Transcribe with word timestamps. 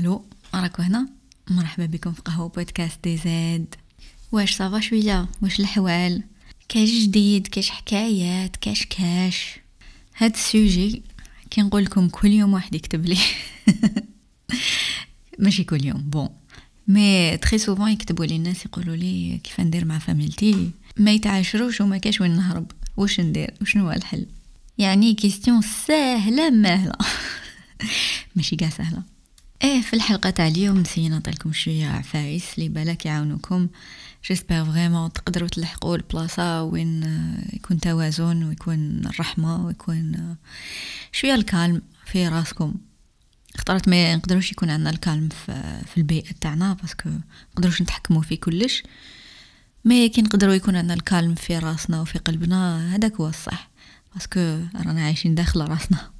ألو 0.00 0.24
راكو 0.54 0.82
هنا. 0.82 1.08
مرحبا 1.50 1.86
بكم 1.86 2.12
في 2.12 2.22
قهوة 2.22 2.48
بودكاست 2.48 2.98
DZ. 3.04 3.74
واش 4.32 4.56
ça 4.56 4.68
va 4.68 4.80
شوية؟ 4.80 5.28
واش 5.42 5.60
الحوال 5.60 6.22
كاش 6.68 6.90
جديد 6.90 7.46
كاش 7.46 7.70
حكايات 7.70 8.56
كاش 8.56 8.86
كاش. 8.86 9.60
هاد 10.16 10.32
ال 10.32 10.44
sujet 10.44 11.02
كي 11.50 11.62
نقول 11.62 11.84
لكم 11.84 12.08
كل 12.08 12.28
يوم 12.28 12.52
واحد 12.52 12.74
يكتب 12.74 13.06
لي. 13.06 13.18
ماشي 15.38 15.64
كل 15.64 15.84
يوم 15.84 16.02
bon. 16.02 16.28
mais 16.88 17.36
très 17.36 17.58
souvent 17.58 17.90
يكتبوا 17.90 18.24
لي 18.24 18.36
الناس 18.36 18.66
يقولوا 18.66 18.96
لي 18.96 19.40
كيف 19.44 19.60
ندير 19.60 19.84
مع 19.84 19.98
فاميلتي 19.98 20.70
ما 20.96 21.10
يتعاشروش 21.10 21.80
وما 21.80 21.98
كاش 21.98 22.20
وين 22.20 22.36
نهرب. 22.36 22.72
واش 22.96 23.20
ندير؟ 23.20 23.54
وشنو 23.62 23.84
هو 23.84 23.92
الحل؟ 23.92 24.26
يعني 24.78 25.14
question 25.14 25.62
سهلة 25.62 26.50
ماهله 26.50 26.94
ماشي 28.36 28.56
قاع 28.56 28.70
سهلة. 28.70 29.19
إيه 29.62 29.82
في 29.82 29.94
الحلقة 29.94 30.30
تاع 30.30 30.46
اليوم 30.48 30.78
نسينا 30.78 31.14
نعطيلكم 31.14 31.52
شوية 31.52 31.86
عفايس 31.86 32.58
لي 32.58 32.68
بالك 32.68 33.06
يعاونوكم. 33.06 33.68
j'espère 34.28 34.64
vraiment 34.64 35.12
تقدروا 35.12 35.48
تلحقوا 35.48 35.96
البلاصة 35.96 36.62
وين 36.62 37.02
يكون 37.52 37.80
توازن 37.80 38.44
ويكون 38.44 39.06
الرحمة 39.06 39.66
ويكون 39.66 40.36
شوية 41.12 41.34
ال 41.34 41.42
calme 41.42 41.82
في 42.06 42.28
راسكم. 42.28 42.74
خطرات 43.54 43.88
ما 43.88 44.16
نقدروش 44.16 44.52
يكون 44.52 44.70
عندنا 44.70 44.90
ال 44.90 44.96
calme 44.96 45.28
في, 45.28 45.82
في 45.86 45.96
البيئة 45.96 46.32
تاعنا 46.40 46.72
parce 46.72 46.96
que 46.96 47.10
نقدروش 47.52 47.82
نتحكموا 47.82 48.22
في 48.22 48.36
كلش. 48.36 48.82
mais 49.84 50.08
كي 50.08 50.22
نقدروا 50.22 50.54
يكون 50.54 50.76
عندنا 50.76 50.94
ال 50.94 51.01
calme 51.01 51.34
في 51.34 51.58
راسنا 51.58 52.00
وفي 52.00 52.18
قلبنا 52.18 52.94
هذاك 52.94 53.14
هو 53.14 53.28
الصح. 53.28 53.70
parce 54.14 54.30
que 54.30 54.40
رانا 54.76 55.04
عايشين 55.04 55.34
داخل 55.34 55.60
راسنا. 55.60 56.19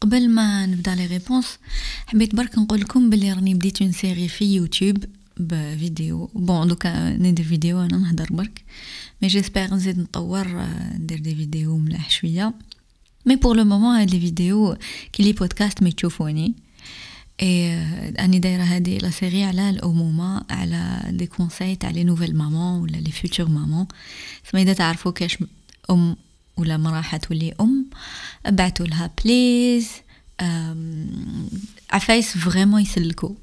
قبل 0.00 0.28
ما 0.30 0.66
نبدأ 0.66 0.94
les 0.94 1.06
réponses 1.06 1.58
حبيت 2.06 2.34
برك 2.34 2.58
نقول 2.58 2.80
لكم 2.80 3.10
بلي 3.10 3.32
راني 3.32 3.54
بديت 3.54 3.82
une 3.82 3.92
série 3.92 4.28
في 4.28 4.54
يوتيوب 4.56 5.04
بفيديو 5.36 6.30
bon 6.34 6.68
دوكا 6.68 7.10
ندير 7.10 7.46
فيديو 7.46 7.80
أنا 7.80 7.96
نهضر 7.96 8.26
برك 8.30 8.64
mais 9.22 9.28
j'espère 9.28 9.74
نزيد 9.74 9.98
نطور 9.98 10.66
ندير 10.94 11.18
des 11.18 11.34
vidéos 11.34 11.78
ملاح 11.78 12.10
شوية 12.10 12.54
mais 13.26 13.36
pour 13.36 13.56
le 13.56 13.64
moment 13.64 13.96
هاد 13.96 14.10
les 14.10 14.20
vidéos 14.20 14.76
كي 15.12 15.22
les 15.22 15.32
podcasts 15.32 15.82
ما 15.82 15.90
تشوفوني 15.90 16.54
اي 17.42 17.72
أني 18.24 18.38
دايرة 18.38 18.62
هادي 18.62 18.98
la 18.98 19.10
série 19.10 19.44
على 19.44 19.70
الأمومة 19.70 20.42
على 20.50 21.00
les 21.08 21.26
conseils 21.26 21.76
تاع 21.76 21.90
les 21.90 22.04
nouvelles 22.04 22.36
mamans 22.36 22.80
ولا 22.80 22.96
les 22.96 23.10
futures 23.10 23.48
mamans 23.48 23.86
سما 24.50 24.62
اذا 24.62 24.72
تعرفوا 24.72 25.12
كاش 25.12 25.38
أم 25.90 26.16
ولا 26.56 26.76
مرا 26.76 27.02
تولي 27.16 27.54
أم؟ 27.60 27.90
بعتوا 28.46 28.86
لها 28.86 29.10
please 29.24 29.88
عفايس 31.90 32.38
vraiment 32.38 32.80
يسلكو 32.82 33.34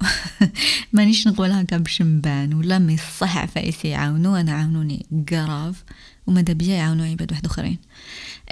مانيش 0.92 1.28
نقول 1.28 1.50
هكا 1.50 1.76
باش 1.76 2.02
نبان 2.02 2.54
ولا 2.54 2.78
mais 2.78 2.96
صح 2.96 3.38
عفايس 3.38 3.84
يعاونوا 3.84 4.40
أنا 4.40 4.52
عاونوني 4.52 5.06
grave 5.28 5.84
وماذا 6.26 6.52
بيا 6.52 6.74
يعاونوا 6.74 7.06
عباد 7.06 7.32
واحد 7.32 7.46
اخرين 7.46 7.78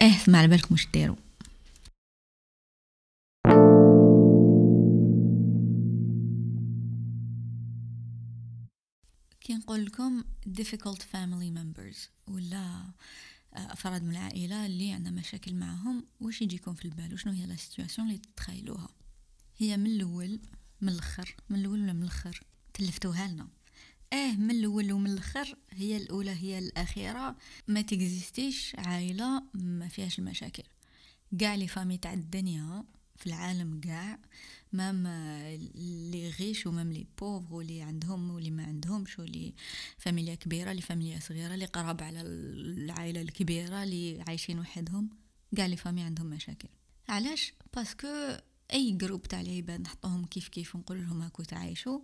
آه 0.00 0.18
سمع 0.24 0.38
على 0.38 0.48
بالكم 0.48 0.68
واش 0.74 0.88
ديروا 0.92 1.16
كي 9.40 9.54
نقول 9.54 9.84
لكم 9.84 10.22
difficult 10.58 10.98
family 11.12 11.58
members. 11.58 12.08
ولا 12.28 12.82
أفراد 13.56 14.02
من 14.02 14.10
العائلة 14.10 14.66
اللي 14.66 14.92
عندنا 14.92 15.20
مشاكل 15.20 15.54
معهم 15.54 16.04
واش 16.20 16.42
يجيكم 16.42 16.74
في 16.74 16.84
البال؟ 16.84 17.14
وشنو 17.14 17.32
هي 17.32 17.46
la 17.46 17.56
situation 17.56 18.08
اللي 18.08 18.18
تتخيلوها؟ 18.18 18.88
هي 19.58 19.76
من 19.76 19.86
الأول 19.86 20.40
من 20.80 20.88
الأخر. 20.88 21.36
من 21.50 21.58
الأول 21.58 21.82
ولا 21.82 21.92
من 21.92 22.02
الأخر؟ 22.02 22.40
تلفتوها 22.74 23.28
لنا. 23.28 23.48
آه 24.12 24.32
من 24.32 24.50
الأول 24.50 24.92
ومن 24.92 25.10
الأخر. 25.10 25.56
هي 25.70 25.96
الأولى 25.96 26.30
هي 26.30 26.58
الأخيرة. 26.58 27.36
ما 27.68 27.80
تكزيستيش 27.80 28.76
عائلة 28.78 29.42
ما 29.54 29.88
فيهاش 29.88 30.18
المشاكل. 30.18 30.62
كاع 31.38 31.54
les 31.54 31.68
familles 31.68 31.98
تاع 31.98 32.12
الدنيا 32.12 32.84
في 33.16 33.26
العالم 33.26 33.80
كاع 33.80 34.18
même 34.74 35.06
les 36.10 36.30
riches 36.30 36.66
و 36.66 36.72
même 36.72 36.92
les 36.92 37.06
pauvres 37.18 37.54
واللي 37.54 37.82
عندهم 37.82 38.30
واللي 38.30 38.50
ما 38.50 38.64
عندهمش 38.64 39.18
واللي 39.18 39.54
فاميليا 39.98 40.34
كبيرة 40.34 40.72
لي 40.72 40.80
فاميليا 40.80 41.20
صغيرة 41.20 41.54
اللي 41.54 41.64
قراب 41.64 42.02
على 42.02 42.20
العائلة 42.20 43.20
الكبيرة 43.20 43.82
اللي 43.82 44.24
عايشين 44.28 44.58
وحدهم. 44.58 45.08
كاع 45.56 45.66
les 45.66 45.76
familles 45.76 46.02
عندهم 46.02 46.26
مشاكل. 46.26 46.68
علاش؟ 47.08 47.52
parce 47.74 48.13
que 48.13 48.36
أي 48.72 48.92
groupe 48.92 49.22
تاع 49.22 49.40
العباد 49.40 49.80
نحطوهم 49.80 50.24
كيف 50.24 50.48
كيف 50.48 50.74
ونقول 50.74 51.02
لهم 51.02 51.22
هاكو 51.22 51.42
تعايشوا 51.42 52.00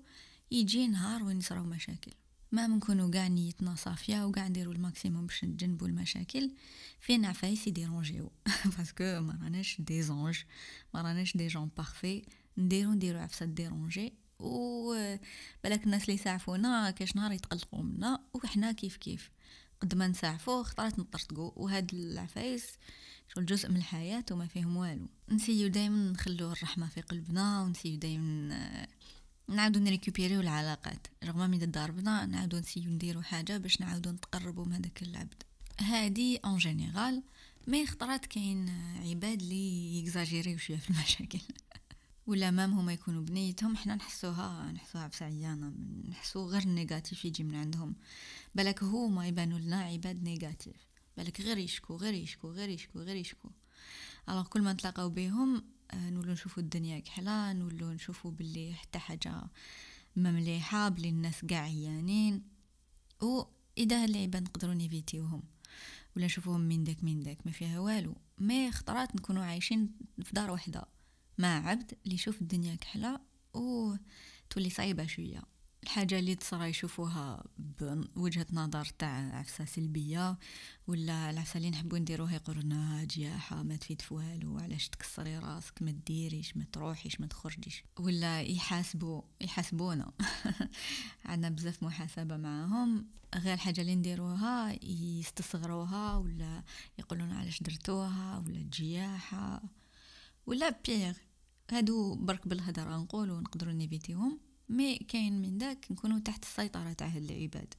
يجي 0.51 0.87
نهار 0.87 1.23
وين 1.23 1.39
يصراو 1.39 1.65
مشاكل. 1.65 2.13
ما 2.53 2.67
نكونوا 2.67 3.11
كاع 3.11 3.29
نيتنا 3.29 3.75
صافية 3.75 4.27
وكاع 4.27 4.49
نديروا 4.49 4.75
ال 4.75 4.81
maximum 4.81 5.27
باش 5.27 5.45
نتجنبوا 5.45 5.87
المشاكل. 5.87 6.51
فين 7.01 7.25
عفايس 7.25 7.67
يديرونجيو؟ 7.67 8.33
parce 8.79 8.95
que 8.95 9.05
ما 9.05 9.39
راناش 9.43 9.81
des 9.81 10.03
anges 10.03 10.39
ما 10.95 11.03
راناش 11.03 11.37
des 11.37 11.47
gens 11.47 11.71
parfaits 11.77 12.23
نديرو 12.59 12.93
نديرو 12.93 13.19
عفسة 13.19 13.47
ديرونجي 13.47 14.13
و 14.39 14.93
بالك 15.65 15.85
الناس 15.85 16.03
اللي 16.03 16.15
يسعفونا 16.15 16.91
كاش 16.91 17.17
نهار 17.17 17.33
يتقلقوا 17.33 17.83
منا. 17.83 18.21
وحنا 18.35 18.73
كيف 18.73 18.97
كيف؟ 18.97 19.31
قد 19.81 19.95
ما 19.95 20.09
نسعفو 20.09 20.63
خطرات 20.63 20.99
نطرطقو 20.99 21.53
وهاد 21.57 21.95
العفايس 21.95 22.65
شغل 23.35 23.47
جزء 23.47 23.69
من 23.69 23.77
الحياة 23.77 24.25
وما 24.31 24.47
فيهم 24.47 24.77
والو. 24.77 25.09
نسيو 25.29 25.69
دايما 25.69 26.11
نخلو 26.11 26.53
الرحمة 26.53 26.89
في 26.89 27.01
قلبنا 27.01 27.63
ونسيو 27.63 27.97
دايما 27.97 28.87
نعاودو 29.49 29.81
نريكوبيريو 29.81 30.41
العلاقات. 30.41 31.07
رغم 31.25 31.51
من 31.51 31.71
ضاربنا 31.71 32.27
نعاودو 32.27 32.59
نسيو 32.59 32.91
نديرو 32.91 33.23
حاجة 33.23 33.57
باش 33.57 33.81
نعاودو 33.81 34.11
نتقربو 34.11 34.65
من 34.65 34.73
هذاك 34.73 35.03
العبد. 35.03 35.43
هادي 35.81 36.37
en 36.37 36.59
général 36.59 37.23
mais 37.67 37.87
خطرات 37.87 38.27
كاين 38.27 38.69
عباد 39.05 39.43
لي 39.43 39.99
يكزاجيريو 39.99 40.59
شوية 40.59 40.79
في 40.79 40.91
المشاكل. 40.91 41.41
ولا 42.27 42.51
même 42.51 42.73
هما 42.73 42.93
يكونوا 42.93 43.23
بنيتهم 43.23 43.77
حنا 43.77 43.95
نحسوها 43.95 44.73
نحسوها 44.73 45.07
بسعيانه 45.07 45.73
نحسو 46.09 46.47
غير 46.47 46.63
ال 46.63 46.71
négatif 46.71 47.25
يجي 47.25 47.45
من 47.45 47.55
عندهم. 47.55 47.95
بالك 48.55 48.83
هما 48.83 49.29
يبانوا 49.29 49.59
لنا 49.59 49.81
عباد 49.81 50.23
négatifs 50.23 50.77
بالك 51.17 51.41
غير 51.41 51.59
يشكو 51.59 51.97
غير 51.97 52.15
يشكو 52.15 52.51
غير 52.51 52.69
يشكو 52.69 52.99
غير 52.99 53.17
يشكو. 53.17 53.49
alors 54.29 54.47
كل 54.47 54.63
ما 54.63 54.73
نتلاقاو 54.73 55.09
بهم 55.09 55.65
آه، 55.91 56.11
نولو 56.11 56.33
نشوفو 56.33 56.61
الدنيا 56.61 56.99
كحلا 56.99 57.53
نولو 57.53 57.93
نشوفو 57.93 58.31
باللي 58.31 58.75
حتى 58.75 58.99
حاجة 58.99 59.43
ما 60.17 60.31
مليحة 60.33 60.89
بلي 60.89 61.09
الناس 61.09 61.45
قاع 61.45 61.63
عيانين 61.63 62.43
و 63.23 63.43
إذا 63.79 64.05
العباد 64.05 64.43
نقدروا 64.43 64.75
نيفيتيوهم. 64.75 65.43
ولا 66.17 66.27
نشوفوهم 66.27 66.61
من 66.61 66.85
داك 66.85 67.05
من 67.05 67.21
داك 67.21 67.47
ما 67.47 67.53
فيها 67.53 67.81
والو. 67.81 68.17
مي 68.39 68.73
خطرات 68.73 69.17
نكونوا 69.17 69.45
عايشين 69.45 69.93
في 70.23 70.33
دار 70.33 70.51
وحدة. 70.51 71.00
مع 71.41 71.69
عبد 71.69 71.93
اللي 72.05 72.15
يشوف 72.15 72.43
الدنيا 72.43 72.75
كحلة 72.75 73.21
و 73.55 73.95
تولي 74.51 74.71
صعيبة 74.71 75.07
شوية. 75.07 75.43
الحاجة 75.83 76.19
اللي 76.19 76.35
تصرا 76.35 76.67
يشوفوها 76.67 77.45
بوجهة 77.59 78.47
نظر 78.53 78.85
تاع 78.85 79.37
عفسة 79.37 79.65
سلبية 79.65 80.39
ولا 80.87 81.31
العفسة 81.31 81.57
اللي 81.57 81.71
نحبو 81.71 81.97
نديروها 81.97 82.35
يقولنا 82.35 83.05
جياحة 83.05 83.63
ما 83.63 83.77
تفيد 83.77 84.03
في 84.03 84.15
والو 84.15 84.59
علاش 84.59 84.89
تكسري 84.89 85.39
راسك 85.39 85.83
ما 85.83 85.91
تديريش 85.91 86.57
ما 86.57 86.65
تروحيش 86.73 87.21
ما 87.21 87.27
تخرجيش. 87.27 87.85
ولا 87.99 88.41
يحاسبو 88.41 89.25
يحاسبونا. 89.41 90.13
عندنا 91.25 91.49
بزاف 91.49 91.83
محاسبة 91.83 92.37
معاهم. 92.37 93.07
غير 93.35 93.55
الحاجة 93.55 93.81
اللي 93.81 93.95
نديروها 93.95 94.85
يستصغروها 94.85 96.17
ولا 96.17 96.63
يقولون 96.99 97.33
علاش 97.33 97.63
درتوها 97.63 98.45
ولا 98.47 98.63
جياحة 98.73 99.63
ولا 100.47 100.81
pire. 100.87 101.13
هادو 101.73 102.15
برك 102.15 102.49
بالهدرة 102.49 102.97
نقولوا 102.97 103.41
نقدروا 103.41 103.73
نيفيتيهم 103.73 104.41
mais 104.69 104.99
كاين 104.99 105.43
من 105.43 105.59
داك 105.59 105.87
نكونوا 105.91 106.19
تحت 106.19 106.43
السيطرة 106.43 106.93
تاع 106.93 107.07
هاد 107.09 107.31
العباد. 107.31 107.75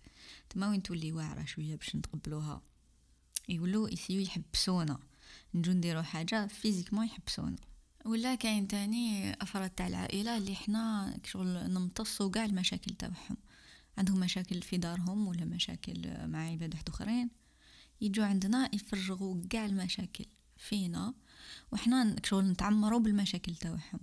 تما 0.50 0.70
وين 0.70 0.84
تولي 0.84 1.12
واعرة 1.12 1.46
شوية 1.46 1.76
باش 1.76 1.96
نتقبلوها؟ 1.96 2.62
يقولوا 3.50 3.90
يسيو 3.90 4.22
يحبسونا. 4.22 5.00
نجو 5.54 5.72
نديرو 5.72 6.04
حاجة 6.04 6.48
physiquement 6.48 7.06
يحبسونا. 7.06 7.56
ولا 8.06 8.36
كاين 8.36 8.68
تاني 8.68 9.34
أفراد 9.34 9.70
تاع 9.70 9.88
العائلة 9.88 10.38
اللي 10.38 10.56
حنا 10.56 11.18
شغل 11.24 11.74
نمتصوا 11.74 12.32
كاع 12.32 12.46
المشاكل 12.46 12.96
تاعهم. 12.96 13.38
عندهم 13.98 14.20
مشاكل 14.20 14.62
في 14.62 14.78
دارهم 14.78 15.28
ولا 15.28 15.46
مشاكل 15.46 16.28
مع 16.28 16.40
عباد 16.40 16.76
أخرين. 16.88 17.30
يجوا 18.02 18.26
عندنا 18.26 18.76
يفرغوا 18.76 19.42
كاع 19.50 19.66
المشاكل 19.66 20.26
فينا. 20.58 21.14
وحنا 21.72 22.16
شغل 22.24 22.46
نتعمروا 22.46 23.00
بالمشاكل 23.00 23.56
تاعهم. 23.56 24.00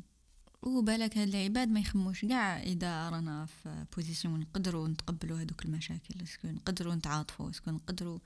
وبالك 0.62 1.18
هاد 1.18 1.28
العباد 1.28 1.68
ما 1.68 1.80
يخموش. 1.80 2.24
كاع 2.24 2.62
إذا 2.62 3.10
رانا 3.10 3.46
في 3.46 3.86
position 3.96 4.40
نقدروا 4.40 4.88
نتقبلوا 4.88 5.38
هذوك 5.38 5.64
المشاكل 5.64 6.22
est-ce 6.22 6.40
que 6.40 6.48
نقدروا 6.48 6.94
نتعاطفوا 6.94 7.50
اسكو 7.50 7.70
نقدروا 7.70 8.18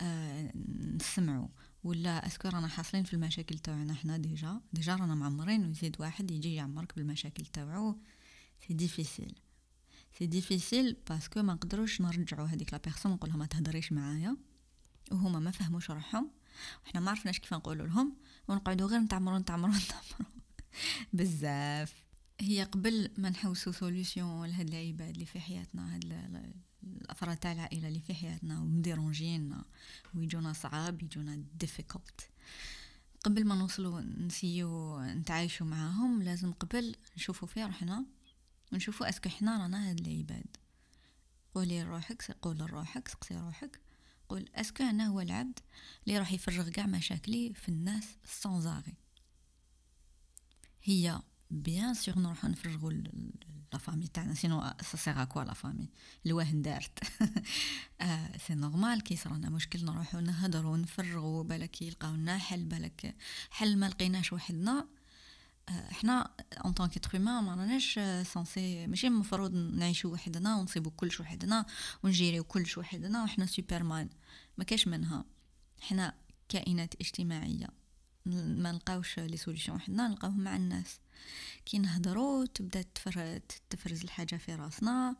آه 0.00 0.52
نسمعوا 0.94 1.48
ولا 1.84 2.26
est-ce 2.26 2.41
que 2.41 2.48
رانا 2.48 2.68
حاصلين 2.68 3.04
في 3.04 3.14
المشاكل 3.14 3.58
تاعنا 3.58 3.94
حنا 3.94 4.16
déjà. 4.16 4.60
déjà 4.72 4.96
رانا 4.96 5.14
معمرين 5.14 5.66
ويزيد 5.66 5.96
واحد 6.00 6.30
يجي 6.30 6.54
يعمرك 6.54 6.96
بالمشاكل 6.96 7.46
تاعو. 7.46 7.96
c'est 8.66 8.74
difficile 8.74 9.34
c'est 10.18 10.26
difficile 10.26 10.96
parce 11.08 11.29
que 11.29 11.42
ما 11.42 11.54
نقدروش 11.54 12.00
نرجعوا 12.00 12.46
هذيك 12.46 12.72
la 12.72 12.80
personne 12.84 13.12
نقولها 13.12 13.36
ما 13.36 13.46
تهضريش 13.46 13.92
معايا. 13.92 14.36
وهما 15.12 15.38
ما 15.38 15.50
فهموش 15.50 15.90
روحهم. 15.90 16.30
وحنا 16.84 17.00
ما 17.00 17.10
عرفناش 17.10 17.38
كيف 17.38 17.54
نقولوا 17.54 17.86
لهم. 17.86 18.16
ونقعدوا 18.48 18.88
غير 18.88 19.00
نتعمروا 19.00 19.38
نتعمروا 19.38 19.74
نتعمروا 19.84 20.32
بزاف. 21.12 22.04
هي 22.40 22.62
قبل 22.62 23.10
ما 23.18 23.30
نحوسوا 23.30 23.72
solution 23.72 24.44
لهاد 24.44 24.68
العباد 24.68 25.08
اللي 25.14 25.26
في 25.26 25.40
حياتنا 25.40 25.94
هاد 25.94 26.04
الأفراد 26.84 27.36
تاع 27.36 27.52
العائلة 27.52 27.88
اللي 27.88 28.00
في 28.00 28.14
حياتنا 28.14 28.60
ومديرونجينا 28.60 29.64
ويجونا 30.14 30.52
صعاب 30.52 31.02
يجونا 31.02 31.42
difficiles. 31.64 32.24
قبل 33.24 33.44
ما 33.44 33.54
نوصلوا 33.54 34.00
نسيو 34.00 35.00
نتعايشوا 35.00 35.66
معاهم 35.66 36.22
لازم 36.22 36.52
قبل 36.52 36.96
نشوفوا 37.16 37.48
في 37.48 37.64
روحنا 37.64 38.04
ونشوفوا 38.72 39.08
est-ce 39.08 39.21
que 39.21 39.28
حنا 39.28 39.58
رانا 39.58 39.90
هاد 39.90 40.00
العباد. 40.00 40.56
قولي 41.54 41.82
لروحك 41.82 42.36
قول 42.42 42.58
لروحك 42.58 43.08
سقسي 43.08 43.36
روحك. 43.36 43.80
قول 44.28 44.48
est-ce 44.54 44.73
que 44.73 44.82
أنا 44.82 45.06
هو 45.06 45.20
العبد 45.20 45.58
اللي 46.06 46.18
راح 46.18 46.32
يفرغ 46.32 46.68
كاع 46.68 46.86
مشاكلي 46.86 47.54
في 47.54 47.68
الناس 47.68 48.04
sans 48.24 48.55
arrêt 48.55 48.94
هي 50.82 51.20
bien 51.50 51.94
sûr 51.94 52.18
نروحو 52.18 52.48
نفرغو 52.48 52.90
la 53.72 53.78
famille 53.78 54.06
تاعنا. 54.06 54.34
sinon 54.34 54.74
ça 54.80 54.96
sert 54.96 55.24
à 55.24 55.28
quoi 55.28 55.44
la 55.44 55.54
famille 55.54 55.88
علاواه 56.26 56.62
ندارت. 56.62 56.98
c'est 58.46 58.54
normal 58.54 59.02
كي 59.02 59.16
صرانا 59.16 59.50
مشكل 59.50 59.84
نروحو 59.84 60.20
نهضرو 60.20 60.76
نفرغو 60.76 61.42
بالك 61.42 61.82
يلقاو 61.82 62.14
لنا 62.14 62.38
حل 62.38 62.64
بالك 62.64 63.16
حل 63.50 63.76
ما 63.78 63.88
لقيناش 63.88 64.32
وحدنا. 64.32 64.88
إحنا 65.68 66.30
en 66.64 66.72
tant 66.72 66.88
qu'être 66.88 67.18
ما 67.18 67.54
راناش 67.54 68.00
censés 68.22 68.86
ماشي 68.86 69.06
المفروض 69.06 69.54
نعيشو 69.54 70.12
وحدنا 70.12 70.56
ونصيبو 70.56 70.90
كلش 70.90 71.20
وحدنا 71.20 71.66
ونجيريو 72.02 72.44
كلش 72.44 72.78
وحدنا 72.78 73.22
وحنا 73.24 73.46
سوبرمان. 73.46 74.08
ما 74.58 74.64
كاش 74.64 74.88
منها. 74.88 75.24
حنا 75.80 76.14
كائنات 76.48 76.94
اجتماعية. 76.94 77.68
ما 78.26 78.72
نلقاوش 78.72 79.18
les 79.18 79.36
solutions 79.36 79.72
وحدنا 79.72 80.08
نلقاوهم 80.08 80.40
مع 80.40 80.56
الناس. 80.56 81.00
كي 81.64 81.78
نهضروا 81.78 82.46
تبدا 82.46 82.84
تفرز 83.70 84.02
الحاجة 84.04 84.36
في 84.36 84.54
راسنا 84.54 85.16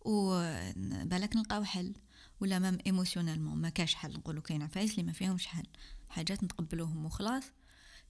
وبالك 0.00 1.36
نلقاو 1.36 1.64
حل. 1.64 1.92
ولا 2.40 2.58
même 2.58 2.78
émotionnellement 2.86 3.58
ما 3.58 3.68
كاش 3.68 3.94
حل. 3.94 4.12
نقولوا 4.12 4.42
كاين 4.42 4.62
عفايس 4.62 4.90
اللي 4.90 5.02
ما 5.02 5.12
فيهمش 5.12 5.46
حل. 5.46 5.66
حاجات 6.08 6.44
نتقبلوهم 6.44 7.04
وخلاص. 7.04 7.44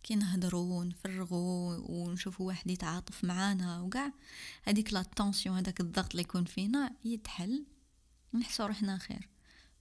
كي 0.04 0.14
نهضروا 0.14 0.80
ونفرغوا 0.80 1.76
ونشوفوا 1.76 2.46
واحد 2.46 2.70
يتعاطف 2.70 3.24
معانا 3.24 3.80
وكاع. 3.80 4.12
هذيك 4.64 4.92
la 4.92 5.02
tension 5.02 5.56
هذاك 5.56 5.80
الضغط 5.80 6.10
اللي 6.10 6.22
يكون 6.22 6.44
فينا 6.44 6.92
يتحل 7.04 7.66
نحسوا 8.34 8.66
روحنا 8.66 8.98
خير. 8.98 9.28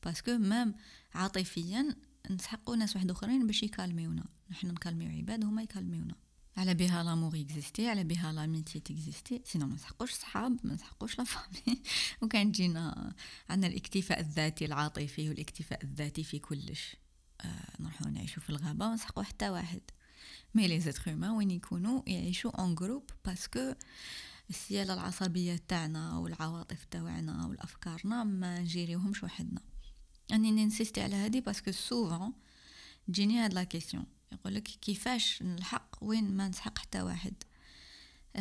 parce 0.04 0.25
que 0.25 0.38
même 0.38 0.76
عاطفيا 1.16 1.96
نسحقوا 2.32 2.76
ناس 2.76 2.96
واحد 2.96 3.12
أخرين 3.12 3.48
باش 3.48 3.64
يكالميونا. 3.64 4.24
نحن 4.52 4.68
نكالميو 4.68 5.10
عباد 5.10 5.46
هما 5.46 5.64
يكالميونا. 5.64 6.16
على 6.58 6.74
بها 6.74 7.04
l'amour 7.04 7.36
إكزيستي 7.42 7.88
على 7.88 8.04
بها 8.04 8.32
l'amitié 8.32 8.80
تيكزيستي 8.80 9.42
sinon 9.46 9.68
ما 9.68 9.76
نسحقوش 9.76 10.12
صحاب 10.12 10.60
ما 10.64 10.74
نسحقوش 10.74 11.18
la 11.18 11.24
famille 11.24 11.82
وكان 12.22 12.52
جينا 12.52 13.14
عندنا 13.50 13.68
الاكتفاء 13.68 14.20
الذاتي 14.20 14.66
العاطفي 14.66 15.30
والاكتفاء 15.30 15.84
الذاتي 15.84 16.24
في 16.24 16.40
كلش. 16.40 16.96
آه 17.42 17.82
نروحو 17.82 18.10
نعيشو 18.10 18.42
في 18.42 18.50
الغابة 18.50 18.88
ما 18.88 18.94
نسحقو 18.94 19.22
حتى 19.22 19.50
واحد. 19.50 19.82
mais 20.56 20.68
les 20.68 20.80
êtres 20.80 21.30
وين 21.32 21.52
يكونوا 21.52 22.02
يعيشوا 22.08 22.52
en 22.52 22.76
groupe 22.76 23.10
parce 23.26 23.56
que 23.56 23.74
السيالة 24.50 24.94
العصبية 24.94 25.56
تاعنا 25.68 26.18
والعواطف 26.18 26.86
تاعنا 26.92 27.46
والأفكارنا 27.46 28.24
ما 28.24 28.60
نجيريوهمش 28.60 29.24
وحدنا. 29.24 29.62
أني 30.32 30.52
ننسيستي 30.52 31.02
على 31.02 31.16
هادي 31.16 31.42
parce 31.42 31.60
que 31.61 31.72
souvent 31.72 32.34
تجيني 33.08 33.40
هاد 33.40 33.54
la 33.54 33.64
question 33.64 34.06
يقولك 34.32 34.64
كيفاش 34.64 35.44
نلحق 35.44 35.98
وين 36.02 36.32
ما 36.32 36.48
نسحق 36.48 36.78
حتى 36.78 37.02
واحد. 37.02 37.44
uh, 38.38 38.40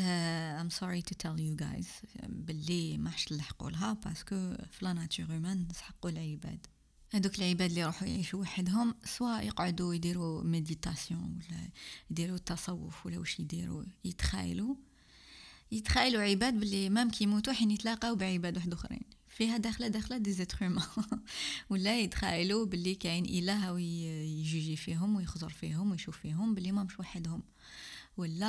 I'm 0.61 0.71
sorry 0.71 1.03
to 1.03 1.15
tell 1.15 1.39
you 1.39 1.55
guys. 1.57 1.89
باللي 2.27 2.99
ماكاش 2.99 3.33
parce 4.05 4.36
que 4.36 4.55
ف 4.71 4.78
la 4.78 4.93
nature 4.93 5.27
humaine 5.27 5.69
نسحقوا 5.71 6.11
العباد. 6.11 6.67
هذوك 7.15 7.39
العباد 7.39 7.69
اللي 7.69 7.81
يروحوا 7.81 8.09
يعيشوا 8.09 8.41
وحدهم 8.41 8.95
سواء 9.05 9.47
يقعدوا 9.47 9.95
يديروا 9.95 10.45
méditation 10.45 11.39
ولا 11.51 11.69
يديروا 12.11 12.37
التصوف 12.37 13.07
ولا 13.07 13.19
واش 13.19 13.41
يديروا 13.41 13.85
يتخايلوا. 14.05 14.75
يتخايلوا 15.73 16.23
عباد 16.23 16.61
باللي 16.61 16.91
même 16.91 17.11
كيموتوا 17.11 17.53
حين 17.53 17.71
يتلاقاو 17.71 18.15
بعباد 18.15 18.57
واحد 18.57 18.73
آخرين. 18.73 19.03
فيها 19.29 19.57
داخلة 19.57 19.89
داخلة 19.89 20.19
des 20.19 20.33
êtres 20.33 20.59
ولا 21.71 22.01
يتخايلوا 22.01 22.67
باللي 22.67 22.95
كاين 22.95 23.25
إله 23.25 23.73
ويجيجي 23.73 24.77
فيهم 24.77 25.17
ويخزر 25.17 25.51
فيهم 25.51 25.91
ويشوف 25.91 26.19
فيهم 26.19 26.55
باللي 26.55 26.73
ما 26.73 26.85
مش 26.85 27.01
وحدهم. 27.01 27.43
ولا 28.17 28.47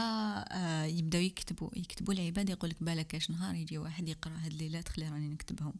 آه 0.51 0.85
يبداو 0.85 1.21
يكتبوا. 1.21 1.69
يكتبوا 1.75 2.13
العباد 2.13 2.49
يقول 2.49 2.69
لك 2.69 2.83
بالك 2.83 3.07
كاش 3.07 3.29
نهار 3.31 3.55
يجي 3.55 3.77
واحد 3.77 4.09
يقرأ 4.09 4.33
هاد 4.33 4.51
الليلات 4.51 4.87
خلي 4.89 5.09
راني 5.09 5.29
نكتبهم. 5.29 5.73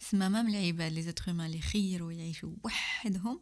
سما 0.00 0.28
même 0.28 0.48
العباد 0.48 0.92
les 0.92 1.02
êtres 1.02 1.30
اللي 1.30 1.58
يخيروا 1.58 2.12
يعيشوا 2.12 2.54
وحدهم. 2.64 3.40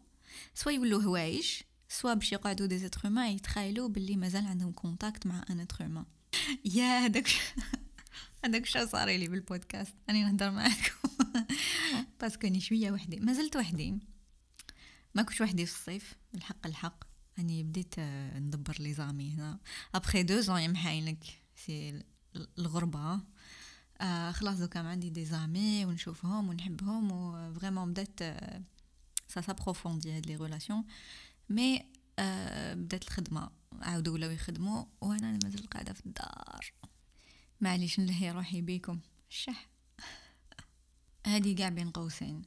سوا 0.54 0.72
يولوا 0.72 1.02
هوايش 1.02 1.64
سوا 1.88 2.14
باش 2.14 2.32
يقعدوا 2.32 2.66
des 2.66 2.78
êtres 2.78 3.00
يتخايلوا 3.06 3.88
باللي 3.88 4.16
مازال 4.16 4.46
عندهم 4.46 4.72
contact 4.72 5.26
مع 5.26 5.44
un 5.50 5.60
être 5.60 6.04
يا 6.64 6.98
هذاك 6.98 7.28
هذاك 8.44 8.66
شو 8.66 8.86
صار 8.86 9.08
لي 9.08 9.28
بالبودكاست؟ 9.28 9.94
راني 10.08 10.24
نهضر 10.24 10.50
معاكم. 10.50 11.08
parce 12.20 12.37
que 12.37 12.46
اني 12.46 12.60
شوية 12.60 12.90
وحدي 12.90 13.20
ما 13.20 13.32
زلت 13.32 13.56
وحدي. 13.56 13.98
ما 15.14 15.22
كنت 15.22 15.40
وحدي 15.40 15.66
في 15.66 15.72
الصيف. 15.72 16.14
الحق 16.34 16.66
الحق. 16.66 17.04
أني 17.38 17.62
بديت 17.62 17.94
آه، 17.98 18.38
ندبر 18.38 18.76
les 18.80 18.94
amis 18.94 19.34
هنا. 19.34 19.58
après 19.94 20.22
deux 20.22 20.40
ans 20.40 20.60
يمحايلك 20.60 21.24
c'est 21.56 22.02
الغربة. 22.58 23.20
آه 24.00 24.30
خلاص 24.32 24.58
دوكا 24.58 24.80
عندي 24.80 25.10
des 25.10 25.24
amis 25.24 25.84
ونشوفهم 25.84 26.48
ونحبهم 26.48 27.12
و 27.12 27.52
vraiment 27.54 27.92
بدأت 27.92 28.20
ça 29.28 29.40
s'approfondit 29.40 30.12
هاد 30.16 30.26
les 30.26 30.36
relations 30.36 30.84
mais 31.50 31.84
آه 32.18 32.74
بدأت 32.74 33.02
الخدمة. 33.02 33.50
عاودوا 33.82 34.14
ولاو 34.14 34.30
يخدموا 34.30 34.84
وأنا 35.00 35.38
مازال 35.44 35.70
قاعدة 35.70 35.92
في 35.92 36.06
الدار. 36.06 36.72
معليش 37.60 38.00
نلهي 38.00 38.30
روحي 38.30 38.60
بيكم. 38.60 39.00
الشح 39.30 39.68
هادي 41.26 41.54
قاع 41.54 41.68
بين 41.68 41.90
قوسين. 41.90 42.42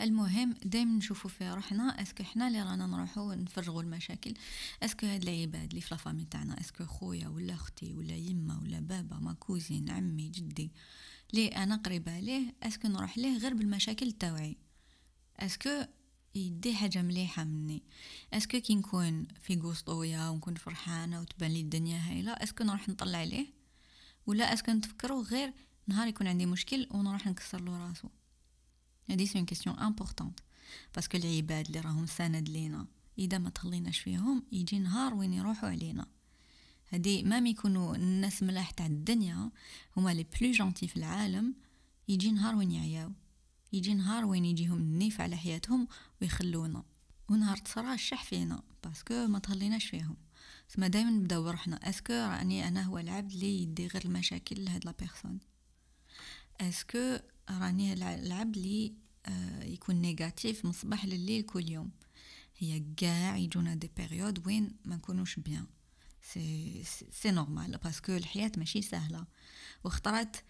المهم 0.00 0.54
دايما 0.64 0.98
نشوفوا 0.98 1.30
في 1.30 1.50
روحنا 1.50 2.02
est-ce 2.02 2.17
que 2.17 2.24
حنا 2.24 2.48
اللي 2.48 2.62
رانا 2.62 2.86
نروحو 2.86 3.32
نفرغوا 3.32 3.82
المشاكل. 3.82 4.34
est-ce 4.82 4.98
que 4.98 5.06
هاد 5.06 5.22
العباد 5.22 5.68
اللي 5.68 5.80
في 5.80 5.94
la 5.94 6.01
famille 6.01 6.24
تاعنا 6.24 6.60
est-ce 6.60 6.77
que 6.77 6.86
خويا 6.86 7.28
ولا 7.28 7.54
أختي 7.54 7.94
ولا 7.94 8.16
يما 8.16 8.60
ولا 8.62 8.80
بابا 8.80 9.16
ma 9.16 9.32
cousine 9.32 9.90
عمي 9.90 10.28
جدي 10.28 10.70
لي 11.32 11.48
أنا 11.48 11.76
قريبة 11.76 12.20
ليه 12.20 12.54
est-ce 12.62 12.79
que 12.79 12.88
نروح 12.88 13.18
ليه 13.18 13.38
غير 13.38 13.54
بالمشاكل 13.54 14.12
تاوعي. 14.12 14.56
est-ce 15.38 15.69
que 15.69 15.84
يدي 16.34 16.74
حاجة 16.74 17.02
مليحة 17.02 17.44
مني. 17.44 17.82
est-ce 18.32 18.51
que 18.51 18.60
كي 18.60 18.74
نكون 18.74 19.26
في 19.42 19.56
قسطوية 19.56 20.30
ونكون 20.30 20.54
فرحانة 20.54 21.20
وتبان 21.20 21.50
لي 21.50 21.60
الدنيا 21.60 21.98
هايلة 22.08 22.32
est-ce 22.32 22.53
que 22.53 22.64
نروح 22.64 22.88
نطلع 22.88 23.24
ليه 23.24 23.46
ولا 24.26 24.54
est-ce 24.54 24.66
que 24.66 24.72
نتفكرو 24.72 25.22
غير 25.22 25.52
نهار 25.86 26.08
يكون 26.08 26.26
عندي 26.26 26.46
مشكل 26.46 26.86
ونروح 26.90 27.26
نكسر 27.26 27.60
له 27.60 27.88
راسو. 27.88 28.08
هادي 29.10 29.26
c'est 29.26 29.44
question 29.44 29.78
importante 29.78 30.42
parce 30.94 31.09
que 31.09 31.18
العباد 31.18 31.66
اللي 31.66 31.80
راهم 31.80 32.06
سند 32.06 32.48
لينا 32.48 32.86
إذا 33.18 33.38
ما 33.38 33.50
تهليناش 33.50 33.98
فيهم 33.98 34.42
يجي 34.52 34.78
نهار 34.78 35.14
وين 35.14 35.32
يروحوا 35.32 35.68
علينا. 35.68 36.06
هادي 36.90 37.22
même 37.22 37.46
يكونوا 37.46 37.96
الناس 37.96 38.42
ملاح 38.42 38.70
تاع 38.70 38.86
الدنيا 38.86 39.50
هما 39.96 40.14
les 40.14 40.26
plus 40.40 40.52
gentils 40.52 40.88
في 40.88 40.96
العالم 40.96 41.54
يجي 42.08 42.30
نهار 42.30 42.54
وين 42.54 42.70
يعياو. 42.70 43.12
يجي 43.72 43.94
نهار 43.94 44.24
وين 44.24 44.44
يجيهم 44.44 44.78
النيف 44.78 45.20
على 45.20 45.36
حياتهم 45.36 45.88
ويخلونا. 46.22 46.84
ونهار 47.30 47.56
تصرى 47.56 47.94
الشح 47.94 48.24
فينا 48.24 48.62
parce 48.84 49.10
que 49.10 49.26
ما 49.26 49.38
تهليناش 49.38 49.84
فيهم 49.84 50.16
سما 50.68 50.88
دائما 50.88 51.10
نبداو 51.10 51.42
بروحنا 51.42 51.88
est-ce 51.88 52.04
que 52.04 52.12
راني 52.12 52.68
أنا 52.68 52.82
هو 52.82 52.98
العبد 52.98 53.32
اللي 53.32 53.62
يدي 53.62 53.86
غير 53.86 54.04
المشاكل 54.04 54.64
لهاد 54.64 54.84
la 54.84 54.94
personne 54.98 55.38
est-ce 56.60 56.99
que 56.99 57.18
راني 57.58 57.92
العبد 57.92 58.56
اللي 58.56 58.94
آه 59.26 59.64
يكون 59.64 59.94
négatif 59.94 60.64
من 60.64 60.70
الصباح 60.70 61.04
لليل 61.04 61.42
كل 61.42 61.70
يوم. 61.70 61.90
هي 62.58 62.82
كاع 62.96 63.36
يجونا 63.36 63.74
des 63.74 63.90
périodes 63.96 64.46
وين 64.46 64.76
ما 64.84 64.96
نكونوش 64.96 65.38
bien. 65.38 65.66
c'est 66.22 66.84
c'est 67.12 67.30
normal 67.30 67.78
parce 67.78 67.99
que 67.99 68.12
الحياة 68.12 68.52
ماشي 68.56 68.82
سهلة. 68.82 69.26
وخطرات 69.84 70.44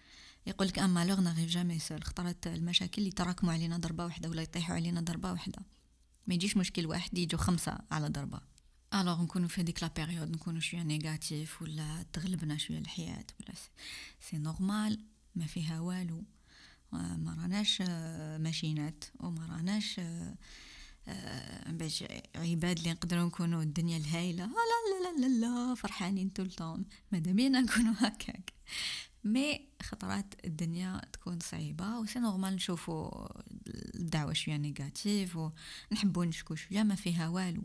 يقول 0.47 0.67
لك 0.67 0.79
un 0.79 1.05
malheur 1.05 1.21
n'arrive 1.21 1.49
jamais 1.49 1.79
seul. 1.79 1.97
خطرات 1.97 2.47
المشاكل 2.47 3.01
اللي 3.01 3.11
تراكموا 3.11 3.53
علينا 3.53 3.77
ضربة 3.77 4.05
واحدة 4.05 4.29
ولا 4.29 4.41
يطيحوا 4.41 4.75
علينا 4.75 5.01
ضربة 5.01 5.31
واحدة 5.31 5.59
ما 6.27 6.33
يجيش 6.33 6.57
مشكل 6.57 6.85
واحد 6.85 7.17
يجوا 7.17 7.39
خمسة 7.39 7.77
على 7.91 8.07
ضربة. 8.07 8.41
alors 8.93 9.21
نكونو 9.23 9.47
في 9.47 9.61
هذيك 9.61 9.83
la 9.83 9.91
période 9.95 10.31
نكونو 10.31 10.59
شوية 10.59 10.83
négatif 10.83 11.61
ولا 11.61 12.05
تغلبنا 12.13 12.57
شوية 12.57 12.79
الحياة 12.79 13.25
ولا 13.39 13.53
c'est 14.29 14.37
normal 14.37 15.05
ما 15.35 15.45
فيها 15.45 15.79
والو. 15.79 16.23
ما 16.91 17.37
راناش 17.41 17.81
ماشينات 18.41 19.03
وما 19.19 19.45
راناش 19.45 20.01
باش 21.67 22.03
عباد 22.35 22.77
اللي 22.77 22.91
نقدروا 22.91 23.25
نكونوا 23.25 23.63
الدنيا 23.63 23.97
الهايلة. 23.97 24.45
لا 24.45 25.19
لا 25.19 25.27
لا 25.27 25.27
لا 25.27 25.75
فرحانين 25.75 26.29
tout 26.29 26.45
le 26.45 26.56
temps 26.56 26.85
ماذا 27.11 27.31
بينا 27.31 27.61
نكونوا 27.61 27.93
هكاك. 27.97 28.53
mais 29.23 29.67
خطرات 29.81 30.33
الدنيا 30.45 31.01
تكون 31.13 31.39
صعيبة 31.39 31.99
و 31.99 32.02
c'est 32.02 32.19
normal 32.19 32.55
نشوفوا 32.55 33.27
الدعوة 33.95 34.33
شوية 34.33 34.57
négatif 34.57 35.37
ونحبوا 35.91 36.25
نشكو 36.25 36.55
شوية 36.55 36.83
ما 36.83 36.95
فيها 36.95 37.27
والو. 37.27 37.63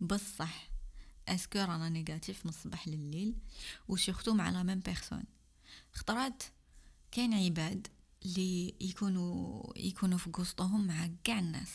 بصح 0.00 0.70
est-ce 1.28 1.48
que 1.48 1.58
رانا 1.58 1.88
négatif 1.88 2.46
من 2.46 2.48
الصباح 2.48 2.88
لليل 2.88 3.34
و 3.88 3.94
surtout 3.94 4.34
مع 4.34 4.50
la 4.50 4.62
même 4.62 4.80
personne 4.80 5.24
خطرات 5.92 6.42
كاين 7.12 7.34
عباد 7.34 7.86
اللي 8.24 8.74
يكونوا 8.80 9.62
يكونوا 9.76 10.18
في 10.18 10.30
قسطهم 10.30 10.86
مع 10.86 11.10
كاع 11.24 11.38
الناس. 11.38 11.68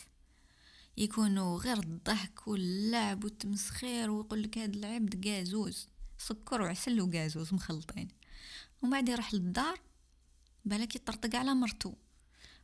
يكونوا 0.97 1.59
غير 1.59 1.79
الضحك 1.79 2.47
واللعب 2.47 3.23
والتمسخير 3.23 4.09
ويقول 4.09 4.43
لك 4.43 4.57
هاد 4.57 4.75
العبد 4.75 5.27
قازوز 5.27 5.87
سكر 6.17 6.61
وعسل 6.61 7.01
وقازوز 7.01 7.53
مخلطين. 7.53 8.07
ومن 8.81 8.91
بعد 8.91 9.09
يروح 9.09 9.33
للدار 9.33 9.79
بالك 10.65 10.95
يطرطق 10.95 11.35
على 11.35 11.53
مرتو. 11.53 11.93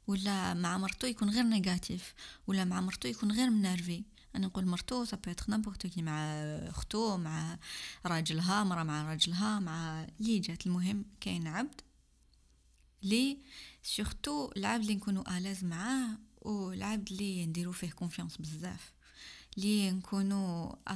ولا 0.08 0.54
مع 0.54 0.78
مرتو 0.78 1.08
يكون 1.08 1.30
غير 1.30 1.44
négatif 1.44 2.14
ولا 2.48 2.66
مع 2.66 2.82
مرتو 2.82 3.08
يكون 3.08 3.32
غير 3.32 3.50
منرفي. 3.50 4.04
أنا 4.36 4.48
نقول 4.48 4.66
مرتو 4.66 5.06
ça 5.06 5.18
peut 5.18 5.34
n'importe 5.48 5.88
qui 5.88 6.02
مع 6.02 6.24
أختو 6.70 7.18
مع 7.18 7.60
راجلها 8.06 8.64
مرة 8.64 8.84
مع 8.84 9.10
راجلها 9.10 9.60
مع 9.60 10.08
لي 10.20 10.40
جات 10.40 10.68
المهم 10.68 11.06
كاين 11.22 11.48
عبد 11.48 11.82
لي 13.04 13.38
surtout 13.84 14.52
العبد 14.58 14.82
اللي 14.82 14.96
نكونوا 14.96 15.38
à 15.38 15.42
l'aise 15.42 15.64
معاه 15.64 16.18
والعبد 16.42 17.12
اللي 17.12 17.46
نديرو 17.46 17.72
فيه 17.72 17.92
confiance 17.92 18.38
بزاف 18.38 18.94
لي 19.58 19.92
نكونوا 19.92 20.76
100% 20.90 20.96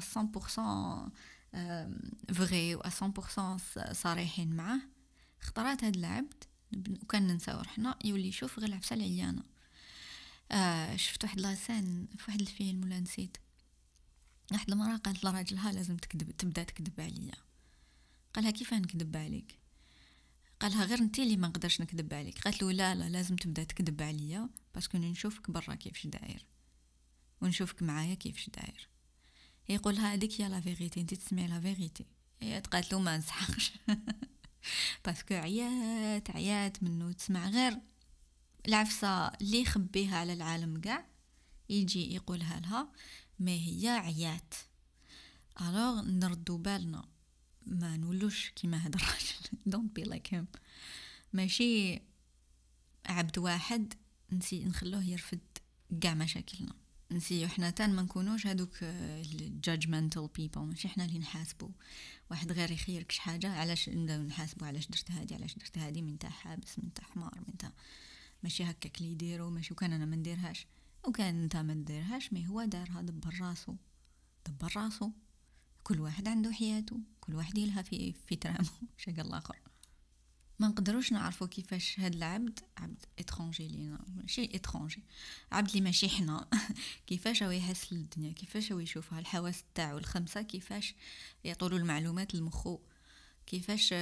vrai 2.34 2.75
و 2.75 2.82
100% 2.82 3.91
صريحين 3.91 4.56
معاه 4.56 4.79
خطرات 5.41 5.84
هاد 5.84 5.96
العبد 5.96 6.44
وكان 7.01 7.27
ننساو 7.27 7.58
روحنا 7.58 7.96
يولي 8.06 8.27
يشوف 8.27 8.60
غير 8.60 8.70
العفسه 8.70 8.94
العيانه 8.94 9.44
آه 10.51 10.96
شفت 10.96 11.24
واحد 11.24 11.39
la 11.39 11.59
scène 11.59 12.08
في 12.17 12.24
واحد 12.27 12.41
الفيلم 12.41 12.84
ولا 12.84 13.00
نسيت 13.00 13.38
واحد 14.51 14.72
المرأة 14.72 14.98
قالت 14.98 15.24
لراجلها 15.24 15.72
لازم 15.72 15.98
تكذب 15.98 16.32
تبدا 16.32 16.63
تكذب 16.63 17.01
عليا 17.01 17.36
قالها 18.34 18.51
كيف 18.51 18.74
نكذب 18.74 19.17
عليك 19.17 19.57
قالها 20.60 20.86
غير 20.86 21.00
انت 21.00 21.20
اللي 21.20 21.38
ما 21.38 21.48
نقدرش 21.48 21.82
نكذب 21.82 22.14
عليك. 22.14 22.42
قالت 22.42 22.64
له 22.64 22.72
لا 22.72 22.96
لا 22.96 23.10
لازم 23.10 23.36
تبدا 23.36 23.64
تكذب 23.64 24.02
عليا 24.02 24.50
parce 24.75 24.89
que 24.89 24.98
نشوفك 24.98 25.52
برا 25.52 25.76
كيفاش 25.76 26.08
داير 26.08 26.46
ونشوفك 27.42 27.84
معايا 27.84 28.14
كيفاش 28.16 28.50
داير. 28.50 28.90
يقولها 29.70 30.14
هذيك 30.14 30.40
يا 30.40 30.50
la 30.50 30.62
vérité 30.62 31.01
انت 31.02 31.14
تسمعي 31.14 31.48
la 31.48 31.60
vérité. 31.60 32.06
هي 32.42 32.60
قالت 32.60 32.92
له 32.92 33.00
ما 33.00 33.18
نسحقش 33.18 33.72
parce 35.06 35.23
que 35.23 35.34
عيات 35.34 36.32
عيات 36.32 36.84
منه 36.84 37.12
تسمع 37.12 37.50
غير 37.50 37.78
العفسة 38.68 39.28
اللي 39.28 39.62
يخبيها 39.62 40.18
على 40.18 40.34
العالم 40.34 40.82
قاع 40.82 41.06
يجي 41.70 42.16
يقولها 42.16 42.60
لها 42.60 42.92
ما 43.40 43.52
هي 43.52 43.88
عيات. 43.88 44.54
alors 45.62 46.01
نردو 46.02 46.58
بالنا. 46.58 47.06
ما 47.67 47.97
نولوش 47.97 48.50
كيما 48.50 48.77
هذا 48.77 48.95
الراجل. 48.95 49.36
don't 49.65 49.96
be 49.96 50.03
like 50.03 50.34
him 50.34 50.48
ماشي 51.33 52.01
عبد 53.05 53.38
واحد 53.38 53.93
نسي 54.31 54.65
نخلوه 54.65 55.03
يرفد 55.03 55.39
كاع 56.01 56.13
مشاكلنا. 56.13 56.74
نسيو 57.12 57.47
حنا 57.47 57.69
تان 57.69 57.95
ما 57.95 58.01
نكونوش 58.01 58.47
هذوك 58.47 58.77
ال 58.84 58.97
judgmental 58.97 60.29
people 60.36 60.62
ماشي 60.62 60.88
حنا 60.88 61.05
اللي 61.05 61.19
نحاسبو. 61.19 61.71
واحد 62.31 62.51
غير 62.51 62.71
يخيرك 62.71 63.12
شي 63.12 63.21
حاجة. 63.21 63.51
علاش 63.51 63.89
نبداو 63.89 64.24
نحاسبو؟ 64.24 64.65
علاش 64.65 64.88
درت 64.88 65.12
هادي؟ 65.12 65.36
علاش 65.36 65.55
درت 65.55 65.77
هادي؟ 65.77 66.01
من 66.01 66.19
تاع 66.19 66.29
حابس 66.29 66.79
من 66.79 66.93
تاع 66.93 67.03
حمار 67.03 67.43
من 67.47 67.57
تاع 67.57 67.71
ماشي 68.43 68.63
هكاك 68.63 68.97
اللي 68.97 69.12
يديرو. 69.12 69.50
ماشي 69.50 69.74
وكان 69.74 69.93
أنا 69.93 70.05
ما 70.05 70.15
نديرهاش. 70.15 70.67
وكان 71.03 71.43
أنت 71.43 71.55
ما 71.55 71.74
نديرهاش 71.74 72.33
mais 72.34 72.48
هو 72.47 72.63
دارها 72.63 73.01
دبر 73.01 73.41
راسو 73.41 73.75
دبر 74.47 74.71
راسو. 74.75 75.12
كل 75.83 76.00
واحد 76.00 76.27
عنده 76.27 76.51
حياته. 76.51 77.00
كل 77.27 77.36
واحد 77.36 77.57
يلها 77.57 77.81
في 77.81 78.13
في 78.27 78.36
ترامو. 78.36 78.69
شق 78.98 79.19
الآخر. 79.19 79.55
ما 80.60 80.67
نقدروش 80.67 81.12
نعرفوا 81.12 81.48
كيفاش 81.48 82.00
هاد 82.00 82.15
العبد 82.15 82.60
عبد 82.77 83.05
étranger 83.20 83.67
لينا. 83.67 84.05
ماشي 84.15 84.43
étranger. 84.56 85.03
عبد 85.51 85.69
اللي 85.69 85.81
ماشي 85.81 86.10
حنا. 86.10 86.48
كيفاش 87.07 87.43
هو 87.43 87.51
يحس 87.51 87.93
للدنيا؟ 87.93 88.31
كيفاش 88.31 88.72
هو 88.72 88.79
يشوفها؟ 88.79 89.19
الحواس 89.19 89.63
تاعو 89.75 89.98
الخمسة 89.98 90.41
كيفاش 90.41 90.96
يعطولو 91.43 91.77
المعلومات 91.77 92.36
لمخو؟ 92.36 92.79
كيفاش 93.46 93.93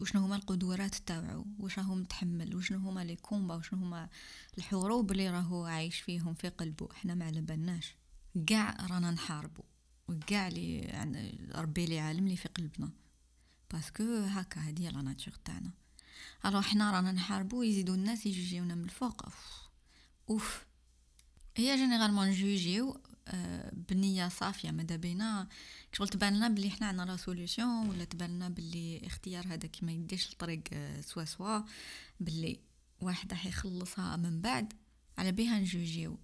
وشنو 0.00 0.24
هما 0.24 0.36
القدرات 0.36 0.94
تاعو؟ 0.94 1.46
واش 1.58 1.78
راهو 1.78 1.94
متحمل؟ 1.94 2.56
وشنو 2.56 2.78
هما 2.78 3.04
les 3.04 3.16
combats؟ 3.16 3.54
وشنو 3.54 3.78
هما 3.78 4.08
الحروب 4.58 5.12
اللي 5.12 5.30
راهو 5.30 5.64
عايش 5.64 6.00
فيهم 6.00 6.34
في 6.34 6.48
قلبه 6.48 6.88
إحنا 6.92 7.14
ما 7.14 7.24
على 7.24 7.40
بالناش. 7.40 7.94
كاع 8.46 8.86
رانا 8.90 9.10
نحاربو. 9.10 9.62
وكاع 10.08 10.48
لي 10.48 11.50
ربي 11.54 11.86
لي 11.86 11.98
عالم 12.00 12.28
لي 12.28 12.36
في 12.36 12.48
قلبنا. 12.48 12.90
parce 13.70 13.90
que 13.90 14.02
هكا 14.24 14.60
هادي 14.60 14.88
la 14.88 15.02
nature 15.02 15.34
تاعنا. 15.44 15.70
alors 16.46 16.62
حنا 16.62 16.90
رانا 16.90 17.12
نحاربو 17.12 17.62
يزيدو 17.62 17.94
الناس 17.94 18.26
يجوجيونا 18.26 18.74
من 18.74 18.84
الفوق. 18.84 19.24
أوف. 19.24 19.68
أوف. 20.30 20.66
هي 21.56 21.76
généralement 21.76 22.28
نجوجيو 22.28 23.00
آه، 23.28 23.72
بنية 23.90 24.28
صافية 24.28 24.70
ماذا 24.70 24.96
بينا؟ 24.96 25.48
شغل 25.92 26.08
تبان 26.08 26.36
لنا 26.36 26.48
بلي 26.48 26.70
حنا 26.70 26.86
عندنا 26.86 27.02
la 27.02 27.16
solution 27.16 27.88
ولا 27.88 28.04
تبان 28.04 28.30
لنا 28.30 28.48
بلي 28.48 29.06
اختيار 29.06 29.46
هذاك 29.46 29.76
ما 29.82 29.92
يديش 29.92 30.32
الطريق 30.32 30.62
آه، 30.72 31.00
سوا 31.00 31.24
سوا 31.24 31.60
بلي 32.20 32.60
واحد 33.00 33.30
راح 33.30 33.46
يخلصها 33.46 34.16
من 34.16 34.40
بعد 34.40 34.72
على 35.18 35.32
بها 35.32 35.58
نجوجيو. 35.58 36.18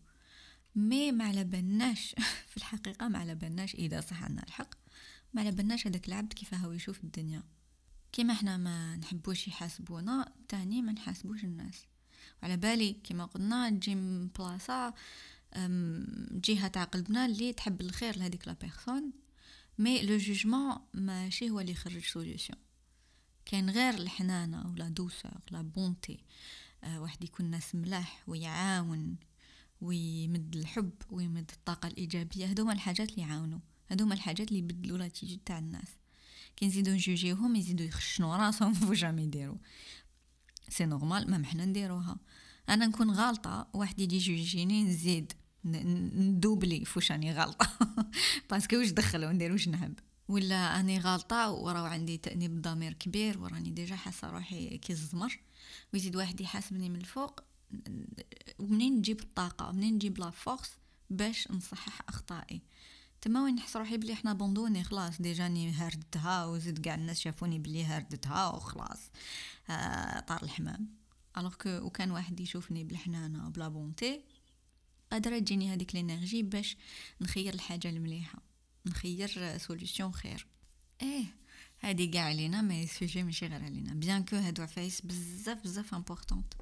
mais 0.79 1.12
ما 1.13 1.25
على 1.25 1.45
بالناش 1.45 2.15
في 2.51 2.57
الحقيقة 2.57 3.09
ما 3.09 3.19
على 3.19 3.35
بالناش 3.35 3.75
إذا 3.75 4.01
صح 4.01 4.23
عنا 4.23 4.43
الحق. 4.43 4.75
ما 5.35 5.41
على 5.41 5.51
بالناش 5.51 5.87
هذاك 5.87 6.09
العبد 6.09 6.33
كيف 6.33 6.55
هو 6.55 6.73
يشوف 6.73 7.05
الدنيا. 7.05 7.43
كيما 8.13 8.33
إحنا 8.33 8.57
ما 8.57 8.97
نحبوش 8.97 9.49
يحاسبونا 9.49 10.33
تاني 10.49 10.83
ما 10.83 10.93
نحاسبوش 10.93 11.45
الناس. 11.45 11.87
وعلى 12.43 12.57
بالي 12.57 12.93
كيما 12.93 13.25
قلنا 13.25 13.71
تجي 13.71 13.95
بلاصه 14.39 14.95
جهة 16.31 16.69
تاع 16.69 16.85
قلبنا 16.85 17.27
اللي 17.27 17.53
تحب 17.53 17.81
الخير 17.81 18.19
لهذيك 18.19 18.49
la 18.49 18.57
personne 18.61 19.12
mais 19.79 20.03
le 20.03 20.17
jugement 20.17 20.77
ماشي 20.95 21.51
هو 21.51 21.61
اللي 21.61 21.73
يخرج 21.73 22.05
solution 22.05 22.55
كاين 23.45 23.71
غير 23.71 23.95
الحنانة 23.95 24.71
و 24.71 24.77
la 24.77 24.88
douceur 24.88 25.41
la 25.50 25.62
bonté 25.62 26.25
واحد 26.87 27.25
يكون 27.25 27.47
ناس 27.51 27.75
ملاح 27.75 28.23
ويعاون. 28.27 29.17
ويمد 29.81 30.57
الحب 30.57 30.93
ويمد 31.11 31.51
الطاقة 31.55 31.87
الإيجابية. 31.87 32.47
هذوما 32.47 32.73
الحاجات 32.73 33.11
اللي 33.11 33.23
يعاونوا 33.23 33.59
هذوما 33.87 34.15
الحاجات 34.15 34.49
اللي 34.49 34.59
يبدلوا 34.59 34.99
l'attitude 34.99 35.38
تاع 35.47 35.59
الناس. 35.59 35.89
كي 36.57 36.67
نزيدو 36.67 36.91
نجوجيوهم 36.91 37.57
يزيدو 37.57 37.85
يخشنوا 37.85 38.37
راسهم 38.37 38.75
faut 38.75 38.93
jamais 38.93 39.31
c'est 40.69 40.87
normal 40.87 41.31
ما 41.31 41.47
حنا 41.47 41.65
نديروها. 41.65 42.17
أنا 42.69 42.87
نكون 42.87 43.11
غالطة 43.11 43.69
واحد 43.75 44.01
يجي 44.01 44.17
يجوجيني 44.17 44.85
نزيد 44.85 45.33
ندوبلي 45.65 46.85
فوش 46.85 47.13
راني 47.13 47.33
غالطة. 47.33 47.71
parce 48.50 48.67
que 48.67 48.77
واش 48.77 48.91
دخلو 48.91 49.31
ندير 49.31 49.53
واش 49.53 49.69
نحب 49.69 49.99
ولا 50.29 50.81
أني 50.81 50.99
غالطة 50.99 51.51
وراه 51.51 51.89
عندي 51.89 52.17
تأنيب 52.17 52.63
ضمير 52.63 52.93
كبير 52.93 53.39
وراني 53.39 53.71
déjà 53.71 53.97
حاسة 53.97 54.31
روحي 54.31 54.79
كي 54.79 54.93
الزمر 54.93 55.41
ويزيد 55.93 56.17
واحد 56.17 56.41
يحاسبني 56.41 56.89
من 56.89 56.97
الفوق 56.97 57.41
ومنين 58.59 58.97
نجيب 58.97 59.21
الطاقة؟ 59.21 59.73
منين 59.73 59.95
نجيب 59.95 60.19
la 60.19 60.31
force 60.31 60.71
باش 61.11 61.51
نصحح 61.51 62.01
أخطائي؟ 62.09 62.63
تما 63.21 63.45
وين 63.45 63.55
نحس 63.55 63.77
روحي 63.77 63.97
بلي 63.97 64.15
نابوندوني 64.15 64.85
خلاص 64.85 65.23
déjà 65.23 65.55
ني 65.55 65.71
هردتها 65.71 66.45
وزيد 66.45 66.79
كاع 66.79 66.95
الناس 66.95 67.21
شافوني 67.21 67.59
بلي 67.59 67.85
هردتها 67.85 68.49
وخلاص. 68.49 69.11
آه 69.71 70.21
طار 70.21 70.43
الحمام. 70.43 70.89
alors 71.38 71.55
que 71.55 71.69
وكان 71.69 72.11
واحد 72.11 72.41
يشوفني 72.41 72.85
بالحنانه 72.85 73.47
وب 73.47 73.58
la 73.58 73.69
bonté 73.69 74.21
قادرة 75.13 75.39
تجيني 75.39 75.75
هذيك 75.75 75.95
ال 75.95 76.01
energy 76.01 76.43
باش 76.43 76.77
نخير 77.21 77.55
الحاجة 77.55 77.89
المليحة. 77.89 78.43
نخير 78.87 79.59
solution 79.59 80.11
خير. 80.11 80.47
إيه 81.03 81.25
هادي 81.81 82.07
كاع 82.07 82.25
علينا 82.25 82.63
mais 82.62 82.87
sujet 82.87 83.23
ماشي 83.23 83.47
غير 83.47 83.65
علينا. 83.65 83.95
bien 83.95 84.25
que 84.25 84.37
هادو 84.37 84.63
عفايس 84.63 85.01
بزاف 85.01 85.63
بزاف 85.63 85.95
importantes 85.95 86.57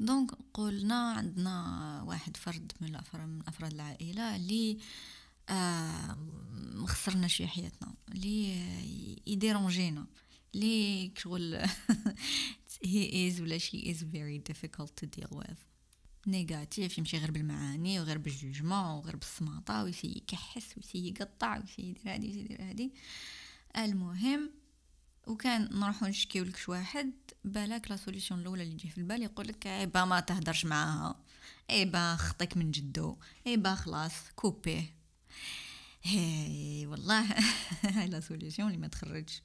donc 0.00 0.30
قلنا 0.54 1.12
عندنا 1.12 2.02
واحد 2.06 2.36
فرد 2.36 2.72
من 2.80 2.88
الافراد 2.88 3.28
من 3.28 3.42
أفراد 3.48 3.72
العائلة 3.72 4.36
اللي 4.36 4.78
آه 5.48 6.16
مخسرنا 6.74 7.28
شي 7.28 7.46
حياتنا 7.46 7.94
لي 8.08 8.56
يديرونجينا 9.26 10.06
لي 10.54 11.12
شغل 11.16 11.66
he 12.86 13.30
is 13.30 13.40
ولا 13.40 13.58
she 13.58 13.76
is 13.76 14.02
very 14.02 14.38
difficult 14.38 14.90
to 14.96 15.06
deal 15.06 15.38
with. 15.38 15.56
négatif 16.26 16.98
يمشي 16.98 17.18
غير 17.18 17.30
بالمعاني 17.30 18.00
وغير 18.00 18.18
بال 18.18 18.31
jugement 18.31 18.84
وغير 18.84 19.16
بالسماطة 19.16 19.84
ويسي 19.84 20.08
يكحس 20.08 20.76
ويسي 20.76 21.08
يقطع 21.08 21.58
ويسي 21.58 21.82
يدير 21.82 22.14
هادي 22.14 22.26
ويسي 22.26 22.40
يدير 22.40 22.62
هادي. 22.62 22.92
المهم 23.76 24.50
وكان 25.26 25.68
نروحو 25.72 26.06
نشكيو 26.06 26.44
لك 26.44 26.68
واحد 26.68 27.12
بالك 27.44 27.90
la 27.90 27.96
solution 27.96 28.40
الأولى 28.40 28.62
اللي 28.62 28.74
تجي 28.74 28.88
في 28.90 28.98
البال 28.98 29.22
يقول 29.22 29.48
لك 29.48 29.66
eh 29.66 29.86
ben 29.86 30.04
ما 30.04 30.20
تهدرش 30.20 30.64
معاها. 30.64 31.16
eh 31.70 31.84
ben 31.84 32.16
خطيك 32.16 32.56
من 32.56 32.70
جدو. 32.70 33.16
eh 33.46 33.56
ben 33.56 33.74
خلاص 33.74 34.12
couper 34.36 34.94
هي 36.02 36.86
والله. 36.86 37.20
هاي 37.82 38.06
la 38.12 38.20
solution 38.20 38.68
اللي 38.68 38.80
ما 38.80 38.88
تخرجش. 38.88 39.42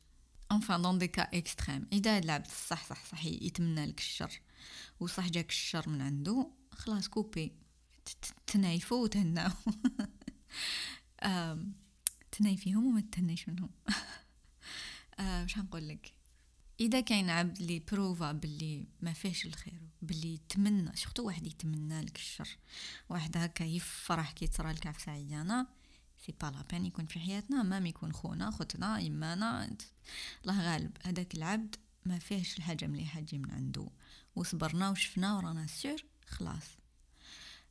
enfin 0.52 0.82
dans 0.82 0.98
des 0.98 1.08
cas 1.08 1.22
extrêmes 1.38 1.88
إذا 1.94 2.20
لعبت 2.20 2.48
صح 2.48 2.86
صح 2.86 3.06
صح. 3.06 3.26
يتمنى 3.26 3.86
لك 3.86 4.00
الشر. 4.00 4.42
وصح 5.00 5.30
جاك 5.30 5.50
الشر 5.50 5.90
من 5.90 6.02
عنده 6.02 6.48
خلاص 6.72 7.08
couper. 7.08 7.52
تنايفو 8.48 9.04
وتهناو. 9.04 9.52
تنايفيهم 12.32 12.86
وما 12.86 13.04
تهنيش 13.12 13.50
منهم. 13.50 13.70
واش 15.20 15.58
نقول 15.58 15.88
لك 15.88 16.14
إذا 16.80 17.00
كاين 17.00 17.30
عبد 17.30 17.58
اللي 17.58 17.80
بروفا 17.92 18.32
باللي 18.32 18.88
ما 19.02 19.14
فيهش 19.14 19.46
الخير 19.46 19.82
باللي 20.02 20.34
يتمنى 20.34 20.96
شفتو 20.96 21.24
واحد 21.24 21.48
يتمنى 21.48 22.02
لك 22.02 22.16
الشر. 22.16 22.58
واحد 23.10 23.38
هكا 23.38 23.64
يفرح 23.64 24.32
كي 24.32 24.48
تصرى 24.48 24.72
لك 24.72 24.88
عفسة 24.88 25.12
عيانة. 25.12 25.68
c'est 26.26 26.34
pas 26.42 26.48
la 26.48 26.64
peine 26.72 26.86
يكون 26.86 27.06
في 27.06 27.20
حياتنا 27.20 27.64
ما 27.64 27.78
يكون 27.78 28.14
خونا 28.14 28.52
خوتنا 28.52 29.00
يمانا 29.00 29.78
الله 30.42 30.62
غالب 30.62 30.98
هذاك 31.04 31.36
العبد 31.36 31.76
ما 32.06 32.20
فيهش 32.20 32.58
الحاجة 32.58 32.88
مليحه 32.88 33.22
تجي 33.22 33.38
من 33.38 33.52
عنده. 33.52 33.90
وصبرنا 34.36 34.90
وشفنا 34.90 35.38
ورانا 35.38 35.68
sûr 35.68 36.06
خلاص. 36.28 36.68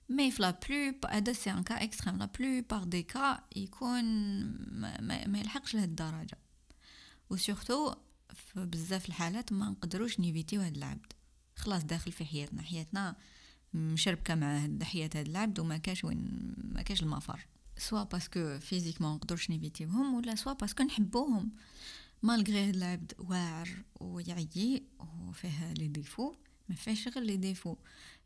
mais 0.08 0.30
في 0.30 0.42
la 0.42 0.50
plu 0.50 0.94
هذا 1.10 1.32
c'est 1.32 1.50
un 1.50 1.82
cas 1.82 1.93
extrême 1.93 2.18
la 2.18 2.24
plupart 2.24 2.84
des 2.84 3.02
cas 3.02 3.44
يكون 3.56 4.04
ما, 4.80 5.00
ما, 5.00 5.26
ما 5.26 5.38
يلحقش 5.38 5.74
لهاد 5.74 5.88
الدرجة. 5.88 6.43
و 7.30 7.38
surtout 7.38 7.94
في 8.34 8.66
بزاف 8.66 9.08
الحالات 9.08 9.52
ما 9.52 9.70
نقدروش 9.70 10.20
نيفيتيو 10.20 10.60
هاد 10.60 10.76
العبد. 10.76 11.12
خلاص 11.56 11.84
داخل 11.84 12.12
في 12.12 12.24
حياتنا. 12.24 12.62
حياتنا 12.62 13.16
مشربكة 13.74 14.34
مع 14.34 14.68
حياة 14.82 15.10
هاد 15.14 15.28
العبد 15.28 15.58
وما 15.58 15.76
كاش 15.76 16.04
وين 16.04 16.54
ما 16.56 16.82
كاش 16.82 17.02
المفر. 17.02 17.46
soit 17.78 18.02
parce 18.02 18.37
que 18.37 18.58
physiquement 18.58 19.14
نقدروش 19.14 19.50
نيفيتيوهم 19.50 20.14
ولا 20.14 20.34
soit 20.34 20.52
parce 20.52 20.71
que 20.71 20.82
نحبوهم. 20.82 21.50
malgré 22.22 22.68
هاد 22.68 22.74
العبد 22.74 23.12
واعر 23.18 23.68
ويعيي 24.00 24.82
وفيه 25.28 25.72
les 25.72 25.88
défauts 25.88 26.34
ما 26.68 26.74
فيهش 26.74 27.08
غير 27.08 27.24
les 27.24 27.36
défauts. 27.36 27.76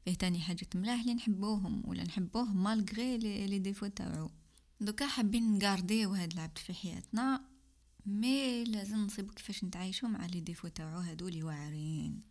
فيه 0.04 0.14
تاني 0.14 0.40
حاجات 0.40 0.76
ملاح 0.76 1.00
اللي 1.00 1.14
نحبوهم 1.14 1.82
ولا 1.84 2.04
نحبوه 2.04 2.44
malgré 2.44 3.18
les 3.18 3.58
défauts 3.58 3.86
تاعو. 3.86 4.30
دوكا 4.80 5.06
حابين 5.06 5.58
نغارديو 5.58 6.14
هاد 6.14 6.32
العبد 6.32 6.58
في 6.58 6.74
حياتنا 6.74 7.44
mais 8.08 8.64
لازم 8.64 8.96
نصيبو 8.96 9.32
كيفاش 9.32 9.64
نتعايشو 9.64 10.08
مع 10.08 10.26
les 10.26 10.40
défauts 10.40 10.68
تاعو 10.68 10.98
هادو 10.98 11.28
لي 11.28 11.42
واعرين. 11.42 12.22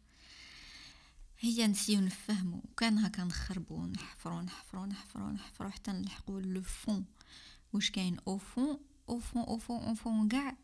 هي 1.39 1.67
نسيو 1.67 2.01
نفهمو 2.01 2.61
كان 2.77 2.97
هكا 2.97 3.23
نخربو 3.23 3.85
نحفرو 3.85 4.41
نحفرو 4.41 4.85
نحفرو 4.85 5.29
نحفرو 5.31 5.69
حتى 5.69 5.91
نلحقو 5.91 6.39
le 6.39 6.61
fond. 6.61 7.05
واش 7.73 7.91
كاين 7.91 8.17
au 8.27 8.37
fond؟ 8.37 8.79
au 9.09 9.19
fond 9.19 9.41
au 9.43 9.57
fond 9.57 9.83
au 9.83 9.95
fond 9.95 10.27
كاع 10.27 10.57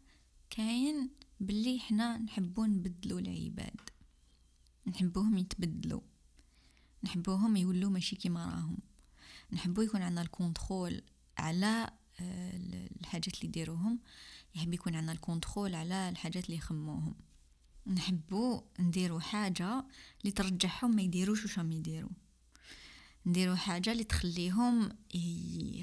كاين 0.50 1.10
باللي 1.40 1.80
حنا 1.80 2.18
نحبو 2.18 2.66
نبدلو 2.66 3.20
العباد. 3.20 3.82
نحبوهم 4.88 5.38
يتبدلوا 5.38 6.02
نحبوهم 7.04 7.56
يولوا 7.56 7.90
ماشي 7.90 8.16
كيما 8.16 8.46
راهم. 8.46 8.78
نحبو 9.52 9.82
يكون 9.82 10.02
عندنا 10.02 10.22
ال 10.22 10.31
contrôle 10.31 11.02
على 11.38 11.90
آه، 12.20 12.58
الحاجات 13.02 13.36
اللي 13.36 13.48
يديروهم. 13.48 14.00
يحب 14.56 14.74
يكون 14.74 14.96
عندنا 14.96 15.12
ال 15.12 15.19
contrôle 15.19 15.76
على 15.76 16.10
الحاجات 16.10 16.46
اللي 16.46 16.58
يخموهم. 16.58 17.16
نحبو 17.88 18.64
نديرو 18.80 19.20
حاجة 19.20 19.86
اللي 20.22 20.32
ترجعهم 20.32 20.96
ما 20.96 21.02
يديروش 21.02 21.44
واش 21.44 21.58
يديروا 21.58 22.10
نديرو 23.26 23.56
حاجة 23.56 23.92
اللي 23.92 24.04
تخليهم 24.04 24.90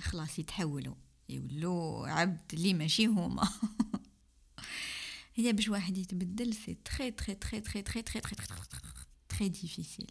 خلاص 0.01 0.39
يتحولوا 0.39 0.95
يولوا 1.29 2.09
عبد 2.09 2.55
اللي 2.55 2.75
ماشي 2.75 3.07
هما. 3.07 3.49
هي 5.35 5.53
باش 5.53 5.69
واحد 5.69 5.99
يتبدل 5.99 6.55
c'est 6.55 6.75
très 6.75 7.11
très 7.11 7.35
très 7.35 7.61
très 7.61 7.83
très 7.83 8.03
très 8.03 8.21
très 8.21 8.81
très 9.29 9.49
difficile 9.49 10.11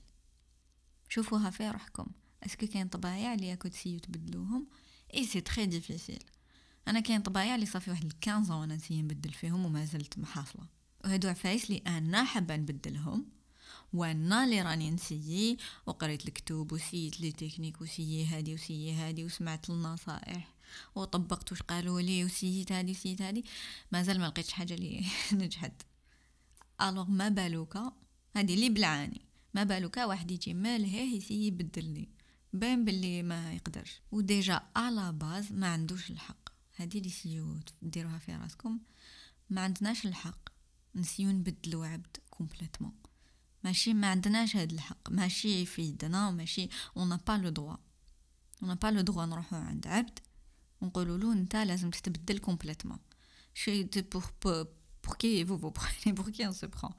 شوفوها 1.10 1.50
في 1.50 1.70
روحكم. 1.70 2.06
est-ce 2.44 2.60
que 2.60 2.68
كاين 2.68 2.88
طبايع 2.88 3.34
اللي 3.34 3.48
ياكو 3.48 3.68
تسيو 3.68 4.00
تبدلوهم؟ 4.00 4.68
et 5.14 5.26
c'est 5.26 5.42
très 5.42 5.66
difficile 5.66 6.24
أنا 6.90 7.00
كاين 7.00 7.22
طبايع 7.22 7.56
اللي 7.56 7.66
صافي 7.66 7.92
واحد 7.92 8.14
15 8.26 8.54
وأنا 8.54 8.76
نسيي 8.76 9.02
نبدل 9.02 9.34
فيهم 9.34 9.66
وما 9.66 9.86
زلت 9.86 10.20
محافظة. 10.20 10.68
وهادو 11.06 11.28
عفايس 11.28 11.66
اللي 11.66 11.82
أنا 11.88 12.24
حابة 12.24 12.56
نبدلهم 12.56 13.26
وأنا 13.94 14.44
اللي 14.44 14.62
راني 14.62 14.92
نسيي 14.92 15.58
وقريت 15.86 16.28
الكتب 16.28 16.72
وسيت 16.72 17.22
les 17.22 17.32
techniques 17.32 17.82
وسيي 17.82 18.26
هادي 18.26 18.54
وسيي 18.54 18.94
هادي 18.94 19.26
وسمعت 19.26 19.70
النصائح 19.70 20.54
وطبقت 20.96 21.52
واش 21.52 21.62
قالوا 21.62 22.02
لي 22.02 22.26
وسيت 22.26 22.72
هادي 22.72 22.92
وسيت 22.92 23.22
هادي. 23.22 23.46
مازال 23.92 24.20
ما 24.20 24.26
لقيتش 24.26 24.54
حاجة 24.54 24.74
اللي 24.74 25.06
نجحت. 25.34 25.82
alors 26.82 27.10
ما 27.10 27.30
بالوكا 27.30 27.92
هادي 28.36 28.54
اللي 28.54 28.70
بلعاني. 28.70 29.22
ما 29.54 29.64
بالوكا 29.64 30.06
واحد 30.06 30.32
يجي 30.32 30.54
مالهيه 30.54 31.18
يسي 31.18 31.48
يبدلني. 31.48 32.10
باين 32.54 32.86
باللي 32.86 33.24
ما 33.24 33.54
يقدرش. 33.54 34.02
و 34.12 34.22
déjà 34.22 34.62
à 34.76 34.88
la 34.88 35.12
base 35.12 35.52
ما 35.52 35.68
عندوش 35.68 36.12
الحق. 36.12 36.49
هادي 36.80 36.98
اللي 36.98 37.10
سيو 37.10 37.60
ديروها 37.82 38.18
في 38.18 38.36
راسكم. 38.36 38.80
ما 39.50 39.62
عندناش 39.62 40.06
الحق 40.06 40.50
نسيو 40.96 41.32
نبدلو 41.32 41.84
عبد 41.84 42.18
complètement. 42.30 42.92
ماشي 43.64 43.94
ما 43.94 44.08
عندناش 44.08 44.56
هاد 44.56 44.72
الحق. 44.72 45.10
ماشي 45.10 45.66
في 45.66 45.82
يدنا 45.82 46.32
ماشي 46.32 46.70
on 46.98 47.06
n'a 47.06 47.18
pas 47.28 47.38
le 47.38 47.50
droit 47.50 47.76
on 48.64 48.69
n'a 48.69 48.76
pas 48.76 48.88
le 48.88 49.02
droit 49.02 49.26
نروحو 49.26 49.56
عند 49.56 49.88
عبد 49.88 50.20
ونقولوا 50.82 51.18
له 51.18 51.34
انت 51.34 51.56
لازم 51.56 51.90
تتبدل 51.90 52.38
complètement. 52.38 53.00
شي 53.54 53.84
دو 53.84 54.02
pour 54.02 54.68
pour 55.04 55.16
qui 55.20 55.46
vous 55.46 55.58
vous 55.58 55.70
prenez 55.70 56.18
pour 56.18 56.30
qui 56.30 56.46
on 56.46 56.54
se 56.54 56.68
prend 56.68 56.94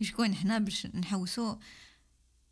شكون 0.00 0.34
حنا 0.34 0.58
باش 0.58 0.86
نحوسو 0.86 1.56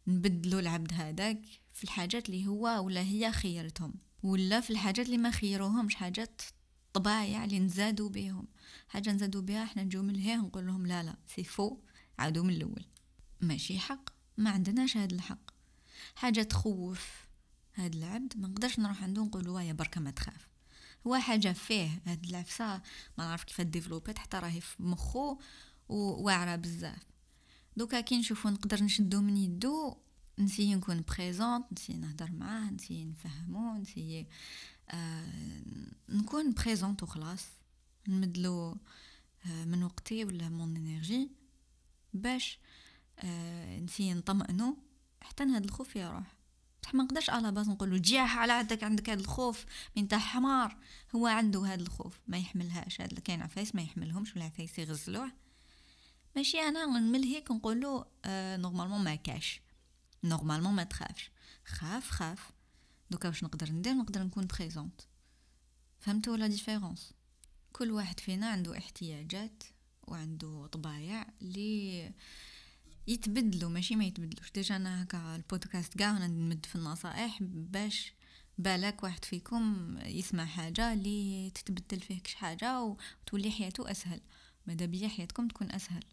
نبدلو 0.07 0.59
العبد 0.59 0.93
هذاك 0.93 1.43
في 1.73 1.85
الحاجات 1.85 2.29
اللي 2.29 2.47
هو 2.47 2.85
ولا 2.85 3.01
هي 3.01 3.33
خيرتهم 3.33 3.95
ولا 4.23 4.61
في 4.61 4.71
الحاجات 4.71 5.07
اللي 5.07 5.19
ما 5.19 5.31
خيروهمش 5.31 5.95
حاجات 5.95 6.43
طبايع 6.95 7.45
اللي 7.45 7.59
نزادوا 7.59 8.09
بهم 8.09 8.47
حاجة 8.89 9.13
نزادوا 9.13 9.43
بها 9.43 9.65
إحنا 9.65 9.83
نجو 9.83 10.03
من 10.03 10.17
هي 10.17 10.37
نقول 10.37 10.67
لهم 10.67 10.87
لا 10.87 11.03
لا 11.03 11.17
c'est 11.27 11.45
faux 11.45 11.79
عادوا 12.19 12.45
من 12.45 12.55
الأول. 12.55 12.85
ماشي 13.41 13.79
حق. 13.79 14.11
ما 14.39 14.51
عندناش 14.51 14.97
هذا 14.97 15.15
الحق. 15.15 15.51
حاجة 16.15 16.43
تخوف 16.43 17.27
هاد 17.75 17.95
العبد 17.95 18.33
ما 18.37 18.49
نقدرش 18.49 18.79
نروح 18.79 19.03
عنده 19.03 19.23
نقول 19.23 19.63
يا 19.63 19.73
بركة 19.73 20.01
ما 20.01 20.11
تخاف. 20.11 20.49
هو 21.07 21.17
حاجة 21.17 21.53
فيه 21.53 22.01
هاد 22.07 22.25
العفسة 22.25 22.75
ما 23.19 23.25
نعرف 23.25 23.45
كيف 23.45 23.61
ديفلوبات 23.61 24.19
حتى 24.19 24.37
راهي 24.37 24.61
في 24.61 24.83
مخو 24.83 25.39
وواعره 25.89 26.57
بزاف. 26.57 27.07
دوكا 27.77 28.01
كي 28.01 28.19
نشوفو 28.19 28.49
نقدر 28.49 28.85
نشدو 28.85 29.21
من 29.21 29.37
يدو 29.37 29.97
نسي 30.39 30.75
نكون 30.75 31.05
présente 31.09 31.65
نسي 31.73 31.93
نهضر 31.93 32.31
معاه 32.33 32.71
نسي 32.71 33.05
نفهمو 33.05 33.77
نسي 33.77 34.27
نكون 36.09 36.53
présente 36.53 37.03
وخلاص 37.03 37.45
نمدلو 38.09 38.77
آه 39.47 39.65
من 39.65 39.83
وقتي 39.83 40.25
ولا 40.25 40.49
mon 40.49 40.77
énergie 40.77 41.31
باش 42.15 42.59
آه 43.19 43.81
نسي 43.81 44.15
نطمئنو 44.15 44.77
حتى 45.23 45.45
هاد 45.45 45.65
الخوف 45.65 45.97
يروح. 45.97 46.37
بصح 46.83 46.95
ما 46.95 47.05
نقدرش 47.05 47.31
à 47.31 47.38
la 47.38 47.53
base 47.53 47.69
نقولو 47.69 47.97
جيح 47.97 48.39
على 48.39 48.53
عندك 48.53 48.85
عندك 48.85 49.11
هاد 49.11 49.19
الخوف 49.19 49.65
من 49.97 50.09
تاع 50.09 50.19
حمار. 50.19 50.77
هو 51.15 51.27
عنده 51.27 51.61
هاد 51.61 51.81
الخوف 51.81 52.19
ما 52.27 52.39
يحملهاش. 52.39 53.01
هاد 53.01 53.19
كاين 53.19 53.43
عفايس 53.43 53.75
ما 53.75 53.83
يحملهمش 53.83 54.37
ولا 54.37 54.45
عفايس 54.45 54.79
يغزلوه 54.79 55.33
ماشي 56.37 56.61
أنا 56.61 56.87
نمل 56.87 57.23
هيك 57.25 57.51
نقولو 57.51 58.07
آه 58.25 58.57
normalement 58.57 59.05
ما 59.05 59.15
كاش. 59.15 59.61
normalement 60.25 60.75
ما 60.75 60.85
تخافش. 60.85 61.31
خاف 61.65 62.11
خاف. 62.11 62.51
دوكا 63.11 63.29
واش 63.29 63.45
نقدر 63.45 63.73
ندير؟ 63.73 63.95
نقدر 63.95 64.23
نكون 64.23 64.47
présente 64.47 65.01
فهمتوا 66.01 66.37
la 66.37 66.47
différence 66.47 67.13
كل 67.73 67.91
واحد 67.91 68.21
فينا 68.21 68.49
عنده 68.49 68.79
احتياجات 68.79 69.63
وعنده 70.03 70.67
طبايع 70.67 71.27
اللي 71.43 72.13
يتبدلوا 73.07 73.71
ماشي 73.71 73.97
ما 73.97 74.05
يتبدلوش. 74.05 74.51
déjà 74.53 74.77
أنا 74.77 75.03
هكا 75.03 75.37
البودكاست 75.37 75.99
كاع 75.99 76.17
أنا 76.17 76.27
نمد 76.27 76.67
في 76.67 76.77
النصائح 76.77 77.39
باش 77.43 78.13
بالك 78.59 79.03
واحد 79.03 79.25
فيكم 79.25 79.97
يسمع 80.05 80.45
حاجة 80.45 80.93
اللي 80.93 81.51
تتبدل 81.51 82.01
فيه 82.01 82.21
كش 82.21 82.35
حاجة 82.35 82.83
وتولي 82.83 83.51
حياته 83.51 83.91
أسهل. 83.91 84.21
ماذا 84.67 84.87
بيا 84.87 85.09
حياتكم 85.09 85.49
تكون 85.49 85.73
أسهل. 85.73 86.05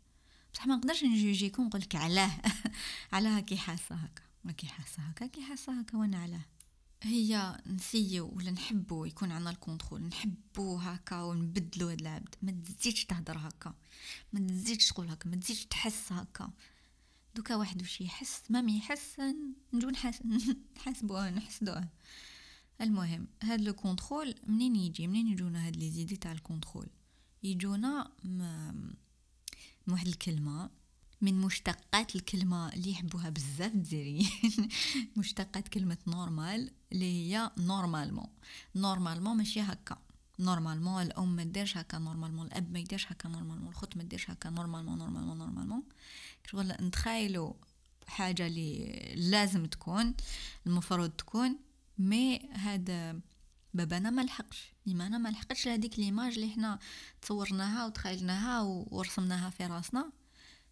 بصح 0.54 0.68
ما 0.68 0.76
نقدرش 0.76 1.04
نجوجيكم 1.04 1.64
نقولك 1.64 1.96
علاه. 1.96 2.32
علاه 3.14 3.40
كي 3.40 3.58
حاسة 3.58 3.96
هكا. 3.96 4.24
ما 4.44 4.52
كي 4.52 4.68
حاسة 4.68 5.04
هكا 5.04 5.28
كي 5.28 5.42
حاسة 5.42 5.80
هكا 5.80 5.98
وأنا 5.98 6.18
علاه. 6.18 6.46
هي 7.04 7.62
نسيو 7.68 8.32
ولا 8.36 8.52
نحبو 8.52 9.06
يكون 9.06 9.32
عندنا 9.32 9.50
ال 9.50 9.56
contrôle 9.56 10.02
نحبو 10.02 10.76
هكا 10.76 11.22
ونبدلو 11.22 11.88
هاد 11.88 12.02
العبد. 12.02 12.36
ما 12.42 12.52
تزيدش 12.52 13.06
تهدر 13.06 13.38
هكا 13.38 13.74
ما 14.34 14.48
تزيدش 14.48 14.88
تقول 14.88 15.10
هكا 15.10 15.30
ما 15.30 15.36
تزيدش 15.36 15.66
تحس 15.66 16.12
هكا. 16.12 16.52
دوكا 17.36 17.56
واحد 17.56 17.82
وش 17.82 18.02
يحس 18.02 18.42
ما 18.50 18.72
يحس 18.72 19.22
نجو 19.74 19.90
نحس 19.90 20.22
نحسبوه 20.78 21.30
نحسدوه 21.30 21.88
المهم 22.82 23.28
هاد 23.44 23.62
le 23.62 23.74
contrôle 23.74 24.36
منين 24.48 24.76
يجي؟ 24.76 25.08
منين 25.08 25.28
يجونا 25.28 25.68
هاد 25.68 25.76
les 25.76 25.92
idées 25.92 26.16
تاع 26.16 26.32
ال 26.32 26.37
contrôle؟ 26.37 26.88
يجونا 27.44 28.12
من 28.24 29.94
واحد 29.94 30.08
الكلمة 30.08 30.70
من 31.22 31.42
مشتقات 31.42 32.16
الكلمة 32.16 32.74
اللي 32.74 32.92
يحبوها 32.92 33.30
بزاف 33.30 33.74
الجزائريين 33.76 34.70
مشتقات 35.18 35.68
كلمة 35.68 35.98
normal 36.08 36.72
اللي 36.92 37.06
هي 37.06 37.52
normalement 37.58 38.28
normalement 38.76 39.38
ماشي 39.38 39.62
هكا. 39.62 39.98
normalement 40.40 41.02
الأم 41.02 41.36
ما 41.36 41.44
ديرش 41.44 41.78
هكا 41.78 41.98
normalement 41.98 42.48
الأب 42.48 42.72
ما 42.72 42.80
يديرش 42.80 43.12
هكا 43.12 43.30
normalement 43.30 43.68
الخوت 43.68 43.98
ما 43.98 44.04
ديرش 44.04 44.30
هكا 44.30 44.50
normalement 44.50 44.98
normalement 44.98 45.38
normalement 45.38 45.84
شغل 46.52 46.68
نتخيلوا 46.82 47.54
حاجة 48.08 48.48
اللي 48.48 49.02
لازم 49.16 49.66
تكون 49.66 50.14
المفروض 50.68 51.10
تكون 51.10 51.58
mais 51.98 52.40
هذا 52.52 53.20
بابانا 53.74 54.10
ما 54.10 54.22
لحقش. 54.22 54.74
أنا 54.88 55.18
ما 55.18 55.30
لحقتش 55.30 55.66
لهذيك 55.66 56.00
l'image 56.00 56.34
اللي 56.34 56.50
حنا 56.50 56.80
تصورناها 57.22 57.86
وتخيلناها 57.86 58.62
ورسمناها 58.62 59.50
في 59.50 59.66
راسنا. 59.66 60.12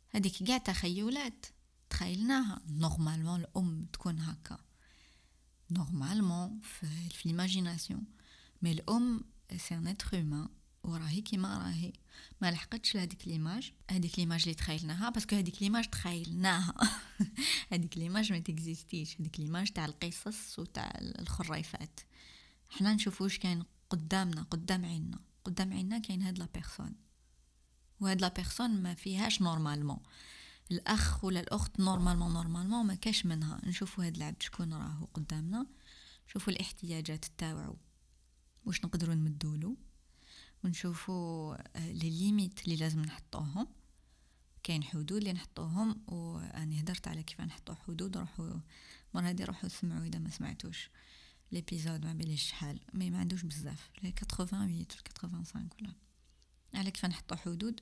هذيك 0.09 0.43
كاع 0.43 0.57
تخيلات 0.57 1.45
تخيلناها. 1.89 2.61
normalement 2.69 3.39
الأم 3.39 3.85
تكون 3.93 4.19
هكا. 4.19 4.57
normalement 5.71 6.59
في, 6.59 6.87
l'imagination 7.25 8.03
mais 8.61 8.71
الام 8.71 9.23
c'est 9.57 9.75
un 9.75 9.87
être 9.87 10.17
humain 10.17 10.49
وراهي 10.83 11.21
كيما 11.21 11.57
راهي. 11.57 11.93
ما 12.41 12.51
لحقتش 12.51 12.95
لهذيك 12.95 13.27
l'image 13.27 13.71
هذيك 13.91 14.19
l'image 14.19 14.41
اللي 14.41 14.53
تخيلناها 14.53 15.09
parce 15.09 15.25
que 15.25 15.35
هذيك 15.35 15.61
l'image 15.61 15.89
تخيلناها. 15.89 16.73
هذيك 17.71 17.97
l'image 17.97 18.31
ما 18.31 18.39
تexisteيش. 18.39 19.21
هذيك 19.21 19.39
l'image 19.39 19.69
تاع 19.69 19.85
القصص 19.85 20.59
وتاع 20.59 20.93
الخرافات. 21.01 21.99
حنا 22.69 22.93
نشوفو 22.93 23.23
واش 23.23 23.37
كاين 23.37 23.63
قدامنا 23.89 24.41
قدام 24.41 24.85
عيننا. 24.85 25.19
قدام 25.43 25.73
عيننا 25.73 25.99
كاين 25.99 26.21
هاد 26.21 26.39
la 26.39 26.47
personne 26.53 27.08
وهاد 28.01 28.21
la 28.21 28.27
personne 28.27 28.81
ما 28.83 28.93
فيهاش 28.93 29.41
normalement 29.41 29.99
الاخ 30.71 31.23
ولا 31.23 31.39
الاخت 31.39 31.79
normalement 31.79 32.33
normalement 32.33 32.85
ما 32.85 32.95
كاش 32.95 33.25
منها 33.25 33.61
نشوفوا 33.63 34.05
هاد 34.05 34.15
العبد 34.15 34.41
شكون 34.41 34.73
راهو 34.73 35.05
قدامنا 35.13 35.67
نشوفوا 36.27 36.53
الاحتياجات 36.53 37.25
تاوعو 37.37 37.77
واش 38.65 38.85
نقدروا 38.85 39.15
نمدولو 39.15 39.77
ونشوفوا 40.63 41.55
les 41.77 42.09
limites 42.09 42.63
اللي 42.63 42.75
لازم 42.75 43.01
نحطوهم 43.01 43.67
كاين 44.63 44.83
حدود 44.83 45.11
اللي 45.11 45.33
نحطوهم 45.33 46.01
واني 46.07 46.81
هدرت 46.81 47.07
على 47.07 47.23
كيف 47.23 47.41
نحطو 47.41 47.75
حدود 47.75 48.17
روحوا 48.17 48.59
مره 49.13 49.29
هادي 49.29 49.43
روحوا 49.43 49.69
سمعوا 49.69 50.05
اذا 50.05 50.19
ما 50.19 50.29
سمعتوش 50.29 50.89
ليبيزود 51.51 52.05
ما 52.05 52.13
بليش 52.13 52.43
شحال 52.43 52.79
مي 52.93 53.09
ما 53.09 53.19
عندوش 53.19 53.43
بزاف 53.43 53.89
88 54.01 54.85
85 55.21 55.69
ولا 55.81 55.93
على 56.73 56.91
كيف 56.91 57.05
نحطو 57.05 57.35
حدود 57.35 57.81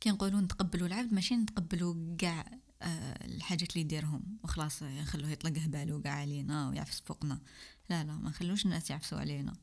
كي 0.00 0.10
نقولوا 0.10 0.40
نتقبلوا 0.40 0.86
العبد 0.86 1.12
ماشي 1.12 1.36
نتقبلوا 1.36 2.16
كاع 2.16 2.58
آه 2.82 3.26
الحاجات 3.26 3.70
اللي 3.70 3.80
يديرهم. 3.80 4.38
وخلاص 4.44 4.82
نخلوه 4.82 5.30
يطلق 5.30 5.58
هبالو 5.58 6.02
كاع 6.02 6.12
علينا 6.12 6.68
ويعفس 6.68 7.00
فوقنا. 7.00 7.40
لا 7.90 8.04
لا 8.04 8.16
ما 8.16 8.28
نخلوش 8.28 8.64
الناس 8.64 8.90
يعفسوا 8.90 9.18
علينا. 9.18 9.56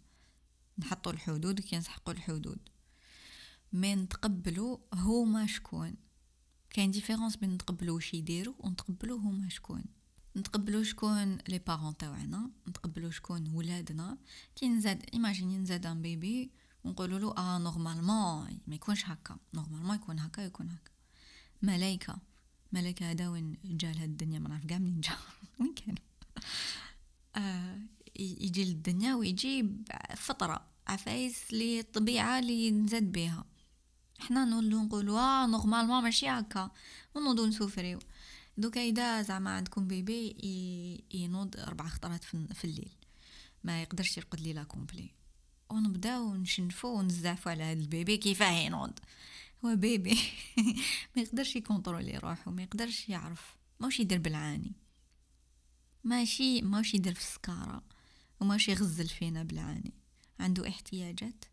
نحطوا 0.77 1.11
الحدود 1.11 1.59
كي 1.59 1.77
نسحقوا 1.77 2.13
الحدود. 2.13 2.59
مي 3.73 3.95
نتقبلوا 3.95 4.77
هما 4.93 5.45
شكون. 5.45 5.95
كاين 6.69 6.91
différence 6.91 7.35
بين 7.35 7.53
نتقبلوا 7.53 7.95
واش 7.95 8.13
يديروا 8.13 8.55
ونتقبلوا 8.59 9.19
هما 9.19 9.49
شكون. 9.49 9.83
نتقبلوا 10.37 10.83
شكون 10.83 11.37
les 11.49 11.59
parents 11.59 11.97
تاعنا 11.97 12.51
نتقبلوا 12.69 13.11
شكون 13.11 13.47
ولادنا. 13.47 14.17
كي 14.55 14.69
نزاد 14.69 15.05
imaginez 15.13 15.57
نزاد 15.57 15.85
un 15.85 16.01
bébé 16.01 16.51
ونقولوا 16.83 17.19
له 17.19 17.37
آه 17.37 17.57
normalement 17.57 18.59
ما 18.67 18.75
يكونش 18.75 19.05
هكا. 19.05 19.37
normalement 19.53 19.95
يكون 19.95 20.19
هكا 20.19 20.41
يكون 20.41 20.69
هكا. 20.69 20.91
ملايكة. 21.61 22.17
ملايكة 22.71 23.11
هذا 23.11 23.29
وين 23.29 23.57
جا 23.63 23.93
لهاد 23.93 24.09
الدنيا 24.09 24.39
ما 24.39 24.49
نعرف 24.49 24.65
كاع 24.65 24.77
منين 24.77 25.01
جا. 25.01 25.17
وين 25.59 25.73
كان 25.73 25.95
آه 27.35 27.79
يجي 28.19 28.65
للدنيا 28.65 29.15
ويجي 29.15 29.69
فطره 30.15 30.65
عفايس 30.87 31.53
لي 31.53 31.85
اللي 32.39 32.71
نزاد 32.71 33.11
بها 33.11 33.45
حنا 34.19 34.45
نولو 34.45 34.83
نقولوا 34.83 35.19
آه 35.19 35.47
normalement 35.47 36.03
ماشي 36.03 36.29
هكا. 36.29 36.71
ونوضو 37.15 37.45
نsouffريو. 37.45 37.99
donc 38.57 38.81
إذا 38.81 39.21
زعما 39.21 39.49
عندكم 39.49 39.87
bébé 39.87 40.35
ينوض 41.13 41.57
أربع 41.57 41.87
خطرات 41.87 42.23
في 42.23 42.65
الليل. 42.65 42.91
ما 43.63 43.81
يقدرش 43.81 44.17
يرقد 44.17 44.39
ليله 44.39 44.63
complète. 44.63 45.22
ونبداو 45.69 46.35
نشنفو 46.35 46.87
ونزعفو 46.87 47.49
على 47.49 47.63
هاد 47.63 47.77
ال 47.77 47.85
bébé 47.85 48.17
كيفاه 48.17 48.51
ينوض 48.51 48.99
هو 49.65 49.75
bébé. 49.75 50.17
ما 51.15 51.21
يقدرش 51.21 51.55
ي 51.55 51.61
contrôler 51.61 52.17
روحو 52.17 52.51
ما 52.51 52.63
يقدرش 52.63 53.09
يعرف. 53.09 53.55
ماوش 53.79 53.99
يدير 53.99 54.19
بالعاني. 54.19 54.71
ماشي 56.03 56.61
ماوش 56.61 56.93
يدير 56.93 57.13
في 57.13 57.21
السكارة 57.21 57.83
وماوش 58.39 58.69
يغزل 58.69 59.07
فينا 59.07 59.43
بالعاني. 59.43 59.93
عنده 60.39 60.67
احتياجات. 60.67 61.45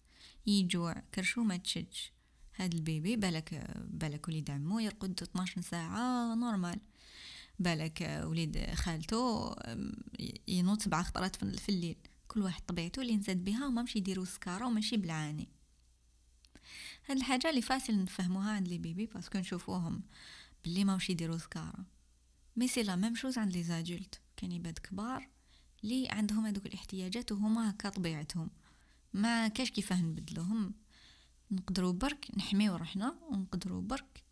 يجوع 0.47 1.03
كرشو 1.15 1.43
ما 1.43 1.57
تشدش. 1.57 2.13
هاد 2.57 2.75
ال 2.75 2.83
bébé 2.83 3.17
بالك 3.17 3.75
بالك 3.77 4.29
وليد 4.29 4.51
عمو 4.51 4.79
يرقد 4.79 5.23
12 5.23 5.61
ساعة 5.61 6.35
normal. 6.35 6.81
بالك 7.59 8.23
وليد 8.25 8.75
خالته 8.75 9.55
ينوض 10.49 10.83
سبعة 10.83 11.03
خطرات 11.03 11.37
في 11.37 11.69
الليل. 11.69 11.97
كل 12.31 12.43
واحد 12.43 12.63
طبيعته 12.63 13.03
اللي 13.03 13.17
نزاد 13.17 13.45
بها 13.45 13.67
وما 13.67 13.83
مشي 13.83 13.99
يديروا 13.99 14.25
سكارة 14.25 14.67
وماشي 14.67 14.97
بالعاني 14.97 15.49
هاد 17.07 17.17
الحاجة 17.17 17.51
اللي 17.51 17.63
فاصل 17.63 18.03
نفهموها 18.03 18.51
عند 18.51 18.69
les 18.69 18.79
bébés 18.79 19.07
parce 19.07 19.27
que 19.27 19.39
نشوفوهم 19.39 20.03
بلي 20.65 20.85
ما 20.85 20.97
مشي 20.97 21.13
يديروا 21.13 21.39
سكارة. 21.39 21.85
mais 22.57 22.69
c'est 22.69 22.83
la 22.83 22.97
même 22.97 23.15
chose 23.15 23.39
عند 23.39 23.53
les 23.53 23.63
adultes. 23.63 24.21
كاين 24.37 24.53
عباد 24.53 24.79
كبار 24.79 25.29
اللي 25.85 26.09
عندهم 26.09 26.47
هذوك 26.47 26.67
الاحتياجات 26.67 27.33
وهما 27.33 27.71
هكا 27.71 27.89
طبيعتهم. 27.89 28.51
ما 29.15 29.49
كاش 29.49 29.71
كيفاه 29.71 30.03
نبدلوهم. 30.03 30.75
نقدروا 31.51 31.93
برك 31.93 32.27
نحميو 32.37 32.77
روحنا 32.77 33.15
ونقدروا 33.31 33.83
برك 33.83 34.25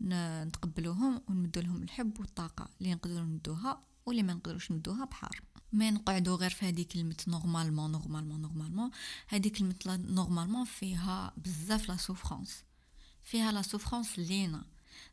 نتقبلوهم 0.00 1.22
ونمدو 1.28 1.60
لهم 1.60 1.82
الحب 1.82 2.20
والطاقة. 2.20 2.70
اللي 2.80 2.94
نقدروا 2.94 3.26
ندوها 3.26 3.82
واللي 4.06 4.22
ما 4.22 4.34
نقدروش 4.34 4.72
ندوها 4.72 5.04
بحار. 5.04 5.40
ما 5.76 5.90
نقعدوا 5.90 6.36
غير 6.36 6.50
في 6.50 6.68
هذه 6.68 6.82
كلمه 6.82 7.16
normalement 7.28 7.92
normalement 7.92 8.42
normalement. 8.42 8.90
هذه 9.28 9.48
كلمه 9.48 9.74
normalement 9.86 10.64
فيها 10.64 11.32
بزاف 11.36 11.88
la 11.88 11.96
souffrance. 11.96 12.64
فيها 13.24 13.52
la 13.52 13.62
souffrance 13.62 14.18
لينا. 14.18 14.64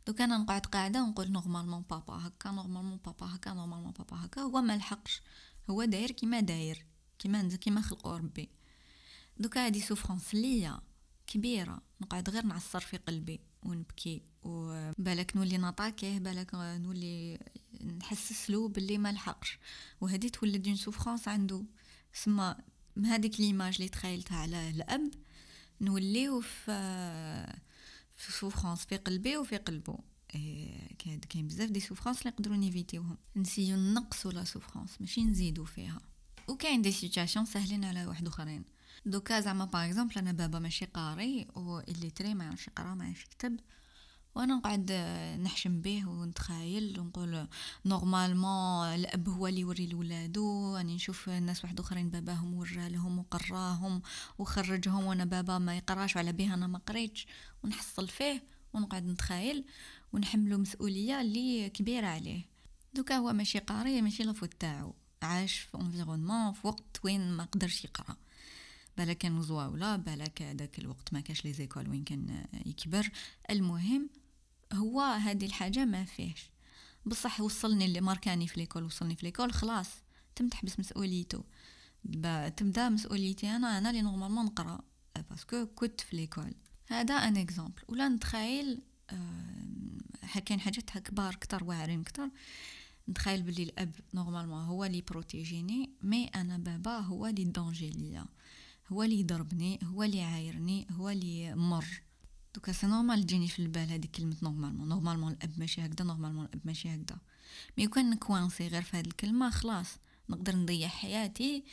دوك 0.06 0.20
أنا 0.20 0.38
نقعد 0.38 0.66
قاعدة 0.66 1.02
ونقول 1.02 1.32
normalement 1.32 1.84
بابا 1.90 2.26
هكا 2.26 2.50
normalement 2.50 2.98
بابا 3.04 3.34
هكا 3.34 3.52
normalement 3.52 3.92
بابا 3.92 4.24
هكا. 4.24 4.40
هو 4.40 4.60
ما 4.60 4.76
لحقش. 4.76 5.22
هو 5.70 5.84
داير 5.84 6.10
كيما 6.10 6.40
داير 6.40 6.86
كيما 7.18 7.48
كيما 7.48 7.80
خلقو 7.80 8.16
ربي. 8.16 8.48
donc 9.38 9.66
هذه 9.66 9.80
souffrance 9.80 10.34
ليا 10.34 10.80
كبيرة. 11.26 11.82
نقعد 12.00 12.30
غير 12.30 12.46
نعصر 12.46 12.80
في 12.80 12.96
قلبي 12.96 13.40
ونبكي. 13.62 14.22
وبالك 14.44 15.36
نولي 15.36 15.58
ن 15.58 15.64
attaquer 15.64 16.12
ه 16.12 16.18
بالك 16.18 16.54
نولي 16.54 17.38
نحسس 18.00 18.50
له 18.50 18.68
باللي 18.68 18.98
ما 18.98 19.12
لحقش. 19.12 19.58
وهذه 20.00 20.28
تولد 20.28 20.66
une 20.66 20.76
souffrance 20.76 21.28
عنده 21.28 21.64
سما 22.12 22.56
هذيك 23.04 23.40
l'image 23.40 23.74
اللي 23.74 23.88
تخيلتها 23.88 24.36
على 24.36 24.70
الأب 24.70 25.10
نوليو 25.80 26.40
في 26.40 26.72
في 28.16 28.32
souffrance 28.32 28.84
في 28.84 28.96
قلبي 28.96 29.36
وفي 29.36 29.56
قلبه 29.56 29.98
إيه 30.34 30.88
كاين 31.28 31.46
بزاف 31.46 31.70
des 31.70 31.80
souffrances 31.80 32.18
اللي 32.18 32.30
نقدروا 32.30 32.56
نيفيتيوهم. 32.56 33.16
نسيو 33.36 33.76
نقصوا 33.76 34.32
la 34.32 34.44
souffrance 34.44 35.00
ماشي 35.00 35.24
نزيدو 35.24 35.64
فيها. 35.64 36.00
وكاين 36.48 36.82
des 36.82 36.92
situations 36.92 37.44
ساهلين 37.44 37.84
على 37.84 38.06
واحد 38.06 38.26
آخرين. 38.26 38.64
donc 39.06 39.40
زعما 39.40 39.64
par 39.64 39.86
exemple 39.86 40.18
أنا 40.18 40.32
بابا 40.32 40.58
ماشي 40.58 40.84
قاري 40.84 41.48
و 41.54 41.78
illettré 41.78 42.34
ما 42.34 42.44
يعرفش 42.44 42.68
يقرا 42.68 42.94
ما 42.94 43.04
يعرفش 43.04 43.24
يكتب 43.24 43.60
وأنا 44.34 44.54
نقعد 44.54 44.92
نحشم 45.42 45.80
به 45.80 46.08
ونتخايل 46.08 47.00
ونقول 47.00 47.48
normalement 47.84 48.86
الأب 48.86 49.28
هو 49.28 49.46
اللي 49.46 49.60
يوري 49.60 49.86
لولادو 49.86 50.76
راني 50.76 50.94
نشوف 50.94 51.28
الناس 51.28 51.64
واحد 51.64 51.80
آخرين 51.80 52.10
باباهم 52.10 52.54
ورا 52.54 52.88
لهم 52.88 53.18
وقراهم 53.18 54.02
وخرجهم 54.38 55.04
وأنا 55.04 55.24
بابا 55.24 55.58
ما 55.58 55.76
يقراش 55.76 56.16
وعلى 56.16 56.32
بيه 56.32 56.54
أنا 56.54 56.66
ما 56.66 56.78
قريتش. 56.78 57.26
ونحصل 57.64 58.08
فيه 58.08 58.42
ونقعد 58.72 59.06
نتخايل 59.06 59.64
ونحملو 60.12 60.58
مسؤولية 60.58 61.20
اللي 61.20 61.70
كبيرة 61.70 62.06
عليه. 62.06 62.42
donc 62.94 63.16
هو 63.16 63.32
ماشي 63.32 63.58
قاري 63.58 64.02
ماشي 64.02 64.22
la 64.22 64.31
faute 64.31 64.54
تاعو. 64.58 64.94
عاش 65.22 65.58
في 65.58 65.76
environnement 65.78 66.52
في 66.52 66.66
وقت 66.66 67.00
وين 67.04 67.32
ما 67.32 67.44
قدرش 67.44 67.84
يقرأ. 67.84 68.16
بالك 68.98 69.18
كان 69.18 69.42
زواوله 69.42 69.96
بالك 69.96 70.42
داك 70.42 70.78
الوقت 70.78 71.12
ما 71.12 71.20
كاش 71.20 71.44
les 71.44 71.52
écoles 71.52 71.88
وين 71.88 72.04
كان 72.04 72.44
يكبر. 72.66 73.10
المهم 73.50 74.10
هو 74.72 75.00
هذه 75.00 75.46
الحاجة 75.46 75.84
ما 75.84 76.04
فيهش. 76.04 76.50
بصح 77.06 77.40
وصلني 77.40 77.84
اللي 77.84 78.00
ماركاني 78.00 78.48
في 78.48 78.60
l'école 78.60 78.82
وصلني 78.82 79.16
في 79.16 79.26
l'école 79.26 79.52
خلاص 79.52 79.88
تم 80.36 80.48
تحبس 80.48 80.80
مسؤوليته. 80.80 81.44
تبدا 82.56 82.88
مسؤوليتي 82.88 83.50
أنا 83.50 83.78
أنا 83.78 83.90
اللي 83.90 84.02
normalement 84.02 84.44
نقرأ 84.44 84.80
parce 85.30 85.53
que 85.53 85.66
كنت 85.66 86.00
في 86.00 86.16
l'école 86.16 86.54
هذا 86.86 87.14
un 87.14 87.36
exemple. 87.36 87.82
ولا 87.88 88.08
نتخيل 88.08 88.82
آه 89.10 90.38
كاين 90.46 90.60
حاجات 90.60 90.90
كبار 90.90 91.34
كتر 91.34 91.64
واعرين 91.64 92.04
كتر. 92.04 92.30
نتخيل 93.08 93.42
بلي 93.42 93.62
الأب 93.62 93.94
normalement 94.14 94.64
هو 94.64 94.84
اللي 94.84 95.00
ي 95.00 95.08
protéger 95.08 95.74
ني 95.74 95.90
mais 96.02 96.26
أنا 96.26 96.58
بابا 96.58 96.98
هو 96.98 97.26
le 97.26 97.44
danger 97.44 97.90
ليا. 97.90 98.26
هو 98.88 99.02
اللي 99.02 99.20
يضربني 99.20 99.78
هو 99.82 100.02
اللي 100.02 100.16
يعايرني 100.16 100.86
هو 100.90 101.10
اللي 101.10 101.54
مر. 101.54 102.02
donc 102.54 102.72
c'est 102.72 102.86
normal 102.86 103.22
تجيني 103.22 103.48
في 103.48 103.58
البال 103.58 103.90
هذيك 103.90 104.10
كلمة 104.10 104.36
normalement. 104.42 104.88
normalement 104.88 105.32
الأب 105.32 105.58
ماشي 105.58 105.86
هكذا 105.86 106.04
normalement 106.04 106.44
الأب 106.44 106.60
ماشي 106.64 106.94
هكذا 106.94 107.18
mais 107.78 107.86
كان 107.86 108.10
نكوانسي 108.10 108.68
غير 108.68 108.82
في 108.82 108.96
هذه 108.96 109.06
الكلمة 109.06 109.50
خلاص. 109.50 109.86
نقدر 110.28 110.56
نضيع 110.56 110.88
حياتي 110.88 111.64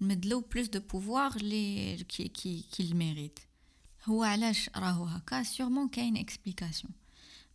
نمدلو 0.00 0.40
plus 0.40 0.68
de 0.68 0.80
pouvoir 0.80 1.36
لي 1.36 1.96
que 2.08 2.28
que 2.28 2.64
qu'il 2.72 2.82
mérite. 2.82 3.38
هو 4.04 4.22
علاش 4.22 4.70
راهو 4.76 5.04
هكا؟ 5.04 5.42
sûrement 5.42 5.88
كاين 5.88 6.16
explication 6.16 6.92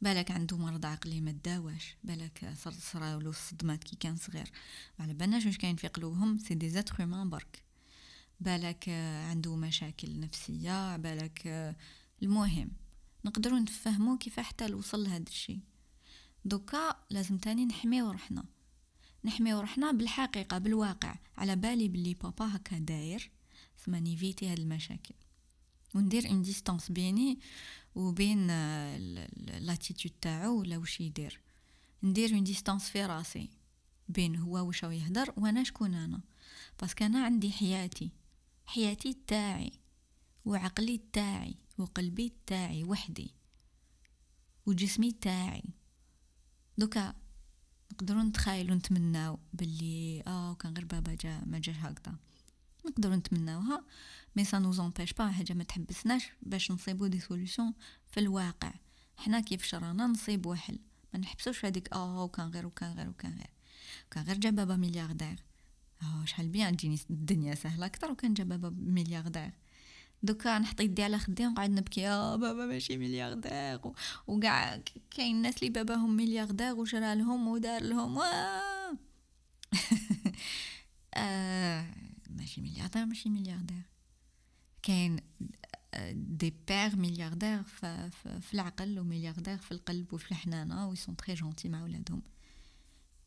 بالك 0.01 0.31
عنده 0.31 0.57
مرض 0.57 0.85
عقلي 0.85 1.21
ما 1.21 1.31
داواش. 1.31 1.95
بالك 2.03 2.53
صراولو 2.79 3.29
الصدمات 3.29 3.83
كي 3.83 3.95
كان 3.95 4.15
صغير. 4.15 4.51
على 4.99 5.13
بالناش 5.13 5.45
واش 5.45 5.57
كاين 5.57 5.75
في 5.75 5.87
قلوبهم؟ 5.87 6.37
c'est 6.37 6.53
des 6.53 6.69
êtres 6.69 7.05
برك. 7.05 7.63
بالك 8.39 8.89
عنده 9.29 9.55
مشاكل 9.55 10.19
نفسية 10.19 10.97
بالك 10.97 11.75
المهم 12.23 12.71
نقدروا 13.25 13.59
نفهموا 13.59 14.17
كيف 14.17 14.39
حتى 14.39 14.73
وصل 14.73 15.03
لهذا 15.03 15.23
الشيء 15.27 15.59
دوكا 16.45 16.95
لازم 17.09 17.37
تاني 17.37 17.65
نحميو 17.65 18.11
روحنا. 18.11 18.43
نحميو 19.23 19.59
روحنا 19.59 19.91
بالحقيقة 19.91 20.57
بالواقع 20.57 21.15
على 21.37 21.55
بالي 21.55 21.87
بلي 21.87 22.13
بابا 22.13 22.55
هكا 22.55 22.77
داير 22.77 23.31
ثم 23.85 23.95
نيفيتي 23.95 24.47
هاد 24.47 24.59
المشاكل. 24.59 25.15
وندير 25.95 26.29
une 26.29 26.41
distance 26.41 26.91
بيني 26.91 27.39
وبين 27.95 28.47
l'attitude 29.59 30.11
تاعو 30.21 30.59
ولا 30.59 30.77
واش 30.77 31.01
يدير. 31.01 31.39
ندير 32.03 32.33
une 32.33 32.43
distance 32.43 32.89
في 32.89 33.05
راسي 33.05 33.49
بين 34.09 34.35
هو 34.35 34.67
واش 34.67 34.83
يهدر 34.83 35.33
وأنا 35.37 35.63
شكون 35.63 35.93
أنا. 35.93 36.21
parce 36.81 36.96
que 36.96 37.05
أنا 37.05 37.25
عندي 37.25 37.51
حياتي. 37.51 38.11
حياتي 38.65 39.17
تاعي. 39.27 39.71
وعقلي 40.45 41.01
تاعي. 41.13 41.55
وقلبي 41.77 42.33
تاعي 42.47 42.83
وحدي 42.83 43.31
وجسمي 44.65 45.11
تاعي 45.11 45.63
دوكا 46.77 47.13
نقدروا 47.93 48.23
نتخايلوا 48.23 48.75
نتمناو 48.75 49.39
باللي 49.53 50.23
آه 50.27 50.53
كان 50.53 50.73
غير 50.73 50.85
بابا 50.85 51.13
جا 51.13 51.41
ما 51.45 51.59
جاش 51.59 51.75
هكذا 51.75 52.15
نقدروا 52.85 53.15
نتمناوها 53.15 53.83
mais 54.35 54.45
ça 54.45 54.59
nous 54.59 54.71
empêche 54.71 55.13
pas 55.13 55.31
حاجة 55.31 55.53
ما 55.53 55.63
تحبسناش 55.63 56.29
باش 56.41 56.71
نصيبو 56.71 57.07
des 57.07 57.19
solutions 57.19 57.73
في 58.11 58.19
الواقع. 58.19 58.73
حنا 59.17 59.39
كيف 59.39 59.75
رانا 59.75 60.07
نصيبو 60.07 60.53
حل 60.53 60.79
ما 61.13 61.19
نحبسوش 61.19 61.65
هذيك 61.65 61.93
آه 61.93 62.23
وكان 62.23 62.49
غير 62.49 62.65
وكان 62.65 62.93
غير 62.93 63.09
وكان 63.09 63.33
غير. 63.33 63.49
كان 64.11 64.23
غير 64.23 64.37
جا 64.37 64.49
بابا 64.49 64.75
ملياردير. 64.75 65.43
آه 66.01 66.25
شحال 66.25 66.49
bien 66.49 66.77
تجيني 66.77 66.99
الدنيا 67.09 67.55
سهلة 67.55 67.85
أكثر 67.85 68.11
وكان 68.11 68.33
جا 68.33 68.43
بابا 68.43 68.69
ملياردير. 68.69 69.51
دوكا 70.25 70.59
نحط 70.59 70.81
يدي 70.81 71.03
على 71.03 71.19
خدي 71.19 71.47
ونقعد 71.47 71.69
نبكي 71.69 72.01
يا 72.01 72.35
بابا 72.35 72.65
ماشي 72.65 72.97
ملياردير 72.97 73.79
وكاع 74.27 74.81
كاين 75.11 75.35
الناس 75.35 75.57
اللي 75.57 75.69
باباهم 75.69 76.15
ملياردير 76.15 76.75
وشرى 76.75 77.15
لهم 77.15 77.47
ودار 77.47 77.83
لهم 77.83 78.19
آه. 81.15 81.85
ماشي 82.29 82.61
ملياردير 82.61 83.05
ماشي 83.05 83.29
ملياردير. 83.29 83.81
كاين 84.83 85.19
des 86.11 86.53
pères 86.67 86.95
ملياردير 86.95 87.63
في 87.63 88.53
العقل 88.53 88.99
وملياردير 88.99 89.57
في 89.57 89.71
القلب 89.71 90.13
وفي 90.13 90.31
الحنانة 90.31 90.89
et 90.89 90.95
ils 90.95 91.04
sont 91.04 91.15
très 91.15 91.33
gentils 91.33 91.69
مع 91.69 91.83
ولادهم. 91.83 92.21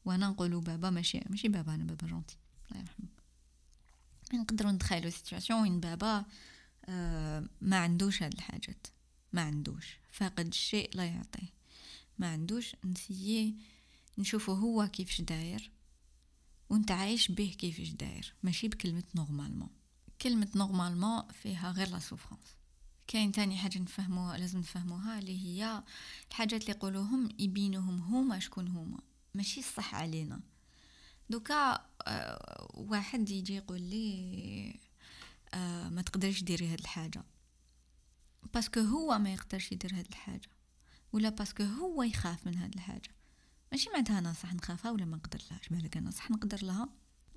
وأنا 0.04 0.28
نقولوا 0.28 0.60
بابا 0.60 0.90
ماشي 0.90 1.20
ماشي 1.30 1.48
بابا 1.48 1.74
أنا 1.74 1.84
بابا 1.84 2.06
gentil 2.06 2.36
الله 2.70 2.80
يرحمه. 2.80 3.08
نقدروا 4.34 4.72
نتخيلوا 4.72 5.10
situation 5.10 5.62
وين 5.62 5.80
بابا 5.80 6.18
آه 6.18 6.24
ما 7.60 7.76
عندوش 7.76 8.22
هاد 8.22 8.32
الحاجات. 8.34 8.86
ما 9.32 9.42
عندوش. 9.42 9.98
فاقد 10.12 10.46
الشيء 10.46 10.90
لا 10.94 11.04
يعطيه. 11.04 11.52
ما 12.18 12.32
عندوش 12.32 12.76
نسيي 12.84 13.54
نشوفه 14.18 14.52
هو 14.52 14.86
كيفش 14.86 15.20
داير 15.20 15.70
وانت 16.70 16.90
عايش 16.90 17.30
به 17.30 17.54
كيفش 17.58 17.88
داير. 17.88 18.34
ماشي 18.42 18.68
بكلمة 18.68 19.04
normalement. 19.14 19.68
كلمة 20.22 20.48
normalement 20.54 21.22
فيها 21.42 21.70
غير 21.70 21.88
la 21.88 21.98
souffrance. 21.98 22.56
كاين 23.06 23.32
تاني 23.32 23.56
حاجة 23.56 23.78
نفهموها 23.78 24.38
لازم 24.38 24.58
نفهموها 24.58 25.18
اللي 25.18 25.46
هي 25.46 25.82
الحاجات 26.30 26.62
اللي 26.62 26.72
يقولوهم 26.72 27.28
يبينوهم 27.38 28.00
هما 28.00 28.38
شكون 28.38 28.68
هما. 28.68 29.00
ماشي 29.34 29.62
صح 29.62 29.94
علينا. 29.94 30.40
دوكا 31.30 31.86
آه 32.02 32.70
واحد 32.74 33.30
يجي 33.30 33.54
يقول 33.56 33.80
لي 33.80 34.80
آه 35.54 35.88
ما 35.88 36.02
تقدرش 36.02 36.42
ديري 36.42 36.68
هاد 36.68 36.78
الحاجة. 36.80 37.24
parce 38.54 38.70
que 38.70 38.80
هو 38.80 39.18
ما 39.18 39.32
يقدرش 39.32 39.72
يدير 39.72 39.94
هاد 39.94 40.06
الحاجة 40.08 40.48
ولا 41.12 41.28
parce 41.28 41.49
que 41.49 41.62
هو 41.62 42.02
يخاف 42.02 42.46
من 42.46 42.56
هاد 42.56 42.74
الحاجة. 42.74 43.10
ماشي 43.72 43.90
معناتها 43.90 44.18
أنا 44.18 44.32
صح 44.32 44.54
نخافها 44.54 44.90
ولا 44.90 45.04
ما 45.04 45.16
نقدرلهاش؟ 45.16 45.68
بالك 45.68 45.96
أنا 45.96 46.10
صح 46.10 46.30
نقدر 46.30 46.64
لها 46.64 46.88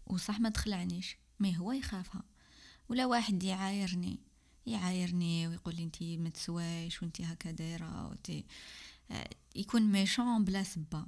وصح 0.07 0.39
ما 0.39 0.49
تخلعنيش 0.49 1.17
mais 1.39 1.57
هو 1.57 1.71
يخافها. 1.71 2.23
ولا 2.89 3.05
واحد 3.05 3.43
يعايرني 3.43 4.19
يعايرني 4.65 5.47
ويقول 5.47 5.75
لي 5.75 5.83
انتي 5.83 6.17
ما 6.17 6.29
تسوايش 6.29 7.01
وانتي 7.03 7.23
هكا 7.25 7.51
دايرة 7.51 8.07
وانتي 8.07 8.45
آه 9.11 9.29
يكون 9.55 9.81
méchant 9.81 10.43
بلا 10.43 10.63
سبة. 10.63 11.05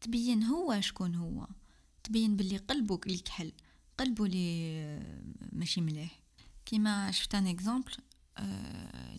تبين 0.00 0.42
هو 0.42 0.80
شكون 0.80 1.14
هو. 1.14 1.46
تبين 2.04 2.36
باللي 2.36 2.56
قلبه 2.56 3.00
اللي 3.06 3.18
كحل 3.18 3.52
قلبه 3.98 4.24
اللي 4.24 5.02
ماشي 5.52 5.80
مليح. 5.80 6.20
كيما 6.66 7.10
شفت 7.10 7.34
un 7.34 7.46
exemple 7.46 7.92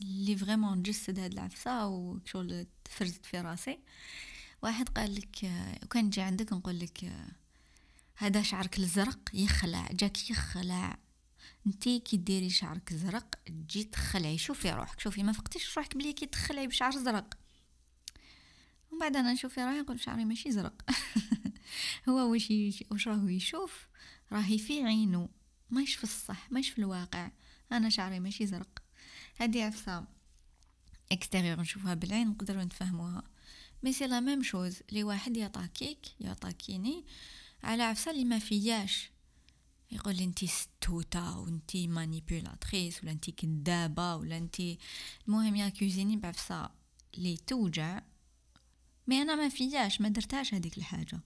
اللي 0.02 0.38
vraiment 0.38 0.84
جسد 0.84 1.20
هاد 1.20 1.32
العفسة 1.32 1.88
وشغل 1.88 2.68
تفرزت 2.84 3.26
في 3.26 3.42
راسي. 3.42 3.80
واحد 4.62 4.90
قال 4.90 5.16
لك 5.16 5.52
وكان 5.84 6.10
جي 6.10 6.22
عندك 6.22 6.54
نقول 6.54 6.80
لك 6.80 7.12
هذا 8.16 8.42
شعرك 8.42 8.80
الزرق 8.80 9.20
يخلع 9.34 9.88
جاك 9.92 10.30
يخلع. 10.30 10.98
انتي 11.68 12.00
كي 12.00 12.18
ديري 12.18 12.50
شعرك 12.50 12.94
زرق 12.94 13.36
تجي 13.46 13.84
تخلعي. 13.84 14.38
شوفي 14.38 14.72
روحك 14.72 15.00
شوفي 15.00 15.24
ما 15.24 15.32
فقتيش 15.32 15.78
روحك 15.78 15.98
بلي 15.98 16.14
كي 16.14 16.26
تخلعي 16.26 16.68
بشعر 16.68 16.92
زرق. 16.92 17.34
ومن 18.92 19.00
بعد 19.00 19.16
أنا 19.16 19.34
نشوف 19.34 19.60
روحي 19.60 19.80
نقول 19.80 20.00
شعري 20.00 20.26
ماشي 20.26 20.52
زرق. 20.52 20.82
هو 22.10 22.32
واش 22.32 22.54
واش 22.92 23.08
راهو 23.08 23.28
يشوف؟ 23.28 23.89
راهي 24.32 24.58
في 24.58 24.84
عينه 24.84 25.30
ماش 25.70 25.96
في 25.96 26.04
الصح 26.04 26.52
ماش 26.52 26.70
في 26.70 26.80
الواقع. 26.80 27.32
أنا 27.72 27.90
شعري 27.90 28.20
ماشي 28.20 28.48
زرق. 28.48 28.84
هذه 29.38 29.64
عفسة 29.64 30.06
extérieure 31.12 31.60
نشوفها 31.60 31.94
بالعين 31.94 32.28
نقدروا 32.28 32.64
نفهموها 32.64 33.24
mais 33.84 33.94
c'est 33.94 34.08
la 34.08 34.20
même 34.20 34.44
chose 34.44 34.80
لي 34.92 35.04
واحد 35.04 35.38
يعطاكيك 35.38 36.00
يعطاكيني 36.20 37.06
على 37.64 37.84
عفسة 37.84 38.12
اللي 38.12 38.26
ما 38.26 38.40
فياش 38.40 39.10
يقول 39.92 40.16
لي 40.16 40.24
أنتي 40.24 40.48
ستوتا 40.48 41.30
وأنتي 41.30 41.88
manipulatrice 41.88 43.04
ولا 43.04 43.12
أنتي 43.12 43.32
كدابه 43.32 44.16
ولا 44.16 44.38
أنتي 44.38 44.78
المهم 45.28 45.56
ياكوزيني 45.56 46.18
بعفسة 46.18 46.70
لي 47.18 47.38
توجع. 47.38 48.02
mais 49.08 49.22
أنا 49.22 49.36
ما 49.36 49.50
فياش 49.50 50.02
ما 50.02 50.10
درتهاش 50.10 50.54
هذيك 50.54 50.78
الحاجة. 50.78 51.20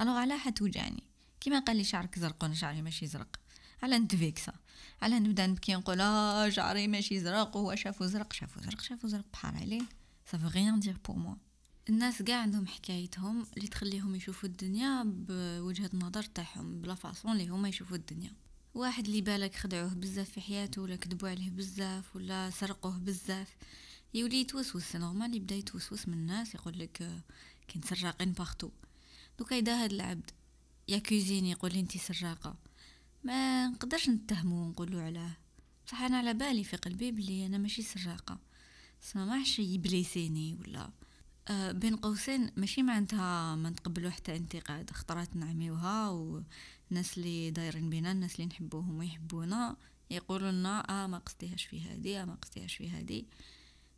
alors 0.00 0.16
علاه 0.16 0.38
توجعني. 0.38 1.02
كيما 1.40 1.58
قال 1.58 1.76
لي 1.76 1.84
شعرك 1.84 2.18
زرق 2.18 2.42
وأنا 2.42 2.54
شعري 2.54 2.82
ماشي 2.82 3.06
زرق. 3.06 3.36
علاه 3.82 3.98
نتفيكسا. 3.98 4.52
علاه 5.02 5.20
نبدا 5.20 5.46
نبكي 5.46 5.74
نقول 5.74 6.00
آه 6.00 6.48
شعري 6.48 6.88
ماشي 6.88 7.20
زرق 7.20 7.56
وهو 7.56 7.74
شافو 7.74 8.06
زرق 8.06 8.32
شافو 8.32 8.60
زرق 8.60 8.80
شافو 8.80 9.08
زرق. 9.08 9.24
بحال 9.32 9.56
عليه. 9.56 9.82
Veut 10.32 10.48
rien 10.48 10.76
dire 10.76 10.98
pour 11.08 11.16
moi. 11.16 11.36
الناس 11.88 12.22
قاع 12.22 12.42
عندهم 12.42 12.66
حكايتهم 12.66 13.46
اللي 13.56 13.68
تخليهم 13.68 14.14
يشوفوا 14.14 14.48
الدنيا 14.48 15.02
بوجهة 15.06 15.90
نظر 15.94 16.22
تاعهم 16.22 16.80
ب 16.80 16.85
la 16.85 16.94
façon 16.94 17.32
اللي 17.32 17.48
هما 17.48 17.68
يشوفوا 17.68 17.96
الدنيا. 17.96 18.32
واحد 18.74 19.06
اللي 19.06 19.20
بالك 19.20 19.54
خدعوه 19.56 19.94
بزاف 19.94 20.30
في 20.30 20.40
حياته 20.40 20.82
ولا 20.82 20.96
كذبوا 20.96 21.28
عليه 21.28 21.50
بزاف 21.50 22.16
ولا 22.16 22.50
سرقوه 22.50 22.98
بزاف. 22.98 23.56
يولي 24.14 24.40
يتوسوس 24.40 24.96
normal 24.96 25.34
يبدا 25.34 25.54
يتوسوس 25.54 26.08
من 26.08 26.14
الناس 26.14 26.54
يقول 26.54 26.78
لك 26.78 26.96
كاين 27.68 27.82
سراقين 27.84 28.32
partout 28.32 28.70
دوكا 29.38 29.58
إذا 29.58 29.84
هاد 29.84 29.92
العبد 29.92 30.30
ياكوزيني 30.88 31.50
يقول 31.50 31.72
لي 31.72 31.80
انتي 31.80 31.98
سراقة. 31.98 32.56
ما 33.24 33.68
نقدرش 33.68 34.08
نتهمو 34.08 34.62
ونقولو 34.62 34.98
علاه. 34.98 35.36
بصح 35.86 36.00
أنا 36.00 36.18
على 36.18 36.34
بالي 36.34 36.64
في 36.64 36.76
قلبي 36.76 37.12
بلي 37.12 37.46
أنا 37.46 37.58
ماشي 37.58 37.82
سراقة. 37.82 38.38
سماحش 39.00 39.58
يبليسيني 39.58 40.58
ولا. 40.60 40.90
آه 41.48 41.72
بين 41.72 41.96
قوسين 41.96 42.50
ماشي 42.56 42.82
معناتها 42.82 43.56
ما 43.56 43.70
نتقبلو 43.70 44.10
حتى 44.10 44.36
انتقاد. 44.36 44.90
خطرات 44.90 45.36
نعميوها 45.36 46.08
والناس 46.08 47.18
اللي 47.18 47.50
دايرين 47.50 47.90
بينا 47.90 48.12
الناس 48.12 48.34
اللي 48.34 48.46
نحبوهم 48.46 48.98
ويحبونا 48.98 49.76
يقولوا 50.10 50.50
لنا 50.50 51.04
آه 51.04 51.06
ما 51.06 51.18
قصديهاش 51.18 51.64
في 51.64 51.80
هذه 51.80 52.22
آه 52.22 52.24
ما 52.24 52.34
قصديهاش 52.34 52.74
في 52.76 52.90
هذه 52.90 53.24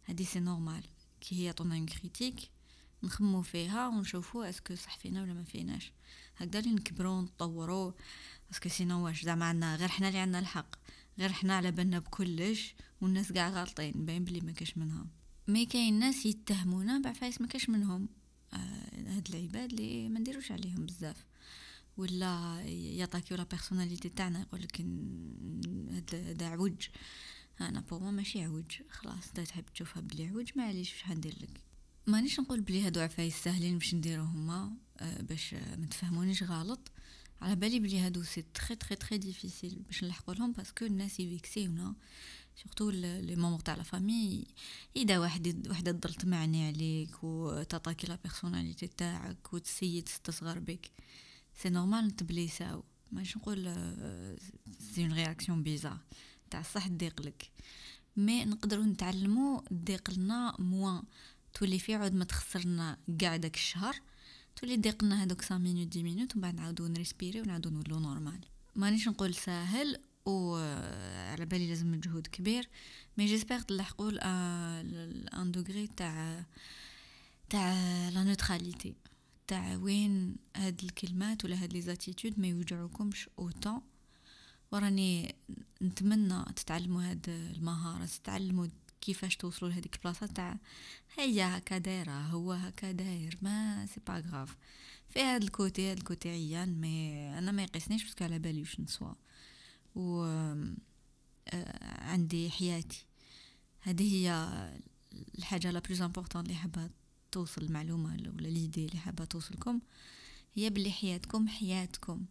هذه 0.04 0.24
c'est 0.24 0.40
normal. 0.40 0.82
كي 1.20 1.34
يعطونا 1.34 1.86
critique 1.86 2.50
نخممو 3.02 3.42
فيها 3.42 3.88
ونشوفو 3.88 4.42
est-ce 4.42 4.63
que 4.63 4.74
صح 4.74 4.98
فينا 4.98 5.22
ولا 5.22 5.34
ما 5.34 5.44
فيناش. 5.44 5.92
هكذا 6.38 6.60
اللي 6.60 6.70
نكبرو 6.70 7.20
نطورو 7.20 7.94
parce 8.50 8.61
que 8.61 8.68
sinon 8.68 9.04
واش 9.04 9.24
زعما 9.24 9.44
عندنا 9.44 9.76
غير 9.76 9.88
حنا 9.88 10.08
اللي 10.08 10.18
عندنا 10.18 10.38
الحق 10.38 10.76
غير 11.18 11.32
حنا 11.32 11.56
على 11.56 11.70
بالنا 11.70 11.98
بكلش 11.98 12.74
والناس 13.00 13.32
قاع 13.32 13.48
غالطين 13.48 13.92
باين 14.06 14.24
بلي 14.24 14.40
ما 14.40 14.52
كاش 14.52 14.78
منها 14.78 15.06
mais 15.48 15.66
كاين 15.66 15.98
ناس 15.98 16.26
يتهمونا 16.26 16.98
بعفايس 16.98 17.40
ما 17.40 17.46
كاش 17.46 17.68
منهم. 17.68 18.08
آه 18.52 18.56
هاد 19.06 19.28
العباد 19.28 19.72
اللي 19.72 20.08
ما 20.08 20.20
نديروش 20.20 20.52
عليهم 20.52 20.86
بزاف. 20.86 21.24
ولا 21.96 22.60
يعطاكيو 22.66 23.36
la 23.36 23.44
personnalité 23.44 24.08
تاعنا 24.08 24.40
يقولك 24.40 24.80
هذا 26.12 26.48
عوج. 26.48 26.88
أنا 27.60 27.80
pour 27.80 27.97
moi 27.97 28.10
ماشي 28.10 28.44
عوج 28.44 28.82
خلاص 28.90 29.28
انت 29.28 29.40
تحب 29.40 29.64
تشوفها 29.74 30.02
بلي 30.02 30.26
عوج 30.28 30.50
معليش 30.56 30.92
واش 30.92 31.06
هندير 31.06 31.34
لك. 31.40 31.60
مانيش 32.06 32.40
نقول 32.40 32.60
بلي 32.60 32.82
هادو 32.82 33.00
عفايس 33.00 33.36
ساهلين 33.44 33.78
باش 33.78 33.94
نديروهما 33.94 34.56
آه 34.64 34.72
باش 35.02 35.54
ما 35.54 35.86
تفهمونيش 35.90 36.42
غلط. 36.42 36.90
على 37.42 37.56
بالي 37.56 37.80
بلي 37.80 38.00
هادو 38.00 38.22
c'est 38.22 38.44
très 38.54 38.76
très 38.76 38.96
très 38.96 39.18
difficile 39.18 39.82
باش 39.86 40.04
نلحقو 40.04 40.32
لهم 40.32 40.52
parce 40.52 40.72
que 40.72 40.84
الناس 40.84 41.20
يفيكسيونا 41.20 41.94
surtout 42.62 42.90
les 42.90 43.36
membres 43.36 43.60
تاع 43.60 43.74
la 43.74 43.82
famille 43.82 44.44
إذا 44.96 45.18
واحد 45.18 45.68
وحده 45.70 45.92
تضل 45.92 46.14
تمعني 46.14 46.66
عليك 46.66 47.24
وتعطاكي 47.24 48.06
la 48.06 48.18
personnalité 48.24 48.86
تاعك 48.86 49.52
وتسيي 49.52 50.02
تستصغر 50.02 50.58
بك. 50.58 50.90
c'est 51.62 51.68
normal 51.68 52.06
نتبليساو 52.06 52.84
ماشي 53.12 53.38
نقول 53.38 53.64
c'est 54.94 55.02
une 55.02 55.12
réaction 55.12 55.62
bizarre 55.62 55.98
تاع 56.50 56.62
صح 56.62 56.86
تضيق 56.86 57.22
لك. 57.22 57.50
mais 58.16 58.44
نقدروا 58.44 58.84
نتعلموا 58.84 59.60
تضيق 59.60 60.10
لنا 60.10 60.56
moins 60.58 61.02
تولي 61.54 61.78
في 61.78 61.94
عود 61.94 62.14
ما 62.14 62.24
تخسرنا 62.24 62.98
قاع 63.20 63.36
داك 63.36 63.54
الشهر. 63.54 64.00
تولي 64.60 64.76
تضيق 64.76 65.04
لنا 65.04 65.22
هذوك 65.22 65.42
5 65.42 65.58
minutes 65.58 65.88
10 65.88 66.02
minutes 66.02 66.32
ومن 66.36 66.42
بعد 66.42 66.54
نعاودو 66.54 66.86
نريسبيري 66.86 67.40
ونعاودو 67.40 67.70
نولو 67.70 67.98
normal. 67.98 68.40
مانيش 68.76 69.08
نقول 69.08 69.34
ساهل 69.34 69.96
و 70.26 70.56
على 71.32 71.46
بالي 71.46 71.68
لازم 71.68 71.92
مجهود 71.92 72.26
كبير 72.26 72.68
mais 73.18 73.26
j'espère 73.26 73.60
تلحقوا 73.60 74.10
un 75.42 75.52
degré 75.52 75.86
تاع 75.86 76.44
تاع 77.50 77.72
la 78.08 78.24
neutralité 78.24 78.94
تاع 79.46 79.76
وين 79.76 80.36
هاد 80.56 80.80
الكلمات 80.82 81.44
ولا 81.44 81.62
هاد 81.62 81.72
les 81.72 81.80
attitudes 81.80 82.40
ما 82.40 82.46
يوجعوكمش 82.46 83.28
autant 83.38 83.80
وراني 84.72 85.34
نتمنى 85.82 86.44
تتعلموا 86.56 87.10
هاد 87.10 87.28
المهارة 87.28 88.06
تتعلموا 88.06 88.66
كيفاش 89.00 89.36
توصلوا 89.36 89.70
لهذيك 89.70 89.94
البلاصه 89.94 90.26
تاع 90.26 90.58
هيا 91.16 91.58
هكا 91.58 91.78
دايرة 91.78 92.20
هو 92.20 92.52
هكا 92.52 92.92
داير 92.92 93.38
mais 93.42 93.86
c'est 93.86 94.00
pas 94.06 94.22
grave 94.30 94.56
في 95.08 95.20
هاد 95.20 95.42
ال 95.42 95.52
côté 95.52 95.90
هاد 95.90 95.96
ال 95.96 96.03
côté 96.03 96.28
عيان 96.28 96.80
mais 96.80 97.38
أنا 97.38 97.52
ما 97.52 97.62
يقيسنيش 97.62 98.04
parce 98.04 98.17
que 98.17 98.24
على 98.24 98.38
بالي 98.38 98.60
واش 98.60 98.80
نسوا. 98.80 99.12
و 99.94 100.24
آه، 101.48 102.04
عندي 102.04 102.50
حياتي. 102.50 103.06
هذه 103.80 104.12
هي 104.14 104.48
الحاجة 105.38 105.70
la 105.70 105.78
plus 105.80 106.02
importante 106.02 106.42
اللي 106.42 106.54
حابة 106.54 106.90
توصل 107.32 107.62
المعلومة 107.62 108.12
ولا 108.12 108.48
l'idée 108.48 108.86
اللي 108.86 108.98
حابة 108.98 109.24
توصلكم. 109.24 109.80
هي 110.54 110.70
بلي 110.70 110.90
حياتكم 110.90 111.48
حياتكم. 111.48 112.24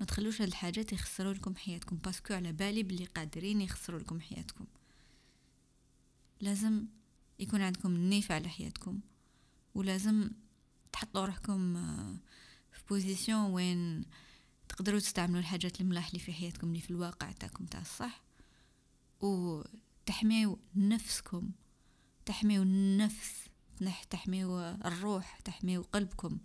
ما 0.00 0.06
تخلوش 0.06 0.40
هاد 0.40 0.48
الحاجات 0.48 0.92
يخسروا 0.92 1.32
لكم 1.32 1.56
حياتكم. 1.56 1.96
parce 1.96 2.20
que 2.20 2.34
على 2.34 2.52
بالي 2.52 2.82
بلي 2.82 3.04
قادرين 3.04 3.60
يخسروا 3.60 4.00
لكم 4.00 4.20
حياتكم. 4.20 4.64
لازم 6.40 6.86
يكون 7.38 7.62
عندكم 7.62 7.94
النيف 7.94 8.32
على 8.32 8.48
حياتكم 8.48 9.00
ولازم 9.74 10.30
تحطوا 10.92 11.26
روحكم 11.26 11.76
آه، 11.76 12.16
في 12.72 12.82
position 12.90 13.50
وين 13.50 14.04
تقدروا 14.68 15.00
تستعملوا 15.00 15.40
الحاجات 15.40 15.80
الملاح 15.80 16.06
اللي 16.06 16.18
في 16.18 16.32
حياتكم 16.32 16.68
اللي 16.68 16.80
في 16.80 16.90
الواقع 16.90 17.32
تاعكم 17.32 17.64
تاع 17.66 17.80
الصح 17.80 18.22
وتحميو 19.20 20.58
نفسكم 20.76 21.50
تحميو 22.26 22.62
النفس 22.62 23.50
تحميو 24.10 24.60
الروح 24.60 25.40
تحميو 25.40 25.82
قلبكم 25.82 26.38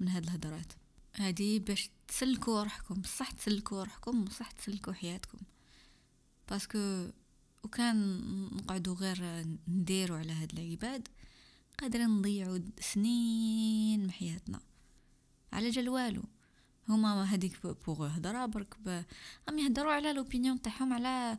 من 0.00 0.08
هاد 0.08 0.22
الهدرات. 0.22 0.72
هادي 1.16 1.58
باش 1.58 1.90
تسلكوا 2.08 2.62
روحكم 2.62 2.94
بصح 2.94 3.30
تسلكوا 3.30 3.84
روحكم 3.84 4.24
وصح 4.24 4.50
تسلكوا 4.50 4.92
حياتكم. 4.92 5.38
parce 6.50 6.88
que 6.88 7.10
وكان 7.68 8.20
نقعدو 8.52 8.94
غير 8.94 9.46
نديرو 9.68 10.14
على 10.14 10.32
هاد 10.32 10.58
العباد 10.58 11.08
قادرين 11.78 12.08
نضيعو 12.08 12.60
سنين 12.80 14.00
من 14.00 14.10
حياتنا. 14.10 14.60
على 15.52 15.70
جال 15.70 15.88
والو. 15.88 16.22
هما 16.88 17.24
هذيك 17.24 17.66
pour 17.86 18.06
هضره 18.06 18.46
برك 18.46 18.74
هم 19.48 19.58
يهضروا 19.58 19.92
على 19.92 20.12
l'opinion 20.12 20.62
تاعهم 20.62 20.92
على 20.92 21.38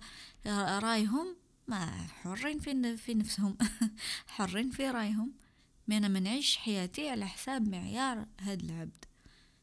رأيهم. 0.80 1.36
ما 1.68 2.08
حرين 2.08 2.60
في 2.60 2.98
في 2.98 3.13
نفسهم. 3.13 3.58
حرين 4.36 4.70
في 4.72 4.89
رأيهم. 4.89 5.32
mais 5.88 5.98
أنا 5.98 6.08
ما 6.08 6.20
نعيش 6.20 6.58
حياتي 6.58 7.10
على 7.10 7.28
حساب 7.28 7.70
معيار 7.70 8.26
هاد 8.39 8.63
العبد. 8.63 9.06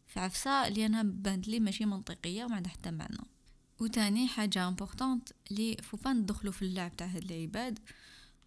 في 0.06 0.20
عفسة 0.20 0.68
اللي 0.68 0.86
أنا 0.86 1.02
بانت 1.02 1.48
لي 1.48 1.60
ماشي 1.60 1.84
منطقية 1.84 2.44
وما 2.44 2.56
عندها 2.56 2.72
حتى 2.72 2.90
معنى. 2.90 3.35
وتاني 3.80 4.28
حاجة 4.28 4.68
importante 4.68 5.32
il 5.50 5.76
faut 5.82 5.96
pas 5.96 6.12
ندخلو 6.12 6.52
في 6.52 6.62
اللعب 6.62 6.96
تاع 6.96 7.06
هاد 7.06 7.30
العباد 7.30 7.78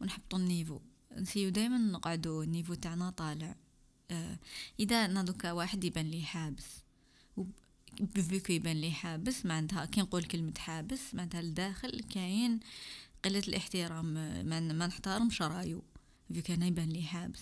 ونحبطو 0.02 0.38
ال 0.38 0.44
niveau 0.44 0.80
نسيو 1.18 1.50
دايما 1.50 1.78
نقعدو 1.78 2.42
ال 2.42 2.46
niveau 2.46 2.74
تاعنا 2.74 3.10
طالع 3.10 3.56
آه 4.12 4.38
اذا 4.80 5.08
أنا 5.08 5.22
donc 5.22 5.52
واحد 5.52 5.84
يبان 5.84 6.12
لي 6.12 6.22
حابس 6.22 6.66
vu 8.00 8.21
que 8.21 8.54
يبان 8.54 8.82
لي 8.82 8.92
حابس 8.92 9.46
معناتها 9.46 9.86
كي 9.86 10.02
نقول 10.02 10.24
كلمة 10.24 10.54
حابس 10.58 11.16
معناتها 11.16 11.40
الداخل 11.40 12.00
كاين 12.00 12.60
قلة 13.26 13.44
الاحترام 13.48 14.06
ما, 14.46 14.60
ما 14.60 14.88
نحترمش 14.88 15.42
رايو 15.42 15.84
vu 16.34 16.42
que 16.42 16.54
أنا 16.54 16.66
يبان 16.66 16.90
لي 16.90 17.04
حابس 17.04 17.40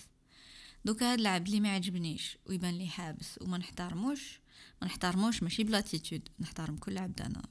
donc 0.84 1.12
هاد 1.12 1.18
العبد 1.18 1.46
اللي 1.46 1.60
ما 1.60 1.74
عجبنيش 1.74 2.38
ويبان 2.46 2.74
لي 2.74 2.86
حابس 2.86 3.38
وما 3.40 3.58
نحترموش 3.58 4.40
ما 4.82 4.88
نحترموش 4.88 5.42
ماشي 5.42 5.64
بل 5.64 5.77
attitude 5.77 6.28
نحترم 6.40 6.76
كل 6.76 6.98
عبد 6.98 7.20
أنا 7.20 7.42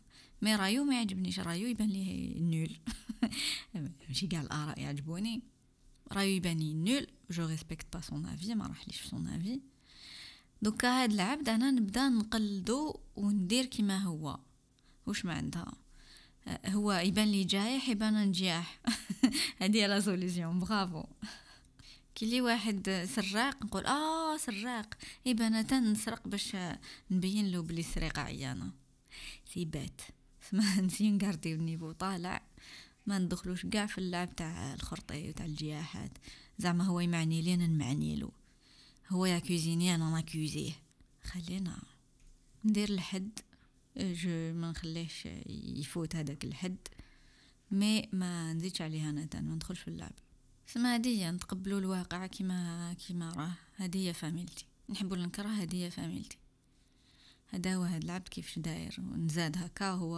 mais 0.41 0.55
رايو 0.55 0.83
ما 0.83 0.95
يعجبنيش 0.95 1.39
رايو 1.39 1.67
يبان 1.67 1.89
ليه 1.89 2.39
nul. 2.39 2.77
ماشي 4.07 4.27
كاع 4.27 4.41
الاراء 4.41 4.79
يعجبوني. 4.79 5.41
رايو 6.11 6.35
يبان 6.35 6.57
لي 6.57 6.73
nul. 6.73 7.07
je 7.31 7.45
respecte 7.45 7.85
pas 7.93 8.01
son 8.01 8.25
avis 8.25 8.55
ما 8.55 8.67
راحليش 8.67 8.97
في 8.97 9.07
son 9.07 9.27
avis 9.27 9.59
donc 10.61 11.03
هاد 11.03 11.11
العبد 11.11 11.49
أنا 11.49 11.71
نبدا 11.71 12.09
نقلدو 12.09 12.99
وندير 13.15 13.65
كيما 13.65 13.97
هو. 13.97 14.39
واش 15.05 15.25
ما 15.25 15.33
عندها 15.33 15.73
هو 16.65 16.91
يبان 16.93 17.27
لي 17.31 17.43
جايح 17.43 17.89
يبان 17.89 18.27
نجياح 18.27 18.79
هادي 19.61 19.87
la 19.87 19.99
solution 19.99 20.59
bravo 20.59 21.03
كي 22.15 22.25
لي 22.25 22.41
واحد 22.41 23.07
سراق 23.15 23.63
نقول 23.63 23.85
آه 23.85 24.37
سراق. 24.37 24.93
يبان 25.25 25.55
أنا 25.55 25.79
نسرق 25.79 26.27
باش 26.27 26.57
نبين 27.11 27.51
له 27.51 27.61
بلي 27.61 27.83
سرقه 27.83 28.21
عيانة. 28.21 28.71
c'est 29.53 29.83
pas 29.83 30.01
ما 30.53 30.81
نسي 30.81 31.11
نقاردي 31.11 31.53
ال 31.53 31.59
niveau 31.59 31.91
طالع. 31.91 32.41
ما 33.05 33.19
ندخلوش 33.19 33.65
كاع 33.65 33.85
في 33.85 33.97
اللعب 33.97 34.35
تاع 34.35 34.73
الخرطي 34.73 35.29
وتاع 35.29 35.45
الجياحات 35.45 36.11
زعما 36.57 36.83
هو 36.83 36.99
يمعني 36.99 37.41
لي 37.41 37.53
أنا 37.53 37.67
نمعني 37.67 38.15
له. 38.15 38.31
هو 39.09 39.25
يا 39.25 39.39
كوزيني 39.39 39.95
أنا 39.95 40.09
ناكوزيه. 40.09 40.73
خلينا 41.23 41.77
ندير 42.65 42.89
الحد. 42.89 43.39
je 43.97 44.53
ما 44.53 44.71
نخليهش 44.71 45.27
يفوت 45.49 46.15
هذاك 46.15 46.45
الحد. 46.45 46.77
mais 47.71 48.09
ما 48.13 48.53
نزيدش 48.53 48.81
عليها 48.81 49.09
أنا 49.09 49.27
ما 49.33 49.55
ندخلش 49.55 49.79
في 49.79 49.87
اللعب. 49.87 50.13
سما 50.67 50.95
هدية 50.95 51.31
نتقبلوا 51.31 51.79
الواقع 51.79 52.27
كما 52.27 52.93
كما 53.07 53.29
راه. 53.29 53.53
هدية 53.77 54.11
فاميلتي 54.11 54.65
نحبو 54.89 55.15
نكره 55.15 55.49
هدية 55.49 55.89
فاميلتي 55.89 56.37
هذا 57.49 57.75
هو 57.75 57.83
هاد 57.83 58.03
العبد 58.03 58.27
كيفاش 58.27 58.59
داير؟ 58.59 58.95
ونزاد 58.99 59.57
هكا 59.57 59.89
هو 59.89 60.15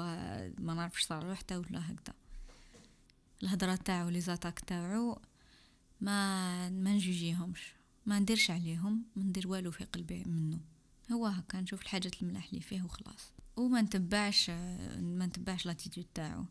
ما 0.60 0.74
نعرفش 0.74 1.04
صار 1.04 1.36
حتى 1.36 1.58
ولا 1.58 1.92
هكذا. 1.92 2.16
الهضرة 3.44 3.76
تاعو 3.76 4.10
لي 4.10 4.22
زاتاك 4.22 4.60
تاعو 4.60 5.22
ما 6.02 6.70
ما 6.70 6.94
نجيجيهمش 6.94 7.74
ما 8.06 8.20
نديرش 8.20 8.52
عليهم 8.52 9.04
ما 9.16 9.24
ندير 9.24 9.48
والو 9.48 9.72
في 9.72 9.84
قلبي 9.84 10.24
منه 10.24 10.60
هو 11.12 11.26
هكا 11.26 11.62
نشوف 11.62 11.82
الحاجات 11.82 12.22
الملاح 12.22 12.48
اللي 12.50 12.62
فيه 12.62 12.84
وخلاص. 12.84 13.32
وما 13.58 13.82
نتبعش 13.82 14.50
ما 15.00 15.26
نتبعش 15.26 15.66
لاتيتود 15.66 16.06
تاعو. 16.14 16.46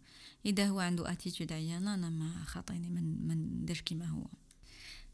إذا 0.47 0.69
هو 0.69 0.81
عنده 0.81 1.13
attitude 1.13 1.53
عيانة 1.53 1.95
أنا 1.95 2.11
ما 2.11 2.45
خاطيني 2.45 2.91
من 2.91 3.27
من 3.29 3.63
ندير 3.63 3.81
كيما 3.81 4.07
هو. 4.07 4.27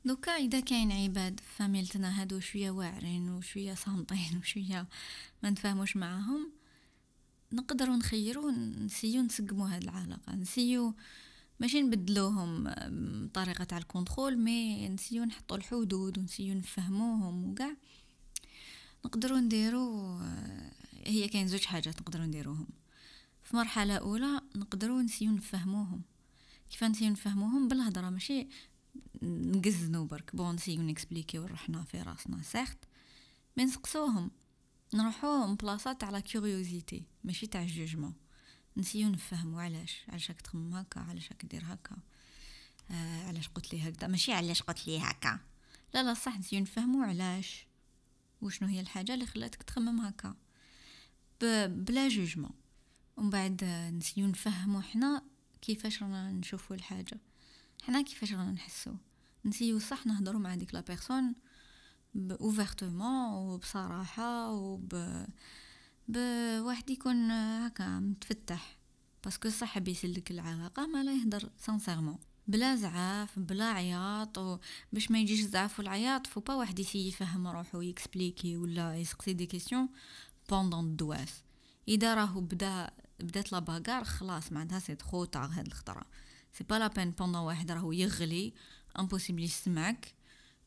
donc 0.06 0.32
إذا 0.32 0.60
كاين 0.60 0.92
عباد 0.92 1.40
فاميلتنا 1.56 2.20
هادو 2.20 2.40
شوية 2.40 2.70
واعرين 2.70 3.28
وشوية 3.30 3.74
صامتين 3.74 4.38
وشوية 4.42 4.86
ما 5.42 5.50
نتفاهموش 5.50 5.96
معاهم 5.96 6.52
نقدروا 7.52 7.96
نخيروا 7.96 8.50
نسيو 8.50 9.22
نسقموا 9.22 9.68
هاد 9.68 9.82
العلاقة. 9.82 10.34
نسيو 10.34 10.94
ماشي 11.60 11.82
نبدلوهم 11.82 12.74
بطريقه 13.26 13.64
تاع 13.64 13.78
ال 13.78 13.85
contrôle 13.85 14.38
mais 14.38 14.88
نسيو 14.88 15.24
نحطوا 15.24 15.56
الحدود 15.56 16.18
ونسيو 16.18 16.54
نفهموهم 16.54 17.50
وكاع. 17.50 17.76
نقدروا 19.04 19.38
نديروا 19.38 20.20
هي 21.04 21.28
كاين 21.28 21.48
زوج 21.48 21.64
حاجات 21.64 22.00
نقدروا 22.00 22.26
نديروهم. 22.26 22.66
في 23.44 23.56
مرحلة 23.56 23.94
أولى 23.96 24.40
نقدروا 24.56 25.02
نسيو 25.02 25.30
نفهموهم. 25.30 26.02
كيف 26.70 26.84
نسيو 26.84 27.10
نفهموهم؟ 27.10 27.68
بالهضرة. 27.68 28.10
ماشي 28.10 28.48
نقزنو 29.24 30.04
برك. 30.04 30.36
bon 30.36 30.54
نسيو 30.54 30.82
نكسبليكيو 30.82 31.46
روحنا 31.46 31.82
في 31.82 32.02
راسنا 32.02 32.42
certes 32.42 32.78
mais 33.56 33.64
نسقسوهم. 33.64 34.30
نروحو 34.94 35.54
بلاصات 35.54 36.04
على 36.04 36.22
curiosité 36.22 37.04
ماشي 37.24 37.46
تاع 37.46 37.66
jugement 37.66 38.14
نسيو 38.76 39.08
نفهمو 39.08 39.58
علاش. 39.58 40.02
علاش 40.08 40.30
راك 40.30 40.40
تخمم 40.40 40.74
هكا؟ 40.74 41.00
علاش 41.00 41.32
راك 41.32 41.46
دير 41.46 41.62
هكا؟ 41.66 41.96
آه 42.90 43.26
علاش 43.28 43.48
قلت 43.48 43.74
لي 43.74 43.88
هكذا؟ 43.88 44.08
ماشي 44.08 44.32
علاش 44.32 44.62
قلت 44.62 44.86
لي 44.86 44.98
هكا. 44.98 45.40
لا 45.94 46.02
لا 46.02 46.14
صح 46.14 46.38
نسيو 46.38 46.60
نفهمو 46.60 47.02
علاش. 47.02 47.66
وشنو 48.40 48.68
هي 48.68 48.80
الحاجة 48.80 49.14
اللي 49.14 49.26
خلاتك 49.26 49.62
تخمم 49.62 50.00
هكا؟ 50.00 50.34
بلا 51.40 52.08
jugement. 52.08 52.54
ومن 53.16 53.30
بعد 53.30 53.64
نسيو 53.64 54.26
نفهمو 54.26 54.80
حنا 54.80 55.22
كيفاش 55.62 56.02
رانا 56.02 56.32
نشوفو 56.32 56.74
الحاجة. 56.74 57.20
حنا 57.82 58.02
كيفاش 58.02 58.32
رانا 58.32 58.52
نحسو. 58.52 58.94
نسيو 59.44 59.78
صح 59.78 60.06
نهضرو 60.06 60.38
مع 60.38 60.54
ديك 60.54 60.74
la 60.74 60.80
personne 60.80 61.34
ouvertement 62.16 63.32
وبصراحه 63.32 64.50
وب 64.52 64.94
بواحد 66.08 66.90
يكون 66.90 67.30
هكا 67.30 67.98
متفتح. 67.98 68.78
parce 69.24 69.39
que 69.39 69.48
صح 69.48 69.78
بيسلك 69.78 70.30
العلاقة 70.30 70.86
ما 70.86 71.04
لا 71.04 71.12
يهدر 71.12 71.50
sincèrement 71.58 72.18
بلا 72.48 72.76
زعاف 72.76 73.38
بلا 73.38 73.64
عياط 73.64 74.38
و 74.38 74.58
باش 74.92 75.10
ما 75.10 75.18
يجيش 75.18 75.40
الزعاف 75.40 75.78
والعياط 75.78 76.26
فو 76.26 76.40
با 76.40 76.54
واحد 76.54 76.78
يسّيي 76.78 77.08
يفهم 77.08 77.46
روحو 77.46 77.80
يexpliquer 77.80 78.56
ولا 78.56 78.96
يسقسي 78.96 79.32
des 79.32 79.46
questions 79.46 79.88
pendant 80.50 80.84
الدواس 80.84 81.42
إذا 81.88 82.14
راهو 82.14 82.40
بدا 82.40 82.90
بدات 83.20 83.52
لا 83.52 84.04
خلاص 84.04 84.52
معناتها 84.52 84.78
c'est 84.78 84.94
trop 84.94 85.24
تاع 85.24 85.46
هاد 85.46 85.66
الخطرة. 85.66 86.06
c'est 86.52 86.64
pas 86.64 86.74
la 86.74 86.86
peine 86.86 87.10
pendant 87.10 87.42
واحد 87.42 87.70
راهو 87.70 87.92
يغلي 87.92 88.54
impossible 88.98 89.42
يسمعك. 89.42 90.14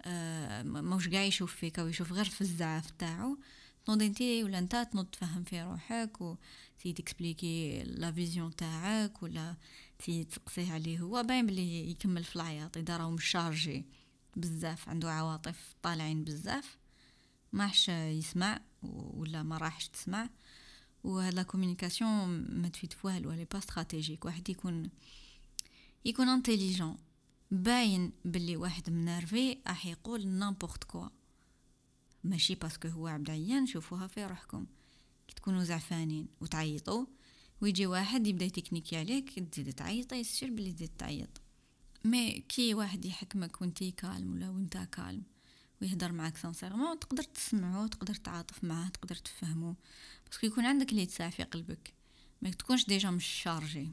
آه 0.01 0.63
موش 0.63 1.09
قاع 1.09 1.23
يشوف 1.23 1.55
فيك 1.55 1.79
أو 1.79 1.87
يشوف 1.87 2.11
غير 2.11 2.25
في 2.25 2.41
الزعاف 2.41 2.91
تاعو. 2.91 3.37
تنوض 3.85 4.01
انتي 4.01 4.43
ولا 4.43 4.59
أنت 4.59 4.87
تنوض 4.91 5.05
تفهم 5.05 5.43
في 5.43 5.63
روحك 5.63 6.21
و 6.21 6.35
تexpliquer 6.79 7.83
la 7.83 8.11
vision 8.11 8.55
تاعك 8.55 9.23
ولا 9.23 9.55
تي 9.99 10.23
تسقسيه 10.23 10.71
عليه 10.71 10.99
هو. 10.99 11.23
باين 11.23 11.45
بلي 11.45 11.91
يكمل 11.91 12.23
في 12.23 12.35
العياط 12.35 12.77
إذا 12.77 12.97
راهو 12.97 13.11
مشارجي 13.11 13.85
بزاف 14.35 14.89
عنده 14.89 15.11
عواطف 15.11 15.75
طالعين 15.81 16.23
بزاف. 16.23 16.77
ماحش 17.53 17.89
يسمع 17.89 18.61
ولا 18.83 19.43
ما 19.43 19.57
راحش 19.57 19.87
تسمع. 19.87 20.29
وهاد 21.03 21.33
la 21.33 21.43
communication 21.43 22.45
ما 22.49 22.67
تفيد 22.69 22.93
والو 23.03 23.31
n'est 23.31 23.45
pas 23.45 23.57
stratégique 23.57 24.25
واحد 24.25 24.49
يكون 24.49 24.89
يكون 26.05 26.29
intelligent 26.29 26.97
باين 27.51 28.11
باللي 28.25 28.57
واحد 28.57 28.89
مénervé 28.89 29.57
راح 29.67 29.85
يقول 29.85 30.27
n'importe 30.27 30.83
quoi 30.83 31.07
ماشي 32.23 32.55
parce 32.55 32.75
que 32.75 32.87
هو 32.87 33.07
عبد 33.07 33.29
عيان 33.29 33.65
شوفوها 33.65 34.07
في 34.07 34.25
روحكم. 34.25 34.65
كي 35.27 35.35
تكونوا 35.35 35.63
زعفانين 35.63 36.27
وتعيطوا 36.41 37.05
ويجي 37.61 37.85
واحد 37.85 38.27
يبدأ 38.27 38.45
يtechniquer 38.45 38.97
عليك 38.97 39.39
تزيد 39.39 39.73
تعيطي 39.73 40.15
يصير 40.15 40.49
بلي 40.49 40.73
تزيد 40.73 40.91
تعيط. 40.97 41.41
mais 42.05 42.43
كي 42.49 42.73
واحد 42.73 43.05
يحكمك 43.05 43.61
وانتي 43.61 43.91
calme 43.91 44.33
ولا 44.33 44.49
وانت 44.49 44.77
calme 44.77 45.23
ويهدر 45.81 46.11
معاك 46.11 46.37
sincèrement 46.37 46.99
تقدر 46.99 47.23
تسمعو 47.23 47.87
تقدر 47.87 48.15
تعاطف 48.15 48.63
معاه 48.63 48.89
تقدر 48.89 49.15
تفهمو. 49.15 49.75
parce 50.25 50.39
que 50.39 50.47
يكون 50.47 50.65
عندك 50.65 50.91
اللي 50.91 51.01
يتسع 51.01 51.29
في 51.29 51.43
قلبك 51.43 51.93
ما 52.41 52.49
تكونش 52.49 52.85
déjà 52.85 53.09
مش 53.09 53.25
chargé. 53.25 53.91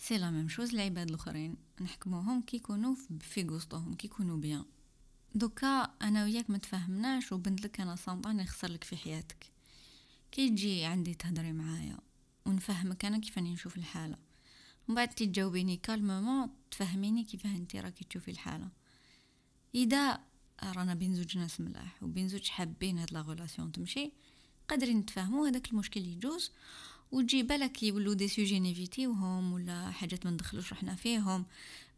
c'est 0.00 0.18
la 0.18 0.30
même 0.30 0.48
chose 0.48 0.74
العباد 0.74 1.08
الاخرين 1.08 1.56
نحكموهم 1.80 2.42
كي 2.42 2.56
يكونوا 2.56 2.94
في 3.20 3.42
قسطهم 3.42 3.94
كي 3.94 4.06
يكونوا 4.06 4.36
bien 4.36 4.64
دوكا 5.34 5.82
أنا 6.02 6.24
وياك 6.24 6.50
ما 6.50 6.58
تفاهمناش 6.58 7.32
وبنت 7.32 7.64
لك 7.64 7.80
أنا 7.80 7.96
سانطان 7.96 8.40
يخسر 8.40 8.70
لك 8.70 8.84
في 8.84 8.96
حياتك. 8.96 9.46
كي 10.32 10.48
تجي 10.48 10.84
عندي 10.84 11.14
تهدري 11.14 11.52
معايا 11.52 11.98
ونفهمك 12.46 13.04
أنا 13.04 13.18
كيف 13.18 13.38
راني 13.38 13.52
نشوف 13.52 13.76
الحالة. 13.76 14.16
ومن 14.88 14.96
بعد 14.96 15.08
تجاوبيني 15.08 15.76
calmement 15.76 16.50
تفهميني 16.70 17.24
كيف 17.24 17.46
انت 17.46 17.76
راكي 17.76 18.04
تشوفي 18.04 18.30
الحالة. 18.30 18.68
إذا 19.74 20.20
رانا 20.62 20.94
بين 20.94 21.14
زوج 21.14 21.38
ناس 21.38 21.60
ملاح 21.60 22.02
وبين 22.02 22.28
زوج 22.28 22.48
حابين 22.48 22.98
هاد 22.98 23.12
l'amitié 23.12 24.12
قادرين 24.68 24.96
نتفاهموا 24.96 25.48
هذاك 25.48 25.72
المشكل 25.72 26.00
يجوز. 26.00 26.52
وتجي 27.12 27.42
بالك 27.42 27.82
يولو 27.82 28.12
des 28.12 28.28
sujets 28.28 28.60
نéviterوهم 28.60 29.52
ولا 29.52 29.90
حاجات 29.90 30.24
ما 30.26 30.30
ندخلوش 30.32 30.70
روحنا 30.72 30.94
فيهم. 30.94 31.46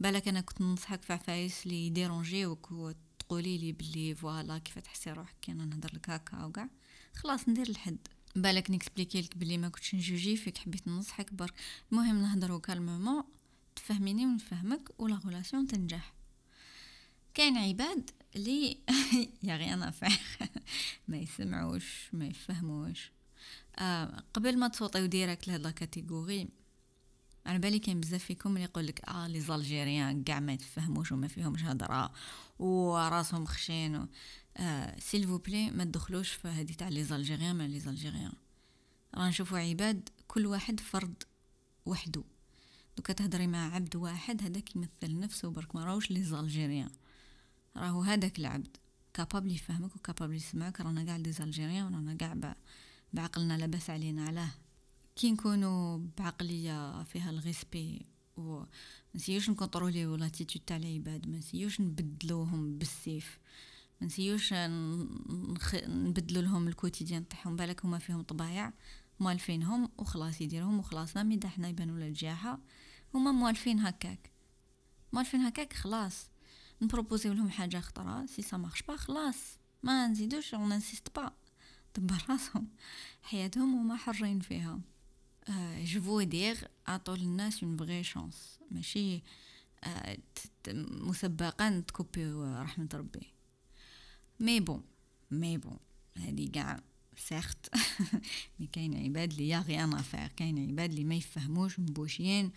بالك 0.01 0.29
أنا 0.29 0.41
كنت 0.41 0.61
ننصحك 0.61 1.03
في 1.03 1.13
عفايس 1.13 1.67
اللي 1.67 1.87
يdérangerوك 1.87 2.73
وتقولي 2.73 3.59
لي 3.59 3.73
بلي 3.73 4.15
voilà 4.14 4.59
كيف 4.59 4.79
تحسي 4.79 5.13
روحك 5.13 5.35
كي 5.43 5.53
أنا 5.53 5.65
نهضر 5.65 5.91
لك 5.95 6.11
هكا 6.11 6.45
وكاع 6.45 6.69
خلاص 7.15 7.49
ندير 7.49 7.69
الحد. 7.69 7.99
بالك 8.37 8.71
نexpliquer 8.70 9.20
لك 9.21 9.37
بلي 9.37 9.59
ما 9.59 9.69
كنتش 9.69 9.95
نجوجي 9.95 10.37
فيك 10.37 10.59
حبيت 10.59 10.89
ننصحك 10.89 11.35
برك. 11.35 11.55
المهم 11.93 12.23
نهضروا 12.23 12.59
calmement 12.61 13.23
تفهميني 13.77 14.27
ونفهمك 14.27 15.01
ولا 15.01 15.15
relation 15.14 15.66
تنجح. 15.67 16.13
كاين 17.35 17.57
عباد 17.57 18.11
اللي 18.37 18.79
y 19.43 19.57
a 19.57 19.62
rien 19.62 19.83
à 19.83 19.89
faire 19.89 20.20
ما 21.09 21.17
يسمعوش 21.17 22.09
ما 22.13 22.27
يفهموش. 22.27 23.13
آه 23.78 24.22
قبل 24.34 24.59
ما 24.59 24.68
تsauterو 24.68 25.07
direct 25.07 25.49
لهاد 25.49 25.61
la 25.61 25.70
catégorie 25.70 26.49
على 27.47 27.59
بالي 27.59 27.78
كاين 27.78 28.01
بزاف 28.01 28.24
فيكم 28.24 28.51
اللي 28.51 28.62
يقول 28.62 28.86
لك 28.86 29.09
آه 29.09 29.26
les 29.27 29.41
Algériens 29.41 30.25
كاع 30.24 30.40
ما 30.40 30.53
يتفهموش 30.53 31.12
وما 31.12 31.28
فيهمش 31.28 31.64
هضرة 31.64 32.12
وراسهم 32.59 33.47
خشين 33.47 34.07
آه 34.57 34.99
s'il 35.01 35.27
vous 35.27 35.39
plaît 35.39 35.70
ما 35.70 35.84
تدخلوش 35.84 36.30
في 36.30 36.49
هذه 36.49 36.72
تاع 36.72 36.88
les 36.89 37.05
Algériens 37.05 37.57
ما 37.57 37.68
les 37.68 37.81
Algériens. 37.81 38.33
راه 39.14 39.28
نشوفوا 39.28 39.59
عباد 39.59 40.09
كل 40.28 40.47
واحد 40.47 40.80
فرد 40.80 41.22
وحده 41.86 42.22
دوكا 42.97 43.12
تهضري 43.12 43.47
مع 43.47 43.74
عبد 43.74 43.97
واحد 43.97 44.43
هذاك 44.43 44.76
يمثل 44.76 45.20
نفسه 45.20 45.51
برك 45.51 45.76
ما 45.76 45.84
راهوش 45.84 46.11
les 46.11 46.23
Algériens. 46.23 46.91
راهو 47.76 48.03
هذاك 48.03 48.38
العبد 48.38 48.76
capable 49.14 49.51
يفهمك 49.51 49.97
و 49.97 50.01
capable 50.01 50.35
يسمعك 50.34 50.80
رانا 50.80 51.07
قاع 51.07 51.16
des 51.16 51.33
Algériens 51.33 51.85
ورانا 51.84 52.16
قاع 52.20 52.55
بعقلنا 53.13 53.59
لاباس 53.59 53.91
علينا 53.91 54.25
علاه. 54.25 54.51
كي 55.17 55.31
نكونوا 55.31 56.01
بعقلية 56.19 57.03
فيها 57.03 57.31
ال 57.31 57.40
respect 57.40 58.07
و 58.37 58.63
نessayerوش 59.14 59.51
نcontrôlerو 59.51 60.16
l'attitude 60.16 60.62
تاع 60.67 60.77
العباد 60.77 61.29
ما 61.29 61.39
نessayerوش 61.39 61.81
نبدلوهم 61.81 62.79
بالسيف 62.79 63.39
ما 64.01 64.07
نessayerوش 64.07 64.53
نخ... 64.53 65.75
نبدلو 65.75 66.41
لهم 66.41 66.69
ال 66.68 66.75
quotidien 66.75 67.29
تاعهم 67.29 67.57
بالك 67.57 67.85
هما 67.85 67.99
فيهم 67.99 68.23
طبايع 68.23 68.73
موالفينهم 69.21 69.89
وخلاص 69.99 70.41
يديرهم 70.41 70.79
وخلاص 70.79 71.17
ما 71.17 71.23
ميدا 71.23 71.49
حنا 71.49 71.69
يبانو 71.69 71.97
الجاحة 71.97 72.59
هما 73.15 73.33
موالفين 73.33 73.81
هكاك. 73.81 74.31
موالفين 75.13 75.41
هكاك 75.41 75.73
خلاص. 75.73 76.31
نproposerو 76.83 77.33
لهم 77.33 77.51
حاجة 77.51 77.81
خطرة 77.81 78.27
si 78.27 78.43
ça 78.43 78.57
marche 78.57 78.83
pas 78.83 78.97
خلاص. 78.97 79.59
ما 79.83 80.07
نزيدوش 80.07 80.55
on 80.55 80.73
insiste 80.73 81.09
pas 81.16 81.33
دبر 81.97 82.24
راسهم 82.28 82.68
حياتهم 83.22 83.74
وما 83.74 83.97
حرين 83.97 84.40
فيها. 84.40 84.80
je 85.85 86.01
veux 86.01 86.23
dire 86.23 86.68
اعطوا 86.88 87.16
للناس 87.16 87.62
une 87.62 87.77
vraie 87.77 88.05
chance 88.05 88.59
ماشي؟ 88.70 89.22
آه، 89.84 90.18
مسبقا 90.68 91.84
تcouperو 91.89 92.45
رحمة 92.45 92.88
ربي. 92.95 93.32
mais 94.41 94.61
bon 94.61 94.83
mais 95.31 95.59
bon 95.59 95.79
هادي 96.16 96.47
قاع 96.47 96.80
certes 97.16 97.75
mais 98.61 98.66
كاين 98.66 99.05
عباد 99.05 99.32
لي 99.32 99.59
rien 99.59 99.95
à 99.95 100.00
faire 100.00 100.29
كاين 100.28 100.70
عباد 100.70 100.90
اللي 100.90 101.05
ما 101.05 101.14
يفهموش 101.14 101.78
مbouchéين. 101.79 102.51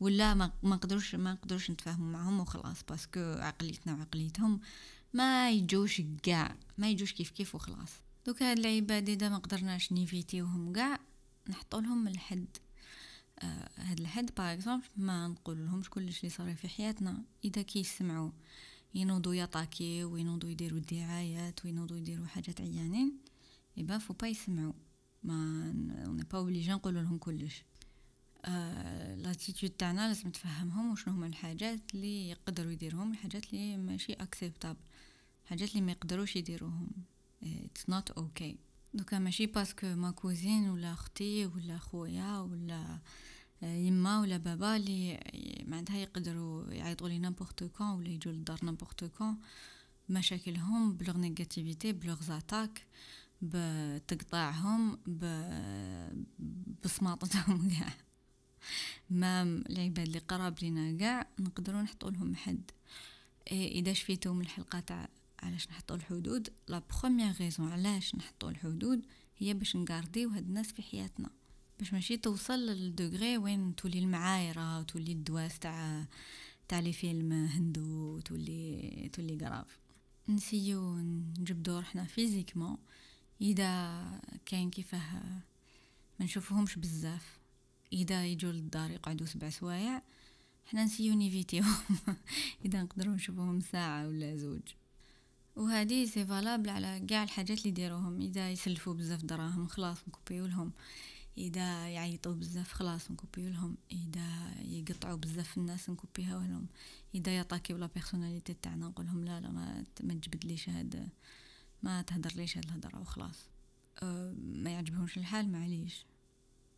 ولا 0.00 0.34
ما 0.34 0.52
ما 0.62 0.76
قدروش 0.76 1.14
ما 1.14 1.34
قدروش 1.34 1.70
نتفاهموا 1.70 2.12
معهم 2.12 2.40
وخلاص. 2.40 2.84
parce 2.88 3.08
que 3.08 3.20
عقليتنا 3.20 3.94
وعقليتهم 3.94 4.60
ما 5.14 5.50
يجوش 5.50 6.02
كاع. 6.22 6.56
ما 6.78 6.90
يجوش 6.90 7.12
كيف 7.12 7.30
كيف 7.30 7.54
وخلاص. 7.54 7.90
دوك 8.26 8.42
هاد 8.42 8.58
العباد 8.58 9.08
اذا 9.08 9.28
ما 9.28 9.38
قدرناش 9.38 9.92
نéviterوهم 9.92 10.72
كاع 10.72 11.00
نحطوا 11.48 11.80
لهم 11.80 12.08
الحد 12.08 12.56
آه 13.38 13.70
هاد 13.76 14.00
الحد 14.00 14.30
par 14.36 14.52
exemple 14.52 14.86
ما 14.96 15.28
نقول 15.28 15.64
لهمش 15.64 15.90
كلش 15.90 16.20
اللي 16.20 16.30
صار 16.30 16.54
في 16.54 16.68
حياتنا. 16.68 17.22
إذا 17.44 17.62
كيسمعوا 17.62 18.30
ينوضوا 18.94 19.34
يattaquer 19.34 20.04
وينوضوا 20.04 20.50
يديروا 20.50 20.78
الدعايات 20.78 21.64
وينوضوا 21.64 21.96
يديروا 21.96 22.26
حاجات 22.26 22.60
عيانين 22.60 23.18
يبا 23.76 23.98
فو 23.98 24.14
با 24.14 24.28
يسمعوا. 24.28 24.72
mais 25.22 25.64
on 26.06 26.11
n'est 26.11 26.22
pas 26.22 26.38
obligé 26.38 26.72
نقول 26.72 26.94
لهم 26.94 27.18
كلش. 27.18 27.64
آه 28.44 29.14
l'attitude 29.14 29.70
تاعنا 29.70 30.08
لازم 30.08 30.30
تفهمهم 30.30 30.92
وشنو 30.92 31.14
هما 31.14 31.26
الحاجات 31.26 31.80
اللي 31.94 32.30
يقدروا 32.30 32.72
يديرهم 32.72 33.12
الحاجات 33.12 33.54
اللي 33.54 33.76
ماشي 33.76 34.12
acceptables 34.12 34.80
الحاجات 35.44 35.70
اللي 35.70 35.80
ما 35.80 35.92
يقدروش 35.92 36.36
يديروهم. 36.36 36.90
It's 37.42 37.88
not 37.88 38.10
okay 38.10 38.56
دوكا 38.94 39.18
ماشي 39.18 39.46
parce 39.46 39.71
que 39.71 39.86
ma 39.86 40.10
cousine 40.10 40.70
ولا 40.70 40.92
أختي 40.92 41.46
ولا 41.46 41.78
خويا 41.78 42.38
ولا 42.38 42.98
يما 43.62 44.20
ولا 44.20 44.36
بابا 44.36 44.76
اللي 44.76 45.20
معناتها 45.66 45.96
يقدروا 45.96 46.72
يعيطوا 46.72 47.08
لي 47.08 47.18
n'importe 47.18 47.64
quand 47.64 47.86
ولا 47.86 48.08
يجوا 48.08 48.32
للدار 48.32 48.58
n'importe 48.64 49.04
quand 49.04 49.38
مشاكلهم 50.08 50.96
بleurs 50.96 51.16
négativités 51.16 51.92
بleurs 51.92 52.22
attaques 52.22 52.86
بتقطاعهم 53.42 54.98
بصماطتهم 56.84 57.68
كاع 57.70 57.92
ما 59.10 59.42
العباد 59.42 59.98
اللي 59.98 60.18
قراب 60.18 60.58
لينا 60.62 60.98
كاع 60.98 61.26
نقدروا 61.38 61.82
نحطوا 61.82 62.10
لهم 62.10 62.36
حد 62.36 62.70
اذا 63.52 63.92
شفيتوا 63.92 64.34
من 64.34 64.40
الحلقة 64.40 64.80
تاع 64.80 65.08
علاش 65.42 65.68
نحطوا 65.68 65.96
الحدود؟ 65.96 66.48
la 66.68 66.82
première 66.90 67.32
raison 67.32 67.72
علاش 67.72 68.14
نحطوا 68.14 68.50
الحدود؟ 68.50 69.06
هي 69.38 69.54
باش 69.54 69.76
نgarderو 69.76 70.28
هاد 70.28 70.46
الناس 70.46 70.72
في 70.72 70.82
حياتنا 70.82 71.30
باش 71.80 71.92
ماشي 71.92 72.16
توصل 72.16 72.58
لل 72.58 72.81
degré 72.81 73.38
وين 73.38 73.76
تولي 73.76 73.98
المعايرة 73.98 74.80
وتولي 74.80 75.12
الدواس 75.12 75.58
تاع 75.58 76.04
تاع 76.68 76.80
les 76.80 76.92
films 76.92 77.32
hindous 77.32 78.20
تولي 78.20 79.10
تولي 79.12 79.36
grave. 79.36 79.78
نessayerو 80.28 80.98
نجبدو 80.98 81.76
روحنا 81.76 82.04
physiquement 82.04 82.76
إذا 83.40 84.02
كاين 84.46 84.70
كيفاه 84.70 85.22
ما 86.18 86.24
نشوفهمش 86.24 86.76
بزاف. 86.76 87.38
إذا 87.92 88.26
يجوا 88.26 88.52
للدار 88.52 88.90
يقعدوا 88.90 89.26
سبع 89.26 89.50
سوايع 89.50 90.02
حنا 90.66 90.84
نسيو 90.84 91.14
نيفيتيهم. 91.14 91.74
إذا 92.64 92.82
نقدروا 92.82 93.14
نشوفوهم 93.14 93.60
ساعة 93.60 94.08
ولا 94.08 94.36
زوج. 94.36 94.79
وهذه 95.60 96.04
c'est 96.04 96.26
valable 96.26 96.68
على 96.68 97.06
كاع 97.08 97.22
الحاجات 97.22 97.58
اللي 97.58 97.68
يديروهم. 97.68 98.20
إذا 98.20 98.50
يسلفوا 98.50 98.94
بزاف 98.94 99.24
دراهم 99.24 99.66
خلاص 99.66 99.98
نcouperو 100.08 100.46
لهم. 100.46 100.72
إذا 101.38 101.88
يعيطوا 101.88 102.32
بزاف 102.32 102.72
خلاص 102.72 103.10
نcouperو 103.10 103.48
لهم. 103.48 103.76
إذا 103.92 104.60
يقطعوا 104.62 105.16
بزاف 105.16 105.58
الناس 105.58 105.90
نcouperها 105.90 106.38
لهم. 106.46 106.66
إذا 107.14 107.38
يattaquerو 107.38 107.76
la 107.76 107.86
personnalité 107.94 108.54
تاعنا 108.54 108.86
نقول 108.86 109.06
لهم 109.06 109.24
لا 109.24 109.40
لا 109.40 109.50
ما 109.50 109.84
تجبدليش 110.00 110.68
هاد 110.68 111.08
ما 111.82 112.02
تهدر 112.02 112.32
ليش 112.36 112.56
هاد 112.56 112.64
الهضرة 112.64 113.00
وخلاص. 113.00 113.46
أه 114.02 114.34
ما 114.42 114.70
يعجبهمش 114.70 115.18
الحال 115.18 115.52
معليش. 115.52 116.04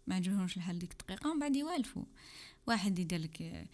ما 0.07 0.15
يعجبهمش 0.15 0.57
الحال 0.57 0.79
ديك 0.79 0.93
الدقيقة 0.93 1.31
ومن 1.31 1.41
بعد 1.41 1.57
يوالفوا. 1.57 2.05
واحد 2.67 2.99
يدير 2.99 3.21
لك 3.21 3.67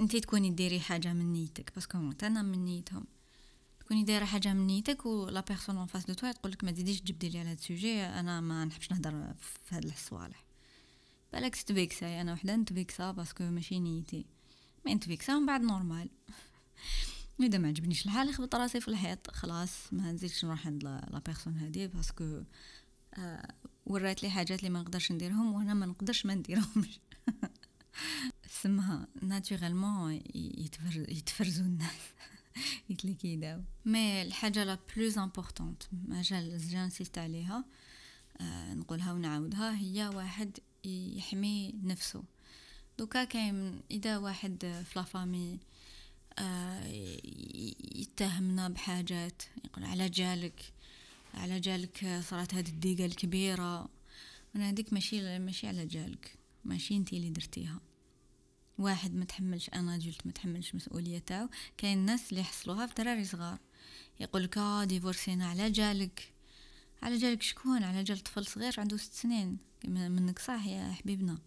أنت 0.00 0.16
تكوني 0.16 0.50
ديري 0.50 0.80
حاجة 0.80 1.12
من 1.12 1.32
نيتك 1.32 1.72
parce 1.74 1.96
que 1.96 2.10
أنا 2.22 2.42
من 2.42 2.64
نيتهم. 2.64 3.04
تكوني 3.90 4.04
دايره 4.04 4.24
حاجة 4.24 4.52
من 4.52 4.66
نيتك 4.66 5.06
و 5.06 5.17
la 5.17 5.40
personne 5.40 5.76
en 5.76 5.86
face 5.86 6.04
de 6.04 6.12
toi 6.12 6.32
تقول 6.32 6.52
لك 6.52 6.64
ما 6.64 6.70
تزيديش 6.70 7.00
تجبدي 7.00 7.28
لي 7.28 7.38
على 7.38 7.48
هذا 7.48 7.58
ال 7.58 7.65
sujet 7.65 8.02
أنا 8.02 8.40
ما 8.40 8.64
نحبش 8.64 8.92
نهضر 8.92 9.34
في 9.40 9.74
هاد 9.74 9.84
الصوالح. 9.84 10.44
بالك 11.32 11.56
تفيكساي 11.56 12.20
أنا 12.20 12.32
وحدة 12.32 12.56
نتفيكسا 12.56 13.10
parce 13.10 13.31
que 13.31 13.44
ماشي 13.44 13.78
نيتي. 13.78 14.26
ما 14.86 14.94
نتفيكسا 14.94 15.38
من 15.38 15.46
بعد 15.46 15.60
normal. 15.60 16.10
إذا 17.40 17.58
ما 17.58 17.68
عجبنيش 17.68 18.06
الحال 18.06 18.34
خبط 18.34 18.54
راسي 18.54 18.80
في 18.80 18.88
الحيط 18.88 19.30
خلاص 19.30 19.92
ما 19.92 20.12
نزيدش 20.12 20.44
نروح 20.44 20.66
عند 20.66 20.84
la 20.84 21.22
personne 21.26 21.56
هادي 21.56 21.86
parce 21.86 22.21
que 22.21 22.42
آه 23.14 23.54
ورات 23.86 24.22
لي 24.22 24.30
حاجات 24.30 24.58
اللي 24.58 24.70
ما 24.70 24.80
نقدرش 24.80 25.12
نديرهم 25.12 25.52
وأنا 25.52 25.74
ما 25.74 25.86
نقدرش 25.86 26.26
ما 26.26 26.34
نديرهمش. 26.34 27.00
سمها 28.62 29.06
naturellement 29.22 30.20
يتفرزوا 31.08 31.64
الناس. 31.64 32.00
يتلكيداو 32.90 33.60
mais 33.84 34.22
الحاجة 34.22 34.64
la 34.64 34.78
plus 34.96 35.18
importante 35.18 35.82
مجال 35.92 36.58
j'insiste 36.58 37.18
عليها 37.18 37.64
آه 38.40 38.74
نقولها 38.74 39.12
ونعاودها 39.12 39.78
هي 39.78 40.10
واحد 40.14 40.58
يحمي 40.84 41.74
نفسه 41.82 42.22
دوكا 42.98 43.24
كاين 43.24 43.80
اذا 43.90 44.18
واحد 44.18 44.82
في 44.84 44.98
la 44.98 45.11
famille 45.11 45.58
آه 46.38 46.86
يتهمنا 47.94 48.68
بحاجات 48.68 49.42
يقول 49.64 49.84
على 49.84 50.08
جالك 50.08 50.72
على 51.34 51.60
جالك 51.60 52.20
صارت 52.28 52.54
هذه 52.54 52.68
الدقيقة 52.68 53.04
الكبيرة 53.04 53.88
من 54.54 54.60
هذيك 54.62 54.92
ماشي 54.92 55.38
ماشي 55.38 55.66
على 55.66 55.86
جالك 55.86 56.34
ماشي 56.64 56.96
انتي 56.96 57.16
اللي 57.16 57.30
درتيها 57.30 57.80
واحد 58.78 59.14
ما 59.14 59.24
تحملش 59.24 59.70
أنا 59.74 59.98
جلت 59.98 60.26
ما 60.26 60.32
تحملش 60.32 60.74
مسؤولية 60.74 61.18
تاعو. 61.18 61.48
كاين 61.76 61.98
الناس 61.98 62.30
اللي 62.30 62.40
يحصلوها 62.40 62.86
في 62.86 62.94
دراري 62.94 63.24
صغار. 63.24 63.58
يقول 64.20 64.44
لك 64.44 64.58
آه 64.58 64.84
ديفورسينا 64.84 65.46
على 65.46 65.70
جالك. 65.70 66.32
على 67.02 67.16
جالك 67.16 67.42
شكون؟ 67.42 67.82
على 67.82 68.02
جال 68.02 68.18
طفل 68.18 68.46
صغير 68.46 68.80
عنده 68.80 68.96
ست 68.96 69.12
سنين. 69.12 69.58
منك 69.84 70.38
صح 70.38 70.66
يا 70.66 70.92
حبيبنا. 70.92 71.38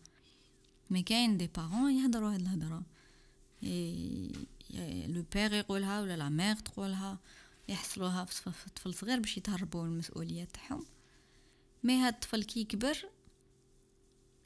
مي 0.90 1.04
كاين 1.04 1.38
دي 1.38 1.48
بارون 1.48 1.92
يهضروا 1.92 2.34
هاد 2.34 2.42
الهضرة. 2.42 2.84
le 5.08 5.26
père 5.34 5.54
يقولها 5.54 6.02
ولا 6.02 6.18
la 6.18 6.30
mère 6.30 6.56
تقولها. 6.56 7.20
يحصلوها 7.68 8.26
في 8.26 8.70
طفل 8.76 8.94
صغير 8.94 9.20
باش 9.20 9.38
يتهربوا 9.38 9.84
من 9.84 9.90
المسؤوليات 9.90 10.52
تاعهم. 10.54 10.86
mais 11.84 11.98
هاد 11.98 12.14
الطفل 12.14 12.44
كي 12.44 12.60
يكبر 12.60 12.98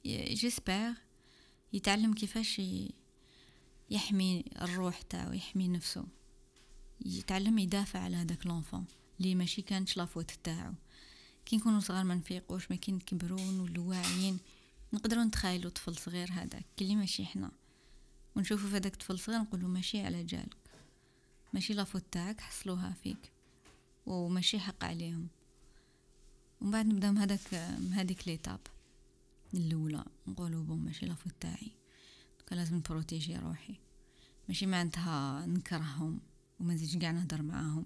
j'espère 0.05 0.93
يتعلم 1.73 2.13
كيفاش 2.13 2.61
يحمي 3.89 4.43
الروح 4.61 5.01
تاعو 5.01 5.33
يحمي 5.33 5.67
نفسه 5.67 6.05
يتعلم 7.05 7.57
يدافع 7.57 7.99
على 7.99 8.15
هذاك 8.17 8.47
l'enfant 8.47 8.85
اللي 9.19 9.35
ماشي 9.35 9.61
كانت 9.61 9.97
la 9.97 10.07
faute 10.07 10.31
تاعو. 10.43 10.73
كي 11.45 11.57
نكونوا 11.57 11.79
صغار 11.79 12.03
ما 12.03 12.15
نفيقوش 12.15 12.71
ما 12.71 12.77
كي 12.77 12.91
نكبروا 12.91 13.51
نولوا 13.51 13.89
واعيين 13.89 14.39
نقدروا 14.93 15.23
نتخيلوا 15.23 15.71
طفل 15.71 15.95
صغير 15.95 16.31
هذاك 16.31 16.65
كلي 16.79 16.95
ماشي 16.95 17.25
حنا. 17.25 17.51
ونشوفوا 18.35 18.69
في 18.69 18.75
هذاك 18.75 18.93
الطفل 18.93 19.19
صغير 19.19 19.39
نقولوا 19.39 19.69
ماشي 19.69 20.01
على 20.01 20.23
جالك. 20.23 20.57
ماشي 21.53 21.73
la 21.73 21.82
faute 21.82 22.03
تاعك 22.11 22.41
حصلوها 22.41 22.93
فيك. 23.03 23.31
وماشي 24.05 24.59
حق 24.59 24.83
عليهم. 24.83 25.27
ومن 26.61 26.71
بعد 26.71 26.85
نبداو 26.85 27.11
من 27.11 27.17
هذاك 27.17 27.53
هذيك 27.93 28.27
l'étape 28.27 28.59
الأولى 29.53 30.05
نقولوا 30.27 30.63
bon 30.63 30.79
ماشي 30.79 31.05
la 31.05 31.13
faute 31.13 31.33
تاعي. 31.39 31.71
كان 32.47 32.59
لازم 32.59 32.75
ن 32.75 32.82
protéger 32.82 33.37
روحي. 33.37 33.79
ماشي 34.47 34.65
معناتها 34.65 35.45
نكرههم 35.45 36.19
وما 36.59 36.73
نزيدش 36.73 36.97
قاع 36.97 37.11
نهضر 37.11 37.41
معاهم. 37.41 37.85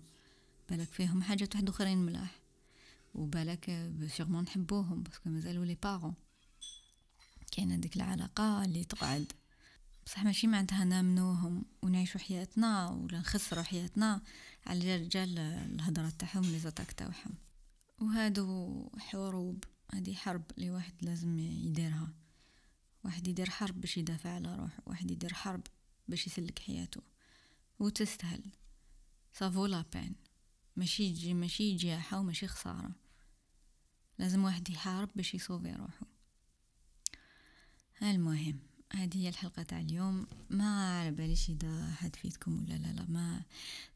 بالك 0.70 0.88
فيهم 0.88 1.24
حاجات 1.24 1.55
واحد 1.55 1.70
آخرين 1.70 1.97
ملاح. 1.97 2.41
وبالك 3.14 3.91
sûrement 4.07 4.43
نحبوهم 4.43 5.03
parce 5.03 5.20
que 5.20 5.30
مازالوا 5.30 5.66
les 5.65 5.78
parents 5.84 6.13
كاين 7.51 7.72
هذيك 7.72 7.95
العلاقة 7.95 8.66
اللي 8.66 8.84
تقعد. 8.84 9.32
بصح 10.05 10.24
ماشي 10.24 10.47
معناتها 10.47 10.84
نامنوهم 10.84 11.66
ونعيشوا 11.82 12.20
حياتنا 12.20 12.89
ولا 12.89 13.20
نخسروا 13.20 13.64
حياتنا 13.64 14.22
على 14.66 14.97
رجال 14.97 15.39
الهضرة 15.39 16.09
تاعهم 16.09 16.43
لي 16.43 16.59
زاتاك 16.59 16.91
تاعهم. 16.91 17.34
وهادو 17.99 18.89
حروب. 18.97 19.64
هذه 19.93 20.13
حرب 20.13 20.43
اللي 20.57 20.71
واحد 20.71 20.93
لازم 21.01 21.39
يديرها. 21.39 22.13
واحد 23.03 23.27
يدير 23.27 23.49
حرب 23.49 23.81
باش 23.81 23.97
يدافع 23.97 24.29
على 24.29 24.55
روحه. 24.55 24.83
واحد 24.85 25.11
يدير 25.11 25.33
حرب 25.33 25.61
باش 26.07 26.27
يسلك 26.27 26.59
حياته. 26.59 27.01
وتستاهل. 27.79 28.43
سافو 29.33 29.65
لا 29.65 29.85
بين 29.93 30.15
ماشي 30.75 31.03
يجي 31.03 31.33
ماشي 31.33 31.75
جياحة 31.75 32.19
وماشي 32.19 32.47
خسارة. 32.47 32.91
لازم 34.19 34.43
واحد 34.43 34.69
يحارب 34.69 35.09
باش 35.15 35.33
ي 35.34 35.39
sauver 35.39 35.72
روحه. 35.71 36.07
المهم 38.01 38.59
هذه 38.93 39.17
هي 39.17 39.29
الحلقة 39.29 39.63
تاع 39.63 39.79
اليوم. 39.79 40.27
ما 40.49 40.99
على 40.99 41.11
باليش 41.11 41.49
إذا 41.49 41.91
حد 41.91 42.15
فيتكم 42.15 42.63
ولا 42.63 42.73
لا 42.73 42.87
لا 42.87 43.05
ما. 43.09 43.43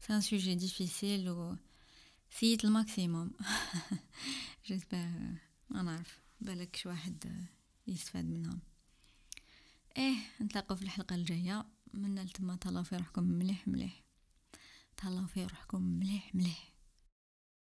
c'est 0.00 0.14
un 0.14 0.20
sujet 0.20 0.54
difficile 0.54 1.30
و 1.30 1.56
c'était 2.30 2.64
le 2.64 2.77
maximum. 2.77 3.30
j'espère 4.66 5.45
ما 5.70 5.82
نعرف 5.82 6.20
بالك 6.40 6.76
شي 6.76 6.88
واحد 6.88 7.46
يستفاد 7.86 8.24
منها 8.24 8.58
إيه 9.96 10.16
نتلاقوا 10.40 10.76
في 10.76 10.82
الحلقة 10.82 11.14
الجاية. 11.14 11.66
من 11.94 12.18
لتما 12.18 12.56
تهلاو 12.56 12.82
في 12.82 12.96
روحكم 12.96 13.22
مليح 13.24 13.68
مليح. 13.68 14.02
تهلاو 14.96 15.26
في 15.26 15.42
روحكم 15.42 15.82
مليح 15.82 16.34
مليح. 16.34 16.72